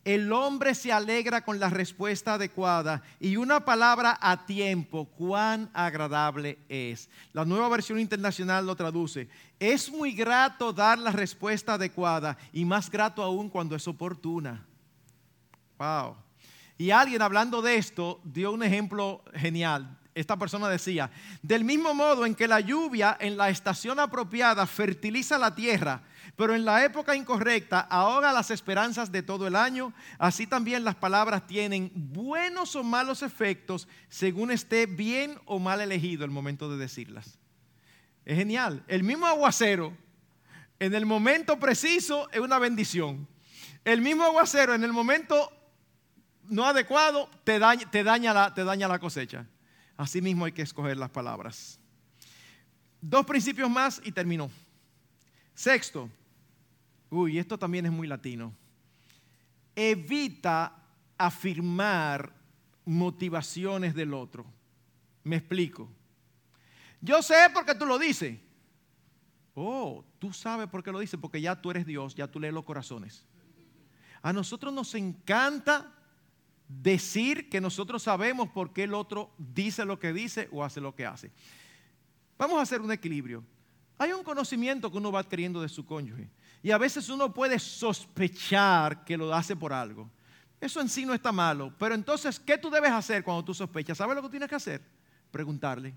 el 0.05 0.33
hombre 0.33 0.73
se 0.73 0.93
alegra 0.93 1.45
con 1.45 1.59
la 1.59 1.69
respuesta 1.69 2.35
adecuada 2.35 3.03
y 3.19 3.35
una 3.35 3.65
palabra 3.65 4.17
a 4.21 4.47
tiempo, 4.47 5.07
cuán 5.07 5.69
agradable 5.75 6.61
es. 6.69 7.11
La 7.33 7.45
nueva 7.45 7.69
versión 7.69 7.99
internacional 7.99 8.65
lo 8.65 8.77
traduce, 8.77 9.29
es 9.59 9.91
muy 9.91 10.13
grato 10.13 10.73
dar 10.73 10.97
la 11.01 11.11
respuesta 11.11 11.75
adecuada 11.75 12.39
y 12.53 12.65
más 12.65 12.89
grato 12.89 13.21
aún 13.21 13.51
cuando 13.51 13.75
es 13.75 13.89
oportuna. 13.89 14.65
Wow. 15.77 16.15
Y 16.79 16.93
alguien 16.93 17.21
hablando 17.21 17.61
de 17.63 17.79
esto 17.79 18.21
dio 18.23 18.53
un 18.53 18.63
ejemplo 18.63 19.25
genial. 19.35 19.99
Esta 20.15 20.37
persona 20.37 20.69
decía, 20.69 21.11
del 21.43 21.65
mismo 21.65 21.95
modo 21.95 22.27
en 22.27 22.37
que 22.37 22.47
la 22.47 22.61
lluvia 22.61 23.17
en 23.19 23.37
la 23.37 23.51
estación 23.51 23.99
apropiada 23.99 24.67
fertiliza 24.67 25.37
la 25.37 25.53
tierra, 25.53 26.05
pero 26.41 26.55
en 26.55 26.65
la 26.65 26.83
época 26.83 27.15
incorrecta 27.15 27.81
ahoga 27.81 28.33
las 28.33 28.51
esperanzas 28.51 29.13
de 29.13 29.23
todo 29.23 29.47
el 29.47 29.55
año, 29.55 29.93
así 30.19 30.47
también 30.47 30.85
las 30.85 30.95
palabras 30.95 31.47
tienen 31.47 31.93
buenos 31.95 32.75
o 32.77 32.83
malos 32.83 33.21
efectos 33.21 33.87
según 34.09 34.51
esté 34.51 34.87
bien 34.87 35.39
o 35.45 35.59
mal 35.59 35.83
elegido 35.83 36.25
el 36.25 36.31
momento 36.31 36.71
de 36.71 36.79
decirlas. 36.79 37.39
Es 38.25 38.39
genial. 38.39 38.83
El 38.89 39.03
mismo 39.03 39.27
aguacero 39.27 39.95
en 40.79 40.95
el 40.95 41.05
momento 41.05 41.61
preciso 41.61 42.31
es 42.31 42.41
una 42.41 42.59
bendición. 42.59 43.29
El 43.85 44.01
mismo 44.01 44.25
aguacero 44.25 44.75
en 44.75 44.83
el 44.83 44.95
momento 44.95 45.53
no 46.45 46.65
adecuado 46.65 47.29
te 47.45 47.59
daña, 47.59 47.91
te 47.91 48.03
daña, 48.03 48.33
la, 48.33 48.55
te 48.55 48.65
daña 48.65 48.89
la 48.89 48.99
cosecha. 48.99 49.45
Así 49.95 50.23
mismo 50.23 50.47
hay 50.47 50.53
que 50.53 50.63
escoger 50.63 50.97
las 50.97 51.11
palabras. 51.11 51.79
Dos 52.99 53.27
principios 53.27 53.69
más 53.69 54.01
y 54.03 54.11
terminó. 54.11 54.51
Sexto, 55.55 56.09
Uy, 57.11 57.39
esto 57.39 57.59
también 57.59 57.87
es 57.87 57.93
muy 57.93 58.07
latino. 58.07 58.55
Evita 59.75 60.81
afirmar 61.19 62.33
motivaciones 62.85 63.95
del 63.95 64.15
otro. 64.15 64.47
Me 65.25 65.37
explico. 65.37 65.91
Yo 67.01 67.23
sé 67.23 67.35
por 67.53 67.67
qué 67.67 67.75
tú 67.75 67.85
lo 67.87 67.99
dices. 67.99 68.39
Oh, 69.55 70.05
tú 70.19 70.33
sabes 70.33 70.69
por 70.69 70.83
qué 70.83 70.93
lo 70.93 71.01
dices, 71.01 71.19
porque 71.21 71.41
ya 71.41 71.61
tú 71.61 71.71
eres 71.71 71.85
Dios, 71.85 72.15
ya 72.15 72.29
tú 72.29 72.39
lees 72.39 72.55
los 72.55 72.65
corazones. 72.65 73.27
A 74.23 74.33
nosotros 74.33 74.73
nos 74.73 74.95
encanta 74.95 75.93
decir 76.69 77.49
que 77.49 77.61
nosotros 77.61 78.03
sabemos 78.03 78.49
por 78.51 78.73
qué 78.73 78.85
el 78.85 78.95
otro 78.95 79.33
dice 79.39 79.85
lo 79.85 79.99
que 79.99 80.13
dice 80.13 80.49
o 80.53 80.63
hace 80.63 80.81
lo 80.81 80.95
que 80.95 81.05
hace. 81.05 81.33
Vamos 82.39 82.59
a 82.59 82.63
hacer 82.63 82.81
un 82.81 82.93
equilibrio. 82.93 83.45
Hay 83.99 84.13
un 84.13 84.23
conocimiento 84.23 84.91
que 84.91 84.97
uno 84.97 85.13
va 85.13 85.21
adquiriendo 85.21 85.61
de 85.61 85.69
su 85.69 85.85
cónyuge. 85.85 86.31
Y 86.63 86.71
a 86.71 86.79
veces 86.79 87.09
uno 87.09 87.33
puede 87.33 87.59
sospechar 87.59 89.05
que 89.05 89.17
lo 89.17 89.35
hace 89.35 89.57
por 89.57 89.73
algo. 89.73 90.11
Eso 90.61 90.81
en 90.81 90.89
sí 90.89 91.07
no 91.07 91.15
está 91.15 91.33
malo. 91.33 91.75
Pero 91.79 91.95
entonces, 91.95 92.39
¿qué 92.39 92.59
tú 92.59 92.71
debes 92.71 92.91
hacer 92.91 93.25
cuando 93.25 93.45
tú 93.45 93.55
sospechas? 93.55 93.97
¿Sabes 93.97 94.15
lo 94.15 94.23
que 94.23 94.29
tienes 94.29 94.49
que 94.49 94.57
hacer? 94.57 94.83
Preguntarle. 95.31 95.95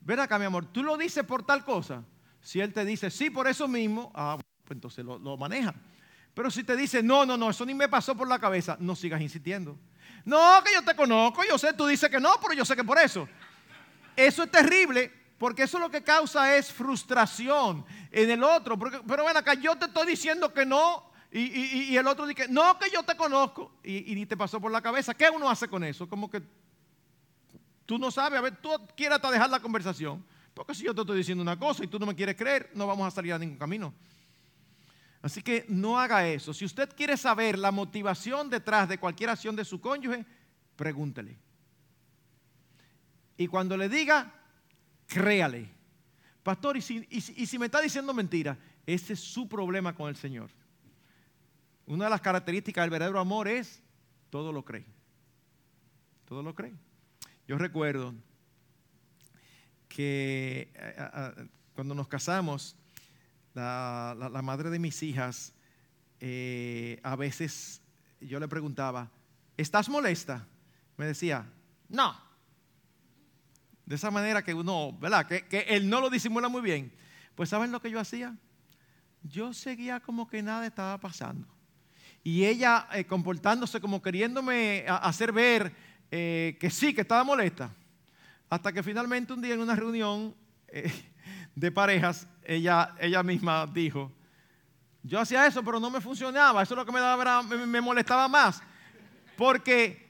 Ven 0.00 0.20
acá, 0.20 0.38
mi 0.38 0.44
amor, 0.44 0.66
¿tú 0.66 0.82
lo 0.82 0.98
dices 0.98 1.24
por 1.24 1.42
tal 1.42 1.64
cosa? 1.64 2.04
Si 2.42 2.60
él 2.60 2.74
te 2.74 2.84
dice, 2.84 3.10
sí, 3.10 3.30
por 3.30 3.48
eso 3.48 3.66
mismo, 3.66 4.12
ah, 4.14 4.36
pues 4.64 4.76
entonces 4.76 5.02
lo, 5.02 5.18
lo 5.18 5.38
maneja. 5.38 5.74
Pero 6.34 6.50
si 6.50 6.64
te 6.64 6.76
dice, 6.76 7.02
no, 7.02 7.24
no, 7.24 7.38
no, 7.38 7.48
eso 7.48 7.64
ni 7.64 7.72
me 7.72 7.88
pasó 7.88 8.14
por 8.14 8.28
la 8.28 8.38
cabeza, 8.38 8.76
no 8.80 8.94
sigas 8.94 9.22
insistiendo. 9.22 9.78
No, 10.26 10.62
que 10.62 10.74
yo 10.74 10.82
te 10.82 10.94
conozco, 10.94 11.42
yo 11.48 11.56
sé, 11.56 11.72
tú 11.72 11.86
dices 11.86 12.10
que 12.10 12.20
no, 12.20 12.34
pero 12.42 12.52
yo 12.52 12.64
sé 12.66 12.76
que 12.76 12.84
por 12.84 12.98
eso. 12.98 13.26
Eso 14.14 14.42
es 14.42 14.50
terrible 14.50 15.23
porque 15.38 15.64
eso 15.64 15.78
lo 15.78 15.90
que 15.90 16.02
causa 16.02 16.56
es 16.56 16.72
frustración 16.72 17.84
en 18.10 18.30
el 18.30 18.42
otro. 18.44 18.78
pero 18.78 19.24
ven 19.24 19.36
acá, 19.36 19.54
yo 19.54 19.76
te 19.76 19.86
estoy 19.86 20.06
diciendo 20.06 20.52
que 20.52 20.64
no 20.64 21.14
y, 21.36 21.96
el 21.96 22.06
otro 22.06 22.28
dice, 22.28 22.46
no, 22.48 22.78
que 22.78 22.88
yo 22.92 23.02
te 23.02 23.16
conozco 23.16 23.72
y, 23.82 24.14
ni 24.14 24.24
te 24.24 24.36
pasó 24.36 24.60
por 24.60 24.70
la 24.70 24.80
cabeza. 24.80 25.14
¿Qué 25.14 25.28
uno 25.28 25.50
hace 25.50 25.66
con 25.66 25.82
eso? 25.82 26.08
Como 26.08 26.30
que 26.30 26.40
tú 27.84 27.98
no 27.98 28.12
sabes, 28.12 28.38
a 28.38 28.42
ver, 28.42 28.56
tú 28.58 28.70
quieres 28.96 29.16
hasta 29.16 29.32
dejar 29.32 29.50
la 29.50 29.58
conversación. 29.58 30.24
Porque 30.54 30.76
si 30.76 30.84
yo 30.84 30.94
te 30.94 31.00
estoy 31.00 31.16
diciendo 31.16 31.42
una 31.42 31.58
cosa 31.58 31.82
y 31.82 31.88
tú 31.88 31.98
no 31.98 32.06
me 32.06 32.14
quieres 32.14 32.36
creer, 32.36 32.70
no 32.74 32.86
vamos 32.86 33.08
a 33.08 33.10
salir 33.10 33.32
a 33.32 33.38
ningún 33.40 33.58
camino. 33.58 33.92
Así 35.22 35.42
que 35.42 35.64
no 35.68 35.98
haga 35.98 36.24
eso. 36.28 36.54
Si 36.54 36.64
usted 36.64 36.94
quiere 36.94 37.16
saber 37.16 37.58
la 37.58 37.72
motivación 37.72 38.48
detrás 38.48 38.88
de 38.88 38.98
cualquier 38.98 39.30
acción 39.30 39.56
de 39.56 39.64
su 39.64 39.80
cónyuge, 39.80 40.24
pregúntele. 40.76 41.36
Y 43.36 43.48
cuando 43.48 43.76
le 43.76 43.88
diga, 43.88 44.32
créale. 45.06 45.68
Pastor, 46.42 46.76
y 46.76 46.82
si, 46.82 47.58
me 47.58 47.66
está 47.66 47.80
diciendo 47.80 48.12
mentira, 48.12 48.58
ese 48.86 49.14
es 49.14 49.20
su 49.20 49.48
problema 49.48 49.94
con 49.94 50.08
el 50.08 50.16
Señor. 50.16 50.50
Una 51.86 52.04
de 52.04 52.10
las 52.10 52.20
características 52.20 52.82
del 52.84 52.90
verdadero 52.90 53.18
amor 53.18 53.48
es 53.48 53.82
todo 54.30 54.52
lo 54.52 54.64
cree. 54.64 54.84
Todo 56.26 56.42
lo 56.42 56.54
cree. 56.54 56.74
Yo 57.46 57.56
recuerdo 57.58 58.14
que 59.88 60.70
eh, 60.74 61.48
cuando 61.74 61.94
nos 61.94 62.08
casamos, 62.08 62.76
la, 63.54 64.40
madre 64.42 64.70
de 64.70 64.78
mis 64.78 65.02
hijas, 65.02 65.54
eh, 66.20 67.00
a 67.02 67.16
veces 67.16 67.80
yo 68.20 68.40
le 68.40 68.48
preguntaba, 68.48 69.10
¿estás 69.56 69.88
molesta? 69.88 70.46
Me 70.96 71.06
decía, 71.06 71.46
no. 71.88 72.23
De 73.86 73.96
esa 73.96 74.10
manera 74.10 74.42
que 74.42 74.54
uno, 74.54 74.92
¿verdad? 74.98 75.26
Que, 75.26 75.46
que 75.46 75.60
él 75.68 75.88
no 75.88 76.00
lo 76.00 76.10
disimula 76.10 76.48
muy 76.48 76.62
bien. 76.62 76.92
Pues 77.34 77.48
¿saben 77.48 77.72
lo 77.72 77.80
que 77.80 77.90
yo 77.90 78.00
hacía? 78.00 78.36
Yo 79.22 79.52
seguía 79.52 80.00
como 80.00 80.28
que 80.28 80.42
nada 80.42 80.66
estaba 80.66 80.98
pasando 80.98 81.54
y 82.24 82.46
ella 82.46 82.88
eh, 82.94 83.04
comportándose 83.04 83.80
como 83.80 84.00
queriéndome 84.00 84.86
hacer 84.88 85.30
ver 85.30 85.72
eh, 86.10 86.56
que 86.58 86.70
sí, 86.70 86.94
que 86.94 87.02
estaba 87.02 87.22
molesta. 87.22 87.70
Hasta 88.48 88.72
que 88.72 88.82
finalmente 88.82 89.34
un 89.34 89.42
día 89.42 89.54
en 89.54 89.60
una 89.60 89.76
reunión 89.76 90.34
eh, 90.68 90.90
de 91.54 91.70
parejas, 91.70 92.26
ella, 92.42 92.94
ella 92.98 93.22
misma 93.22 93.66
dijo, 93.66 94.10
yo 95.02 95.20
hacía 95.20 95.46
eso, 95.46 95.62
pero 95.62 95.78
no 95.78 95.90
me 95.90 96.00
funcionaba, 96.00 96.62
eso 96.62 96.72
es 96.72 96.78
lo 96.78 96.86
que 96.86 96.92
me, 96.92 97.00
daba, 97.00 97.42
me, 97.42 97.80
molestaba 97.82 98.26
más. 98.26 98.62
Porque 99.36 100.03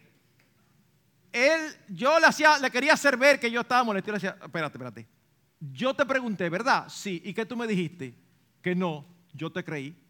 él, 1.35 1.77
yo 1.89 2.21
le, 2.21 2.27
hacía, 2.27 2.59
le 2.59 2.71
quería 2.71 2.93
hacer 2.93 3.17
ver 3.17 3.41
que 3.41 3.51
yo 3.51 3.63
estaba 3.63 3.83
molesto. 3.83 4.13
Le 4.13 4.19
decía, 4.19 4.39
espérate, 4.41 4.79
espérate. 4.79 5.09
Yo 5.59 5.93
te 5.93 6.07
pregunté, 6.07 6.49
¿verdad? 6.49 6.89
Sí. 6.89 7.21
¿Y 7.25 7.35
qué 7.35 7.45
tú 7.45 7.57
me 7.57 7.67
dijiste? 7.67 8.17
Que 8.63 8.77
no. 8.77 9.05
Yo 9.33 9.51
te 9.51 9.65
creí. 9.65 10.01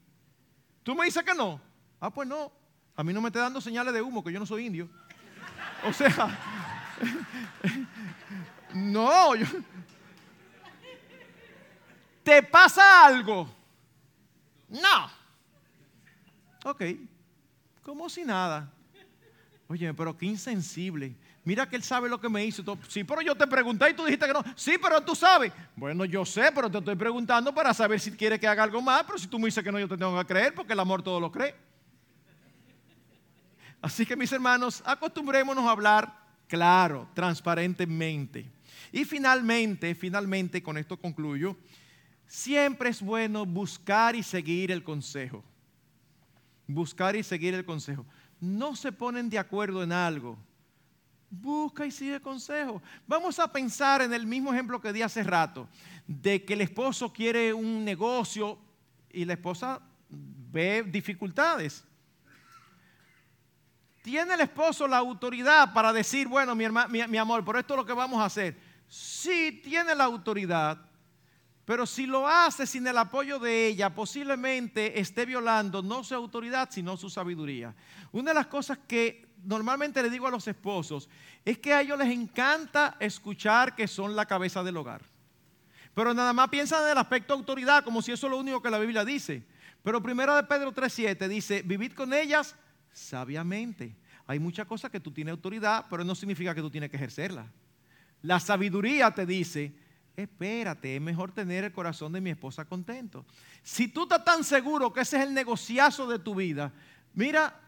Tú 0.82 0.94
me 0.94 1.06
dices 1.06 1.22
que 1.22 1.32
no. 1.32 1.58
Ah, 1.98 2.10
pues 2.10 2.28
no. 2.28 2.52
A 2.94 3.02
mí 3.02 3.14
no 3.14 3.22
me 3.22 3.28
está 3.28 3.40
dando 3.40 3.62
señales 3.62 3.94
de 3.94 4.02
humo, 4.02 4.22
que 4.22 4.30
yo 4.30 4.38
no 4.38 4.44
soy 4.44 4.66
indio. 4.66 4.86
O 5.86 5.94
sea, 5.94 6.12
no. 8.74 9.34
Yo... 9.34 9.46
¿Te 12.22 12.42
pasa 12.42 13.06
algo? 13.06 13.48
No. 14.68 15.10
Ok, 16.66 16.82
como 17.82 18.10
si 18.10 18.24
nada. 18.24 18.73
Oye, 19.68 19.94
pero 19.94 20.16
qué 20.16 20.26
insensible. 20.26 21.16
Mira 21.42 21.68
que 21.68 21.76
él 21.76 21.82
sabe 21.82 22.08
lo 22.08 22.20
que 22.20 22.28
me 22.28 22.44
hizo. 22.44 22.62
Sí, 22.88 23.04
pero 23.04 23.22
yo 23.22 23.34
te 23.34 23.46
pregunté 23.46 23.90
y 23.90 23.94
tú 23.94 24.04
dijiste 24.04 24.26
que 24.26 24.32
no. 24.32 24.44
Sí, 24.56 24.76
pero 24.80 25.00
tú 25.00 25.14
sabes. 25.14 25.52
Bueno, 25.74 26.04
yo 26.04 26.24
sé, 26.24 26.50
pero 26.54 26.70
te 26.70 26.78
estoy 26.78 26.96
preguntando 26.96 27.54
para 27.54 27.72
saber 27.72 27.98
si 28.00 28.12
quieres 28.12 28.38
que 28.38 28.46
haga 28.46 28.62
algo 28.62 28.82
más. 28.82 29.04
Pero 29.04 29.18
si 29.18 29.26
tú 29.26 29.38
me 29.38 29.46
dices 29.46 29.64
que 29.64 29.72
no, 29.72 29.78
yo 29.78 29.88
te 29.88 29.96
tengo 29.96 30.18
que 30.18 30.26
creer 30.26 30.54
porque 30.54 30.74
el 30.74 30.80
amor 30.80 31.02
todo 31.02 31.18
lo 31.18 31.32
cree. 31.32 31.54
Así 33.80 34.06
que 34.06 34.16
mis 34.16 34.32
hermanos, 34.32 34.82
acostumbrémonos 34.86 35.64
a 35.66 35.70
hablar 35.70 36.24
claro, 36.48 37.08
transparentemente. 37.14 38.50
Y 38.92 39.04
finalmente, 39.04 39.94
finalmente, 39.94 40.62
con 40.62 40.78
esto 40.78 40.96
concluyo, 40.96 41.56
siempre 42.26 42.90
es 42.90 43.02
bueno 43.02 43.44
buscar 43.44 44.14
y 44.16 44.22
seguir 44.22 44.70
el 44.70 44.82
consejo. 44.82 45.44
Buscar 46.66 47.16
y 47.16 47.22
seguir 47.22 47.54
el 47.54 47.64
consejo. 47.64 48.06
No 48.40 48.76
se 48.76 48.92
ponen 48.92 49.30
de 49.30 49.38
acuerdo 49.38 49.82
en 49.82 49.92
algo. 49.92 50.36
Busca 51.30 51.84
y 51.86 51.90
sigue 51.90 52.20
consejo. 52.20 52.82
Vamos 53.06 53.38
a 53.38 53.50
pensar 53.50 54.02
en 54.02 54.12
el 54.12 54.26
mismo 54.26 54.52
ejemplo 54.52 54.80
que 54.80 54.92
di 54.92 55.02
hace 55.02 55.22
rato, 55.22 55.68
de 56.06 56.44
que 56.44 56.52
el 56.52 56.60
esposo 56.60 57.12
quiere 57.12 57.52
un 57.52 57.84
negocio 57.84 58.58
y 59.10 59.24
la 59.24 59.34
esposa 59.34 59.80
ve 60.08 60.84
dificultades. 60.86 61.84
¿Tiene 64.02 64.34
el 64.34 64.40
esposo 64.42 64.86
la 64.86 64.98
autoridad 64.98 65.72
para 65.72 65.90
decir, 65.90 66.28
bueno, 66.28 66.54
mi, 66.54 66.66
mi, 67.08 67.16
amor, 67.16 67.42
por 67.42 67.56
esto 67.56 67.72
es 67.72 67.78
lo 67.78 67.86
que 67.86 67.94
vamos 67.94 68.20
a 68.20 68.26
hacer? 68.26 68.54
Sí, 68.86 69.62
tiene 69.64 69.94
la 69.94 70.04
autoridad, 70.04 70.78
pero 71.64 71.86
si 71.86 72.06
lo 72.06 72.28
hace 72.28 72.66
sin 72.66 72.86
el 72.86 72.98
apoyo 72.98 73.38
de 73.38 73.68
ella, 73.68 73.94
posiblemente 73.94 75.00
esté 75.00 75.24
violando 75.24 75.82
no 75.82 76.04
su 76.04 76.14
autoridad, 76.14 76.68
sino 76.70 76.96
su 76.96 77.08
sabiduría. 77.08 77.74
Una 78.12 78.32
de 78.32 78.34
las 78.34 78.48
cosas 78.48 78.78
que 78.86 79.28
normalmente 79.44 80.02
le 80.02 80.10
digo 80.10 80.26
a 80.26 80.30
los 80.30 80.46
esposos 80.46 81.08
es 81.44 81.58
que 81.58 81.72
a 81.72 81.80
ellos 81.80 81.98
les 81.98 82.08
encanta 82.08 82.96
escuchar 83.00 83.74
que 83.74 83.88
son 83.88 84.14
la 84.14 84.26
cabeza 84.26 84.62
del 84.62 84.76
hogar. 84.76 85.02
Pero 85.94 86.12
nada 86.12 86.32
más 86.32 86.48
piensan 86.48 86.84
en 86.84 86.90
el 86.90 86.98
aspecto 86.98 87.32
autoridad, 87.32 87.84
como 87.84 88.02
si 88.02 88.12
eso 88.12 88.26
es 88.26 88.30
lo 88.30 88.38
único 88.38 88.60
que 88.60 88.70
la 88.70 88.78
Biblia 88.78 89.04
dice. 89.04 89.46
Pero 89.82 90.02
primero 90.02 90.34
de 90.34 90.42
Pedro 90.42 90.74
3.7 90.74 91.28
dice, 91.28 91.62
vivid 91.62 91.92
con 91.92 92.12
ellas 92.12 92.56
sabiamente. 92.92 93.96
Hay 94.26 94.38
muchas 94.38 94.66
cosas 94.66 94.90
que 94.90 95.00
tú 95.00 95.12
tienes 95.12 95.32
autoridad, 95.32 95.86
pero 95.88 96.04
no 96.04 96.14
significa 96.14 96.54
que 96.54 96.60
tú 96.60 96.70
tienes 96.70 96.90
que 96.90 96.96
ejercerla. 96.96 97.46
La 98.22 98.40
sabiduría 98.40 99.10
te 99.12 99.24
dice, 99.26 99.74
espérate, 100.16 100.96
es 100.96 101.02
mejor 101.02 101.32
tener 101.32 101.64
el 101.64 101.72
corazón 101.72 102.12
de 102.12 102.20
mi 102.20 102.30
esposa 102.30 102.64
contento. 102.64 103.24
Si 103.62 103.88
tú 103.88 104.04
estás 104.04 104.24
tan 104.24 104.44
seguro 104.44 104.92
que 104.92 105.00
ese 105.00 105.16
es 105.16 105.24
el 105.24 105.34
negociazo 105.34 106.06
de 106.06 106.18
tu 106.18 106.34
vida, 106.34 106.72
mira, 107.14 107.60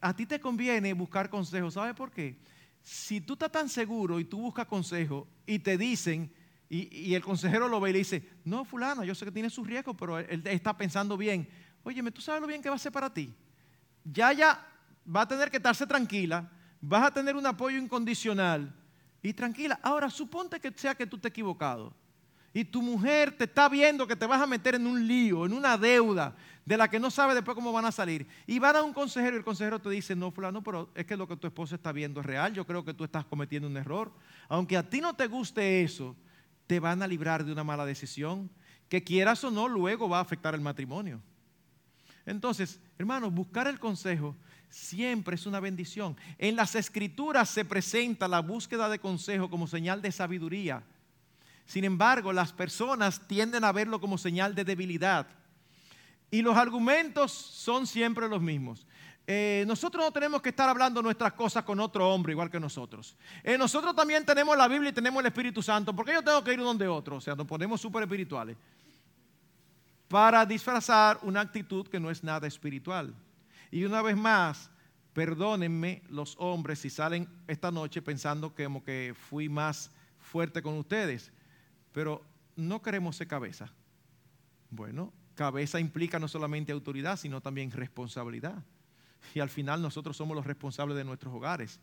a 0.00 0.14
ti 0.14 0.26
te 0.26 0.40
conviene 0.40 0.92
buscar 0.92 1.30
consejos. 1.30 1.74
¿Sabes 1.74 1.94
por 1.94 2.10
qué? 2.10 2.38
Si 2.82 3.20
tú 3.20 3.34
estás 3.34 3.52
tan 3.52 3.68
seguro 3.68 4.20
y 4.20 4.24
tú 4.24 4.40
buscas 4.40 4.66
consejos 4.66 5.26
y 5.46 5.58
te 5.58 5.78
dicen, 5.78 6.32
y, 6.68 7.14
el 7.14 7.22
consejero 7.22 7.68
lo 7.68 7.80
ve 7.80 7.90
y 7.90 7.92
le 7.92 7.98
dice, 8.00 8.28
no, 8.44 8.64
fulano, 8.64 9.04
yo 9.04 9.14
sé 9.14 9.24
que 9.24 9.32
tiene 9.32 9.48
sus 9.48 9.66
riesgos, 9.66 9.96
pero 9.98 10.18
él 10.18 10.42
está 10.46 10.76
pensando 10.76 11.16
bien. 11.16 11.48
Óyeme, 11.84 12.10
¿tú 12.10 12.20
sabes 12.20 12.40
lo 12.40 12.46
bien 12.46 12.60
que 12.60 12.68
va 12.68 12.76
a 12.76 12.78
ser 12.78 12.92
para 12.92 13.12
ti? 13.12 13.32
ya 14.04 14.32
ya 14.32 14.66
va 15.04 15.22
a 15.22 15.28
tener 15.28 15.50
que 15.50 15.56
estarse 15.56 15.86
tranquila, 15.86 16.50
vas 16.80 17.04
a 17.04 17.10
tener 17.10 17.36
un 17.36 17.46
apoyo 17.46 17.78
incondicional 17.78 18.72
y 19.24 19.32
tranquila. 19.32 19.80
Ahora, 19.82 20.10
suponte 20.10 20.60
que 20.60 20.70
sea 20.76 20.94
que 20.94 21.06
tú 21.06 21.18
te 21.18 21.28
equivocado 21.28 21.92
y 22.52 22.62
tu 22.62 22.82
mujer 22.82 23.36
te 23.36 23.44
está 23.44 23.68
viendo 23.70 24.06
que 24.06 24.14
te 24.14 24.26
vas 24.26 24.40
a 24.40 24.46
meter 24.46 24.76
en 24.76 24.86
un 24.86 25.08
lío, 25.08 25.46
en 25.46 25.54
una 25.54 25.76
deuda 25.78 26.36
de 26.64 26.76
la 26.76 26.88
que 26.88 27.00
no 27.00 27.10
sabe 27.10 27.34
después 27.34 27.54
cómo 27.54 27.72
van 27.72 27.86
a 27.86 27.90
salir. 27.90 28.28
Y 28.46 28.58
va 28.58 28.70
a 28.70 28.82
un 28.82 28.92
consejero 28.92 29.34
y 29.34 29.38
el 29.38 29.44
consejero 29.44 29.80
te 29.80 29.88
dice, 29.88 30.14
no, 30.14 30.30
fulano, 30.30 30.62
pero 30.62 30.90
es 30.94 31.06
que 31.06 31.16
lo 31.16 31.26
que 31.26 31.36
tu 31.36 31.46
esposa 31.46 31.74
está 31.74 31.90
viendo 31.90 32.20
es 32.20 32.26
real, 32.26 32.52
yo 32.52 32.66
creo 32.66 32.84
que 32.84 32.92
tú 32.92 33.02
estás 33.02 33.24
cometiendo 33.24 33.66
un 33.66 33.76
error. 33.78 34.12
Aunque 34.48 34.76
a 34.76 34.88
ti 34.88 35.00
no 35.00 35.14
te 35.14 35.26
guste 35.26 35.82
eso, 35.82 36.14
te 36.66 36.78
van 36.78 37.02
a 37.02 37.06
librar 37.06 37.44
de 37.44 37.50
una 37.50 37.64
mala 37.64 37.86
decisión 37.86 38.50
que 38.90 39.02
quieras 39.02 39.42
o 39.42 39.50
no, 39.50 39.68
luego 39.68 40.06
va 40.06 40.18
a 40.18 40.22
afectar 40.22 40.54
el 40.54 40.60
matrimonio. 40.60 41.22
Entonces, 42.26 42.78
hermanos, 42.98 43.32
buscar 43.32 43.66
el 43.68 43.80
consejo 43.80 44.36
siempre 44.74 45.36
es 45.36 45.46
una 45.46 45.60
bendición. 45.60 46.16
En 46.36 46.56
las 46.56 46.74
escrituras 46.74 47.48
se 47.48 47.64
presenta 47.64 48.26
la 48.26 48.40
búsqueda 48.40 48.88
de 48.88 48.98
consejo 48.98 49.48
como 49.48 49.66
señal 49.66 50.02
de 50.02 50.10
sabiduría. 50.10 50.82
Sin 51.64 51.84
embargo, 51.84 52.32
las 52.32 52.52
personas 52.52 53.26
tienden 53.26 53.64
a 53.64 53.72
verlo 53.72 54.00
como 54.00 54.18
señal 54.18 54.54
de 54.54 54.64
debilidad. 54.64 55.26
Y 56.30 56.42
los 56.42 56.56
argumentos 56.56 57.32
son 57.32 57.86
siempre 57.86 58.28
los 58.28 58.42
mismos. 58.42 58.86
Eh, 59.26 59.64
nosotros 59.66 60.04
no 60.04 60.12
tenemos 60.12 60.42
que 60.42 60.50
estar 60.50 60.68
hablando 60.68 61.00
nuestras 61.00 61.32
cosas 61.32 61.64
con 61.64 61.80
otro 61.80 62.12
hombre 62.12 62.32
igual 62.32 62.50
que 62.50 62.60
nosotros. 62.60 63.16
Eh, 63.42 63.56
nosotros 63.56 63.94
también 63.94 64.26
tenemos 64.26 64.56
la 64.56 64.68
Biblia 64.68 64.90
y 64.90 64.92
tenemos 64.92 65.20
el 65.20 65.26
Espíritu 65.26 65.62
Santo. 65.62 65.94
¿Por 65.94 66.04
qué 66.04 66.12
yo 66.12 66.22
tengo 66.22 66.42
que 66.42 66.52
ir 66.52 66.58
donde 66.58 66.88
otro? 66.88 67.16
O 67.16 67.20
sea, 67.20 67.34
nos 67.34 67.46
ponemos 67.46 67.80
súper 67.80 68.02
espirituales 68.02 68.56
para 70.08 70.44
disfrazar 70.44 71.18
una 71.22 71.40
actitud 71.40 71.86
que 71.86 71.98
no 71.98 72.10
es 72.10 72.22
nada 72.22 72.46
espiritual. 72.46 73.14
Y 73.74 73.84
una 73.84 74.02
vez 74.02 74.16
más, 74.16 74.70
Perdónenme 75.14 76.02
los 76.08 76.34
hombres 76.40 76.80
si 76.80 76.90
salen 76.90 77.28
esta 77.46 77.70
noche 77.70 78.02
pensando 78.02 78.52
que 78.52 78.64
como 78.64 78.82
que 78.82 79.14
fui 79.16 79.48
más 79.48 79.92
fuerte 80.18 80.60
con 80.60 80.76
ustedes, 80.76 81.30
pero 81.92 82.20
no 82.56 82.82
queremos 82.82 83.14
ser 83.14 83.28
cabeza. 83.28 83.72
Bueno, 84.70 85.12
cabeza 85.36 85.78
implica 85.78 86.18
no 86.18 86.26
solamente 86.26 86.72
autoridad, 86.72 87.16
sino 87.16 87.40
también 87.40 87.70
responsabilidad. 87.70 88.60
Y 89.36 89.38
al 89.38 89.50
final 89.50 89.80
nosotros 89.80 90.16
somos 90.16 90.36
los 90.36 90.44
responsables 90.44 90.96
de 90.96 91.04
nuestros 91.04 91.32
hogares. 91.32 91.78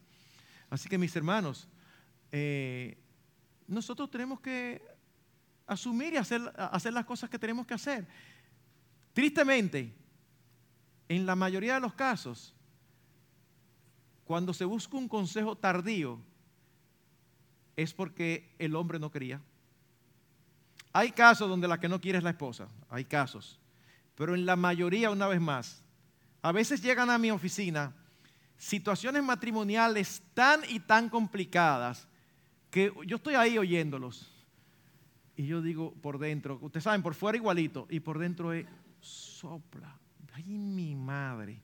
Así 0.69 0.89
que 0.89 0.97
mis 0.97 1.15
hermanos, 1.15 1.69
eh, 2.33 2.97
nosotros 3.65 4.11
tenemos 4.11 4.41
que 4.41 4.81
asumir 5.65 6.15
y 6.15 6.17
hacer, 6.17 6.41
hacer 6.57 6.91
las 6.91 7.05
cosas 7.05 7.29
que 7.29 7.39
tenemos 7.39 7.65
que 7.65 7.75
hacer. 7.75 8.05
Tristemente, 9.13 10.00
en 11.11 11.25
la 11.25 11.35
mayoría 11.35 11.73
de 11.73 11.81
los 11.81 11.93
casos, 11.93 12.53
cuando 14.23 14.53
se 14.53 14.63
busca 14.63 14.95
un 14.95 15.09
consejo 15.09 15.57
tardío, 15.57 16.17
es 17.75 17.93
porque 17.93 18.55
el 18.57 18.77
hombre 18.77 18.97
no 18.97 19.11
quería. 19.11 19.41
Hay 20.93 21.11
casos 21.11 21.49
donde 21.49 21.67
la 21.67 21.81
que 21.81 21.89
no 21.89 21.99
quiere 21.99 22.17
es 22.17 22.23
la 22.23 22.29
esposa, 22.29 22.69
hay 22.89 23.03
casos. 23.03 23.59
Pero 24.15 24.35
en 24.35 24.45
la 24.45 24.55
mayoría, 24.55 25.11
una 25.11 25.27
vez 25.27 25.41
más, 25.41 25.83
a 26.41 26.53
veces 26.53 26.81
llegan 26.81 27.09
a 27.09 27.17
mi 27.17 27.29
oficina 27.29 27.93
situaciones 28.57 29.21
matrimoniales 29.21 30.23
tan 30.33 30.61
y 30.69 30.79
tan 30.79 31.09
complicadas 31.09 32.07
que 32.69 32.93
yo 33.05 33.17
estoy 33.17 33.35
ahí 33.35 33.57
oyéndolos. 33.57 34.31
Y 35.35 35.45
yo 35.45 35.61
digo 35.61 35.93
por 35.95 36.19
dentro, 36.19 36.57
ustedes 36.61 36.85
saben, 36.85 37.03
por 37.03 37.15
fuera 37.15 37.37
igualito, 37.37 37.85
y 37.89 37.99
por 37.99 38.17
dentro 38.17 38.53
es 38.53 38.65
sopla. 39.01 39.97
Ay, 40.33 40.43
mi 40.43 40.95
madre. 40.95 41.61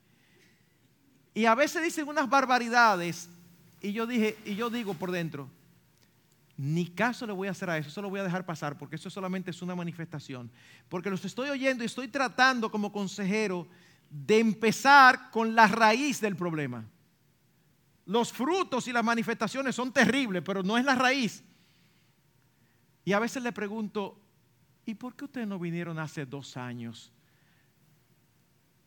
Y 1.34 1.46
a 1.46 1.56
veces 1.56 1.84
dicen 1.84 2.08
unas 2.08 2.30
barbaridades, 2.30 3.30
y 3.82 3.94
yo 3.94 4.08
dije, 4.08 4.38
y 4.46 4.56
yo 4.56 4.70
digo 4.70 4.94
por 4.94 5.12
dentro, 5.12 5.50
ni 6.58 6.88
caso 6.88 7.28
le 7.28 7.34
voy 7.34 7.48
a 7.48 7.52
hacer 7.52 7.70
a 7.70 7.78
eso, 7.78 7.90
eso 7.90 8.02
lo 8.02 8.10
voy 8.10 8.20
a 8.20 8.24
dejar 8.24 8.44
pasar 8.44 8.78
porque 8.78 8.96
eso 8.96 9.12
solamente 9.12 9.52
es 9.52 9.62
una 9.62 9.76
manifestación. 9.76 10.50
Porque 10.90 11.12
los 11.12 11.24
estoy 11.24 11.50
oyendo 11.50 11.84
y 11.84 11.86
estoy 11.86 12.08
tratando 12.08 12.72
como 12.72 12.92
consejero 12.92 13.68
de 14.10 14.40
empezar 14.40 15.30
con 15.30 15.54
la 15.54 15.68
raíz 15.68 16.20
del 16.20 16.36
problema. 16.36 16.84
Los 18.08 18.34
frutos 18.34 18.88
y 18.88 18.94
las 18.94 19.04
manifestaciones 19.04 19.76
son 19.76 19.92
terribles, 19.92 20.42
pero 20.44 20.64
no 20.64 20.78
es 20.78 20.86
la 20.86 20.96
raíz. 20.96 21.44
Y 23.06 23.14
a 23.14 23.20
veces 23.20 23.44
le 23.44 23.52
pregunto, 23.52 24.20
¿y 24.86 24.96
por 24.96 25.16
qué 25.16 25.26
ustedes 25.26 25.48
no 25.48 25.60
vinieron 25.60 26.00
hace 26.00 26.26
dos 26.26 26.58
años? 26.58 27.14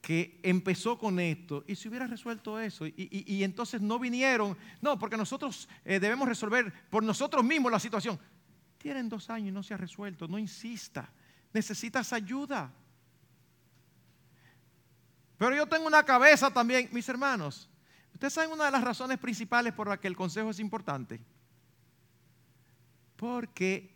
Que 0.00 0.40
empezó 0.42 0.98
con 0.98 1.20
esto 1.20 1.64
y 1.66 1.76
se 1.76 1.88
hubiera 1.88 2.06
resuelto 2.06 2.58
eso. 2.58 2.86
Y, 2.86 3.42
entonces 3.44 3.80
no 3.80 3.98
vinieron, 3.98 4.56
no, 4.80 4.98
porque 4.98 5.16
nosotros 5.16 5.68
eh, 5.84 6.00
debemos 6.00 6.28
resolver 6.28 6.72
por 6.88 7.02
nosotros 7.02 7.44
mismos 7.44 7.70
la 7.70 7.78
situación. 7.78 8.18
Tienen 8.78 9.08
dos 9.08 9.28
años 9.28 9.48
y 9.48 9.52
no 9.52 9.62
se 9.62 9.74
ha 9.74 9.76
resuelto, 9.76 10.26
no 10.26 10.38
insista, 10.38 11.12
necesitas 11.52 12.12
ayuda. 12.12 12.72
Pero 15.36 15.56
yo 15.56 15.66
tengo 15.66 15.86
una 15.86 16.02
cabeza 16.02 16.50
también, 16.50 16.88
mis 16.92 17.08
hermanos. 17.08 17.68
Ustedes 18.12 18.32
saben 18.32 18.52
una 18.52 18.66
de 18.66 18.70
las 18.70 18.84
razones 18.84 19.18
principales 19.18 19.72
por 19.72 19.88
la 19.88 19.98
que 19.98 20.08
el 20.08 20.16
consejo 20.16 20.50
es 20.50 20.58
importante. 20.60 21.20
Porque 23.16 23.94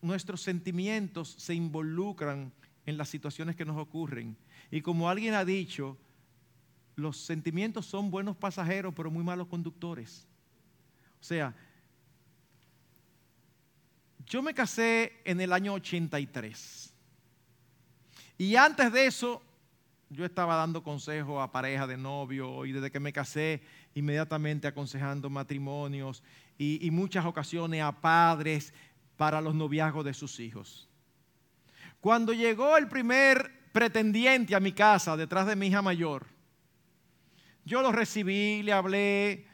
nuestros 0.00 0.42
sentimientos 0.42 1.34
se 1.38 1.54
involucran 1.54 2.52
en 2.86 2.96
las 2.96 3.08
situaciones 3.08 3.56
que 3.56 3.64
nos 3.64 3.76
ocurren 3.76 4.36
y 4.70 4.80
como 4.80 5.08
alguien 5.08 5.34
ha 5.34 5.44
dicho, 5.44 5.96
los 6.94 7.16
sentimientos 7.16 7.86
son 7.86 8.10
buenos 8.10 8.36
pasajeros, 8.36 8.92
pero 8.94 9.10
muy 9.10 9.22
malos 9.22 9.46
conductores. 9.46 10.26
O 11.20 11.24
sea, 11.24 11.54
yo 14.26 14.42
me 14.42 14.52
casé 14.52 15.20
en 15.24 15.40
el 15.40 15.52
año 15.52 15.72
83. 15.74 16.92
Y 18.36 18.56
antes 18.56 18.92
de 18.92 19.06
eso, 19.06 19.42
yo 20.10 20.24
estaba 20.24 20.56
dando 20.56 20.82
consejos 20.82 21.42
a 21.42 21.52
pareja 21.52 21.86
de 21.86 21.96
novio 21.96 22.64
y 22.66 22.72
desde 22.72 22.90
que 22.90 23.00
me 23.00 23.12
casé, 23.12 23.62
inmediatamente 23.94 24.68
aconsejando 24.68 25.30
matrimonios 25.30 26.22
y, 26.56 26.84
y 26.86 26.90
muchas 26.90 27.24
ocasiones 27.24 27.82
a 27.82 28.00
padres 28.00 28.72
para 29.16 29.40
los 29.40 29.54
noviazgos 29.54 30.04
de 30.04 30.14
sus 30.14 30.40
hijos. 30.40 30.88
Cuando 32.00 32.32
llegó 32.32 32.76
el 32.76 32.88
primer 32.88 33.57
pretendiente 33.78 34.56
a 34.56 34.60
mi 34.60 34.72
casa 34.72 35.16
detrás 35.16 35.46
de 35.46 35.54
mi 35.54 35.68
hija 35.68 35.80
mayor. 35.82 36.26
Yo 37.64 37.80
lo 37.80 37.92
recibí, 37.92 38.60
le 38.64 38.72
hablé. 38.72 39.46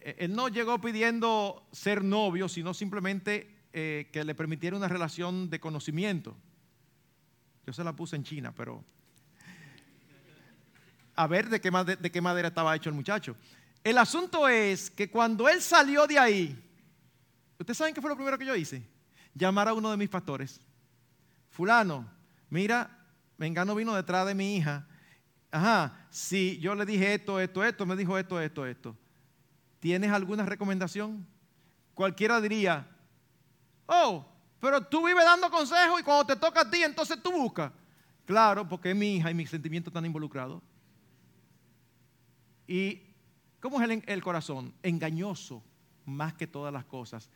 E-, 0.00 0.16
él 0.18 0.34
no 0.34 0.48
llegó 0.48 0.78
pidiendo 0.82 1.66
ser 1.72 2.04
novio, 2.04 2.46
sino 2.46 2.74
simplemente 2.74 3.62
eh, 3.72 4.10
que 4.12 4.22
le 4.22 4.34
permitiera 4.34 4.76
una 4.76 4.86
relación 4.86 5.48
de 5.48 5.60
conocimiento. 5.60 6.36
Yo 7.66 7.72
se 7.72 7.82
la 7.82 7.96
puse 7.96 8.16
en 8.16 8.24
China, 8.24 8.52
pero 8.54 8.84
a 11.14 11.26
ver 11.26 11.48
de 11.48 11.58
qué, 11.58 11.70
de 11.70 12.10
qué 12.10 12.20
madera 12.20 12.48
estaba 12.48 12.76
hecho 12.76 12.90
el 12.90 12.96
muchacho. 12.96 13.34
El 13.82 13.96
asunto 13.96 14.46
es 14.46 14.90
que 14.90 15.10
cuando 15.10 15.48
él 15.48 15.62
salió 15.62 16.06
de 16.06 16.18
ahí, 16.18 16.70
¿ustedes 17.58 17.78
saben 17.78 17.94
qué 17.94 18.02
fue 18.02 18.10
lo 18.10 18.16
primero 18.16 18.36
que 18.36 18.44
yo 18.44 18.54
hice? 18.54 18.86
Llamar 19.34 19.68
a 19.68 19.72
uno 19.72 19.90
de 19.90 19.96
mis 19.96 20.10
pastores 20.10 20.60
fulano, 21.60 22.10
mira, 22.48 22.88
Mengano 23.36 23.74
vino 23.74 23.94
detrás 23.94 24.26
de 24.26 24.34
mi 24.34 24.56
hija. 24.56 24.86
Ajá, 25.50 26.06
si 26.08 26.58
yo 26.58 26.74
le 26.74 26.86
dije 26.86 27.12
esto, 27.12 27.38
esto, 27.38 27.62
esto, 27.62 27.84
me 27.84 27.96
dijo 27.96 28.16
esto, 28.16 28.40
esto, 28.40 28.64
esto. 28.64 28.96
¿Tienes 29.78 30.10
alguna 30.10 30.46
recomendación? 30.46 31.26
Cualquiera 31.92 32.40
diría, 32.40 32.88
oh, 33.84 34.26
pero 34.58 34.80
tú 34.86 35.04
vives 35.04 35.22
dando 35.22 35.50
consejos 35.50 36.00
y 36.00 36.02
cuando 36.02 36.24
te 36.24 36.36
toca 36.36 36.62
a 36.62 36.70
ti, 36.70 36.82
entonces 36.82 37.22
tú 37.22 37.30
buscas. 37.30 37.70
Claro, 38.24 38.66
porque 38.66 38.92
es 38.92 38.96
mi 38.96 39.16
hija 39.16 39.30
y 39.30 39.34
mis 39.34 39.50
sentimientos 39.50 39.90
están 39.90 40.06
involucrados. 40.06 40.62
¿Y 42.66 43.02
cómo 43.60 43.82
es 43.82 43.90
el, 43.90 44.02
el 44.06 44.22
corazón? 44.22 44.72
Engañoso 44.82 45.62
más 46.06 46.32
que 46.32 46.46
todas 46.46 46.72
las 46.72 46.86
cosas. 46.86 47.28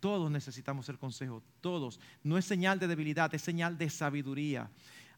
Todos 0.00 0.30
necesitamos 0.30 0.88
el 0.88 0.98
consejo, 0.98 1.42
todos. 1.60 2.00
No 2.22 2.38
es 2.38 2.44
señal 2.44 2.78
de 2.78 2.86
debilidad, 2.86 3.34
es 3.34 3.42
señal 3.42 3.78
de 3.78 3.90
sabiduría. 3.90 4.70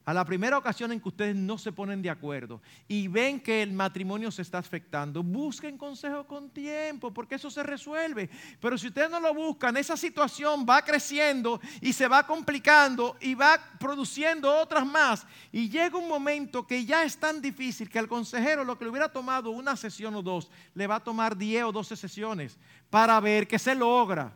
A 0.08 0.14
la 0.14 0.24
primera 0.24 0.56
ocasión 0.56 0.90
en 0.90 1.02
que 1.02 1.08
ustedes 1.08 1.36
no 1.36 1.58
se 1.58 1.70
ponen 1.70 2.00
de 2.00 2.08
acuerdo 2.08 2.62
y 2.88 3.08
ven 3.08 3.38
que 3.38 3.62
el 3.62 3.74
matrimonio 3.74 4.30
se 4.30 4.40
está 4.40 4.56
afectando, 4.56 5.22
busquen 5.22 5.76
consejo 5.76 6.26
con 6.26 6.48
tiempo, 6.48 7.12
porque 7.12 7.34
eso 7.34 7.50
se 7.50 7.62
resuelve. 7.62 8.30
Pero 8.58 8.78
si 8.78 8.86
ustedes 8.86 9.10
no 9.10 9.20
lo 9.20 9.34
buscan, 9.34 9.76
esa 9.76 9.98
situación 9.98 10.64
va 10.66 10.80
creciendo 10.80 11.60
y 11.82 11.92
se 11.92 12.08
va 12.08 12.26
complicando 12.26 13.18
y 13.20 13.34
va 13.34 13.60
produciendo 13.78 14.50
otras 14.50 14.86
más. 14.86 15.26
Y 15.52 15.68
llega 15.68 15.98
un 15.98 16.08
momento 16.08 16.66
que 16.66 16.86
ya 16.86 17.04
es 17.04 17.18
tan 17.18 17.42
difícil 17.42 17.90
que 17.90 17.98
al 17.98 18.08
consejero 18.08 18.64
lo 18.64 18.78
que 18.78 18.86
le 18.86 18.90
hubiera 18.90 19.12
tomado 19.12 19.50
una 19.50 19.76
sesión 19.76 20.14
o 20.14 20.22
dos, 20.22 20.50
le 20.72 20.86
va 20.86 20.94
a 20.94 21.04
tomar 21.04 21.36
10 21.36 21.64
o 21.64 21.72
12 21.72 21.96
sesiones 21.96 22.56
para 22.88 23.20
ver 23.20 23.46
que 23.46 23.58
se 23.58 23.74
logra. 23.74 24.32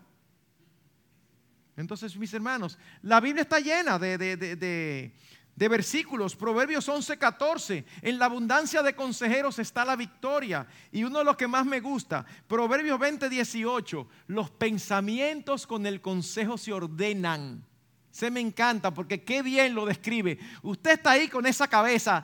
Entonces, 1.76 2.16
mis 2.16 2.32
hermanos, 2.34 2.78
la 3.02 3.20
Biblia 3.20 3.42
está 3.42 3.58
llena 3.58 3.98
de, 3.98 5.12
versículos. 5.56 6.36
Proverbios 6.36 6.88
11, 6.88 7.18
14. 7.18 7.84
En 8.02 8.18
la 8.18 8.26
abundancia 8.26 8.82
de 8.82 8.94
consejeros 8.94 9.58
está 9.58 9.84
la 9.84 9.96
victoria. 9.96 10.66
Y 10.90 11.04
uno 11.04 11.20
de 11.20 11.24
los 11.24 11.36
que 11.36 11.48
más 11.48 11.64
me 11.64 11.80
gusta, 11.80 12.26
Proverbios 12.46 12.98
20, 12.98 13.28
18. 13.28 14.08
Los 14.26 14.50
pensamientos 14.50 15.66
con 15.66 15.86
el 15.86 16.00
consejo 16.00 16.58
se 16.58 16.72
ordenan 16.72 17.64
se 18.12 18.30
me 18.30 18.40
encanta 18.40 18.92
porque 18.92 19.24
qué 19.24 19.42
bien 19.42 19.74
lo 19.74 19.86
describe. 19.86 20.38
Usted 20.62 20.92
está 20.92 21.12
ahí 21.12 21.28
con 21.28 21.46
esa 21.46 21.66
cabeza 21.66 22.22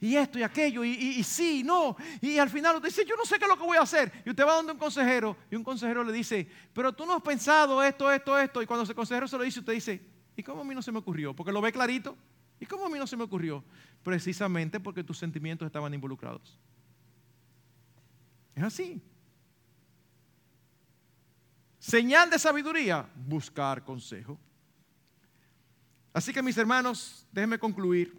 y 0.00 0.14
esto 0.14 0.38
y 0.38 0.42
aquello 0.42 0.84
y, 0.84 0.90
y, 0.90 1.24
sí, 1.24 1.62
no. 1.64 1.96
Y 2.20 2.36
al 2.36 2.50
final 2.50 2.76
usted 2.76 2.90
dice, 2.90 3.06
yo 3.06 3.16
no 3.16 3.24
sé 3.24 3.38
qué 3.38 3.46
es 3.46 3.48
lo 3.48 3.56
que 3.56 3.64
voy 3.64 3.78
a 3.78 3.82
hacer. 3.82 4.12
Y 4.26 4.30
usted 4.30 4.46
va 4.46 4.52
donde 4.52 4.72
un 4.72 4.78
consejero 4.78 5.34
y 5.50 5.56
un 5.56 5.64
consejero 5.64 6.04
le 6.04 6.12
dice, 6.12 6.46
pero 6.74 6.92
tú 6.92 7.06
no 7.06 7.14
has 7.14 7.22
pensado 7.22 7.82
esto, 7.82 8.12
esto, 8.12 8.38
esto. 8.38 8.60
Y 8.60 8.66
cuando 8.66 8.84
ese 8.84 8.94
consejero 8.94 9.26
se 9.26 9.38
lo 9.38 9.44
dice, 9.44 9.60
usted 9.60 9.72
dice, 9.72 10.06
¿y 10.36 10.42
cómo 10.42 10.60
a 10.60 10.64
mí 10.64 10.74
no 10.74 10.82
se 10.82 10.92
me 10.92 10.98
ocurrió? 10.98 11.34
Porque 11.34 11.52
lo 11.52 11.62
ve 11.62 11.72
clarito. 11.72 12.14
¿Y 12.60 12.66
cómo 12.66 12.84
a 12.84 12.90
mí 12.90 12.98
no 12.98 13.06
se 13.06 13.16
me 13.16 13.24
ocurrió? 13.24 13.64
Precisamente 14.02 14.78
porque 14.78 15.02
tus 15.02 15.16
sentimientos 15.16 15.64
estaban 15.64 15.94
involucrados. 15.94 16.58
Es 18.54 18.62
así. 18.62 19.00
Señal 21.78 22.28
de 22.28 22.38
sabiduría, 22.38 23.08
buscar 23.14 23.82
consejo. 23.84 24.38
Así 26.18 26.32
que 26.32 26.42
mis 26.42 26.58
hermanos, 26.58 27.24
déjenme 27.30 27.60
concluir. 27.60 28.12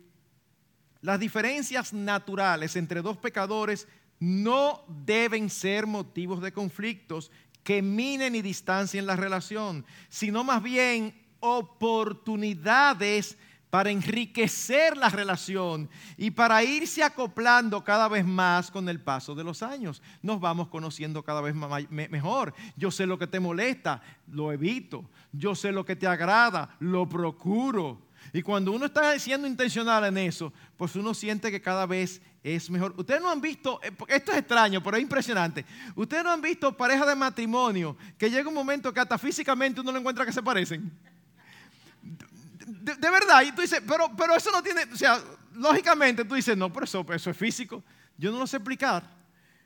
Las 1.02 1.20
diferencias 1.20 1.92
naturales 1.92 2.78
entre 2.78 3.02
dos 3.02 3.18
pecadores 3.18 3.90
no 4.22 4.86
deben 4.88 5.50
ser 5.50 5.86
motivos 5.86 6.42
de 6.42 6.54
conflictos 6.54 7.30
que 7.62 7.82
minen 7.82 8.36
y 8.36 8.42
distancien 8.42 9.06
la 9.06 9.18
relación, 9.18 9.86
sino 10.08 10.46
más 10.46 10.64
bien 10.64 11.14
oportunidades 11.42 13.38
para 13.70 13.92
enriquecer 13.92 14.98
la 14.98 15.10
relación 15.10 15.90
y 16.18 16.32
para 16.32 16.64
irse 16.64 17.04
acoplando 17.04 17.84
cada 17.84 18.08
vez 18.08 18.26
más 18.26 18.72
con 18.72 18.90
el 18.90 19.00
paso 19.00 19.36
de 19.36 19.44
los 19.44 19.62
años. 19.62 20.02
Nos 20.22 20.40
vamos 20.40 20.70
conociendo 20.70 21.24
cada 21.24 21.42
vez 21.42 21.54
mejor. 21.90 22.54
Yo 22.76 22.90
sé 22.90 23.06
lo 23.06 23.20
que 23.20 23.28
te 23.28 23.40
molesta, 23.40 24.02
lo 24.28 24.52
evito. 24.52 25.06
Yo 25.32 25.54
sé 25.54 25.72
lo 25.72 25.86
que 25.86 25.96
te 25.96 26.08
agrada, 26.08 26.76
lo 26.80 27.08
procuro. 27.08 28.02
Y 28.34 28.42
cuando 28.42 28.72
uno 28.72 28.86
está 28.86 29.18
siendo 29.20 29.48
intencional 29.48 30.04
en 30.06 30.18
eso, 30.18 30.52
pues 30.76 30.96
uno 30.96 31.14
siente 31.14 31.52
que 31.52 31.62
cada 31.62 31.86
vez 31.86 32.22
es 32.44 32.70
mejor. 32.70 32.94
Ustedes 32.98 33.22
no 33.22 33.30
han 33.30 33.40
visto, 33.40 33.80
eh, 33.84 33.92
esto 34.08 34.32
es 34.32 34.40
extraño, 34.40 34.82
pero 34.82 34.98
es 34.98 35.04
impresionante. 35.04 35.66
Ustedes 35.96 36.24
no 36.24 36.32
han 36.32 36.42
visto 36.42 36.76
parejas 36.76 37.08
de 37.08 37.16
matrimonio 37.16 37.96
que 38.18 38.30
llega 38.30 38.50
un 38.50 38.56
momento 38.56 38.94
que 38.94 39.00
hasta 39.00 39.18
físicamente 39.18 39.80
uno 39.80 39.92
lo 39.92 40.00
encuentra 40.00 40.26
que 40.26 40.34
se 40.34 40.44
parecen 40.44 40.92
de, 42.70 43.10
verdad, 43.10 43.42
y 43.44 43.52
tú 43.52 43.62
dices, 43.62 43.82
pero, 43.88 44.12
pero 44.16 44.36
eso 44.36 44.52
no 44.52 44.62
tiene, 44.62 44.84
o 44.84 44.96
sea, 44.96 45.20
lógicamente 45.54 46.26
tú 46.26 46.36
dices, 46.36 46.56
no, 46.56 46.72
pero 46.72 46.86
eso, 46.86 47.06
eso 47.14 47.30
es 47.30 47.38
físico. 47.38 47.84
Yo 48.18 48.32
no 48.32 48.40
lo 48.40 48.48
sé 48.48 48.58
explicar. 48.58 49.18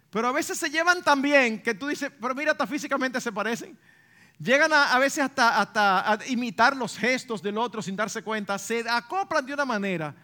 Pero 0.09 0.27
a 0.27 0.31
veces 0.31 0.57
se 0.57 0.69
llevan 0.69 1.03
tan 1.03 1.21
bien 1.21 1.61
que 1.61 1.73
tú 1.73 1.87
dices, 1.87 2.11
pero 2.21 2.35
mira, 2.35 2.51
hasta 2.51 2.67
físicamente 2.67 3.19
se 3.19 3.31
parecen. 3.31 3.77
Llegan 4.39 4.71
a, 4.71 4.93
a 4.93 4.99
veces 4.99 5.23
hasta, 5.23 5.59
hasta 5.59 6.11
a 6.11 6.27
imitar 6.27 6.75
los 6.75 6.97
gestos 6.97 7.41
del 7.41 7.57
otro 7.57 7.81
sin 7.81 7.95
darse 7.95 8.21
cuenta, 8.21 8.57
se 8.57 8.87
acoplan 8.87 9.45
de 9.45 9.53
una 9.53 9.65
manera. 9.65 10.15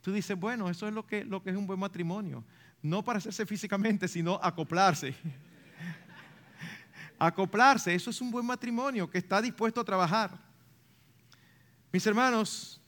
Tú 0.00 0.12
dices, 0.12 0.38
bueno, 0.38 0.68
eso 0.68 0.86
es 0.86 0.94
lo 0.94 1.06
que, 1.06 1.24
lo 1.24 1.42
que 1.42 1.50
es 1.50 1.56
un 1.56 1.66
buen 1.66 1.78
matrimonio. 1.78 2.44
No 2.82 3.04
parecerse 3.04 3.46
físicamente, 3.46 4.08
sino 4.08 4.38
acoplarse. 4.42 5.14
acoplarse, 7.18 7.94
eso 7.94 8.10
es 8.10 8.20
un 8.20 8.30
buen 8.30 8.44
matrimonio 8.44 9.08
que 9.08 9.18
está 9.18 9.40
dispuesto 9.40 9.80
a 9.80 9.84
trabajar. 9.84 10.51
Mis 11.92 12.06
hermanos, 12.06 12.80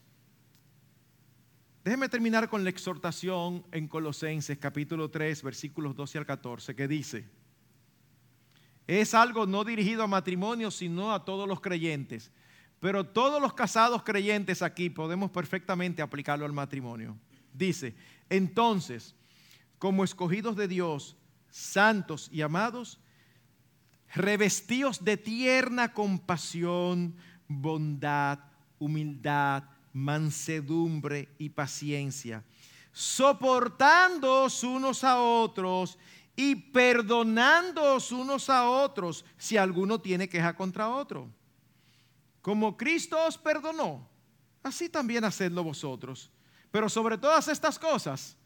déjenme 1.85 2.09
terminar 2.09 2.49
con 2.49 2.65
la 2.65 2.71
exhortación 2.71 3.63
en 3.71 3.87
Colosenses 3.87 4.57
capítulo 4.57 5.11
3, 5.11 5.43
versículos 5.43 5.95
12 5.95 6.17
al 6.17 6.25
14, 6.25 6.75
que 6.75 6.89
dice, 6.89 7.29
es 8.87 9.13
algo 9.13 9.45
no 9.45 9.63
dirigido 9.63 10.05
a 10.05 10.07
matrimonio, 10.07 10.71
sino 10.71 11.13
a 11.13 11.23
todos 11.23 11.47
los 11.47 11.61
creyentes. 11.61 12.33
Pero 12.81 13.05
todos 13.05 13.43
los 13.43 13.53
casados 13.53 14.03
creyentes 14.03 14.63
aquí 14.63 14.89
podemos 14.89 15.31
perfectamente 15.31 16.01
aplicarlo 16.01 16.47
al 16.47 16.55
matrimonio. 16.55 17.19
Dice, 17.53 17.95
entonces, 18.31 19.15
como 19.79 20.03
escogidos 20.03 20.57
de 20.57 20.67
Dios, 20.67 21.19
santos 21.51 22.31
y 22.33 22.41
amados, 22.41 22.99
revestidos 24.15 25.05
de 25.05 25.19
tierna 25.19 25.93
compasión, 25.93 27.17
bondad, 27.49 28.54
humildad, 28.79 29.65
mansedumbre 29.93 31.29
y 31.39 31.49
paciencia, 31.51 32.45
soportándoos 32.93 34.63
unos 34.65 35.05
a 35.05 35.21
otros 35.21 35.99
y 36.37 36.55
perdonándoos 36.57 38.13
unos 38.13 38.51
a 38.51 38.69
otros 38.69 39.25
si 39.39 39.57
alguno 39.57 40.01
tiene 40.01 40.29
queja 40.29 40.57
contra 40.57 40.89
otro. 40.89 41.29
Como 42.43 42.77
Cristo 42.77 43.17
os 43.27 43.39
perdonó, 43.39 44.07
así 44.63 44.89
también 44.89 45.25
hacedlo 45.25 45.65
vosotros. 45.65 46.31
Pero 46.71 46.89
sobre 46.89 47.17
todas 47.17 47.49
estas 47.49 47.79
cosas, 47.79 48.37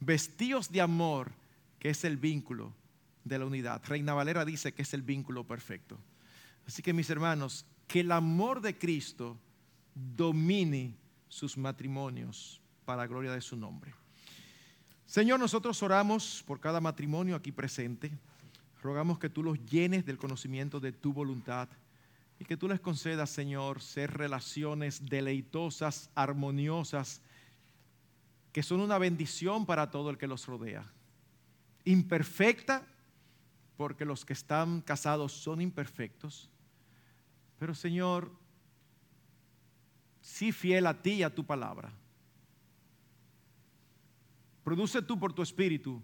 vestíos 0.00 0.70
de 0.70 0.80
amor, 0.80 1.30
que 1.78 1.90
es 1.90 2.04
el 2.04 2.16
vínculo 2.16 2.74
de 3.24 3.38
la 3.38 3.46
unidad. 3.46 3.80
Reina 3.86 4.14
Valera 4.14 4.44
dice 4.44 4.74
que 4.74 4.82
es 4.82 4.92
el 4.94 5.02
vínculo 5.02 5.44
perfecto. 5.46 5.96
Así 6.66 6.82
que 6.82 6.92
mis 6.92 7.08
hermanos, 7.08 7.64
que 7.86 8.00
el 8.00 8.12
amor 8.12 8.60
de 8.60 8.76
Cristo 8.76 9.38
domine 10.16 10.96
sus 11.28 11.56
matrimonios 11.56 12.60
para 12.84 13.02
la 13.02 13.06
gloria 13.06 13.32
de 13.32 13.40
su 13.40 13.56
nombre. 13.56 13.94
Señor, 15.06 15.40
nosotros 15.40 15.82
oramos 15.82 16.44
por 16.46 16.60
cada 16.60 16.80
matrimonio 16.80 17.34
aquí 17.34 17.50
presente. 17.50 18.12
Rogamos 18.82 19.18
que 19.18 19.30
tú 19.30 19.42
los 19.42 19.58
llenes 19.64 20.04
del 20.04 20.18
conocimiento 20.18 20.80
de 20.80 20.92
tu 20.92 21.12
voluntad 21.12 21.68
y 22.38 22.44
que 22.44 22.56
tú 22.56 22.68
les 22.68 22.80
concedas, 22.80 23.30
Señor, 23.30 23.80
ser 23.80 24.12
relaciones 24.12 25.04
deleitosas, 25.06 26.10
armoniosas, 26.14 27.20
que 28.52 28.62
son 28.62 28.80
una 28.80 28.98
bendición 28.98 29.66
para 29.66 29.90
todo 29.90 30.10
el 30.10 30.18
que 30.18 30.26
los 30.26 30.46
rodea. 30.46 30.84
Imperfecta, 31.84 32.86
porque 33.76 34.04
los 34.04 34.24
que 34.24 34.32
están 34.34 34.80
casados 34.82 35.32
son 35.32 35.60
imperfectos. 35.60 36.50
Pero 37.58 37.74
Señor, 37.74 38.30
sí 40.28 40.52
fiel 40.52 40.86
a 40.86 41.00
ti 41.00 41.12
y 41.12 41.22
a 41.22 41.34
tu 41.34 41.44
palabra. 41.44 41.90
Produce 44.62 45.00
tú 45.00 45.18
por 45.18 45.32
tu 45.32 45.40
espíritu 45.40 46.02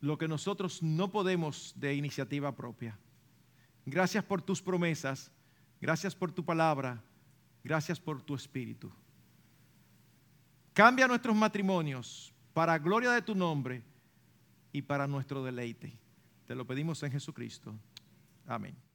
lo 0.00 0.18
que 0.18 0.28
nosotros 0.28 0.82
no 0.82 1.10
podemos 1.10 1.72
de 1.74 1.94
iniciativa 1.94 2.54
propia. 2.54 2.98
Gracias 3.86 4.22
por 4.22 4.42
tus 4.42 4.60
promesas, 4.60 5.32
gracias 5.80 6.14
por 6.14 6.30
tu 6.30 6.44
palabra, 6.44 7.02
gracias 7.64 7.98
por 7.98 8.20
tu 8.20 8.34
espíritu. 8.34 8.92
Cambia 10.74 11.08
nuestros 11.08 11.34
matrimonios 11.34 12.34
para 12.52 12.78
gloria 12.78 13.10
de 13.12 13.22
tu 13.22 13.34
nombre 13.34 13.82
y 14.70 14.82
para 14.82 15.06
nuestro 15.06 15.42
deleite. 15.42 15.98
Te 16.46 16.54
lo 16.54 16.66
pedimos 16.66 17.02
en 17.02 17.12
Jesucristo. 17.12 17.74
Amén. 18.46 18.89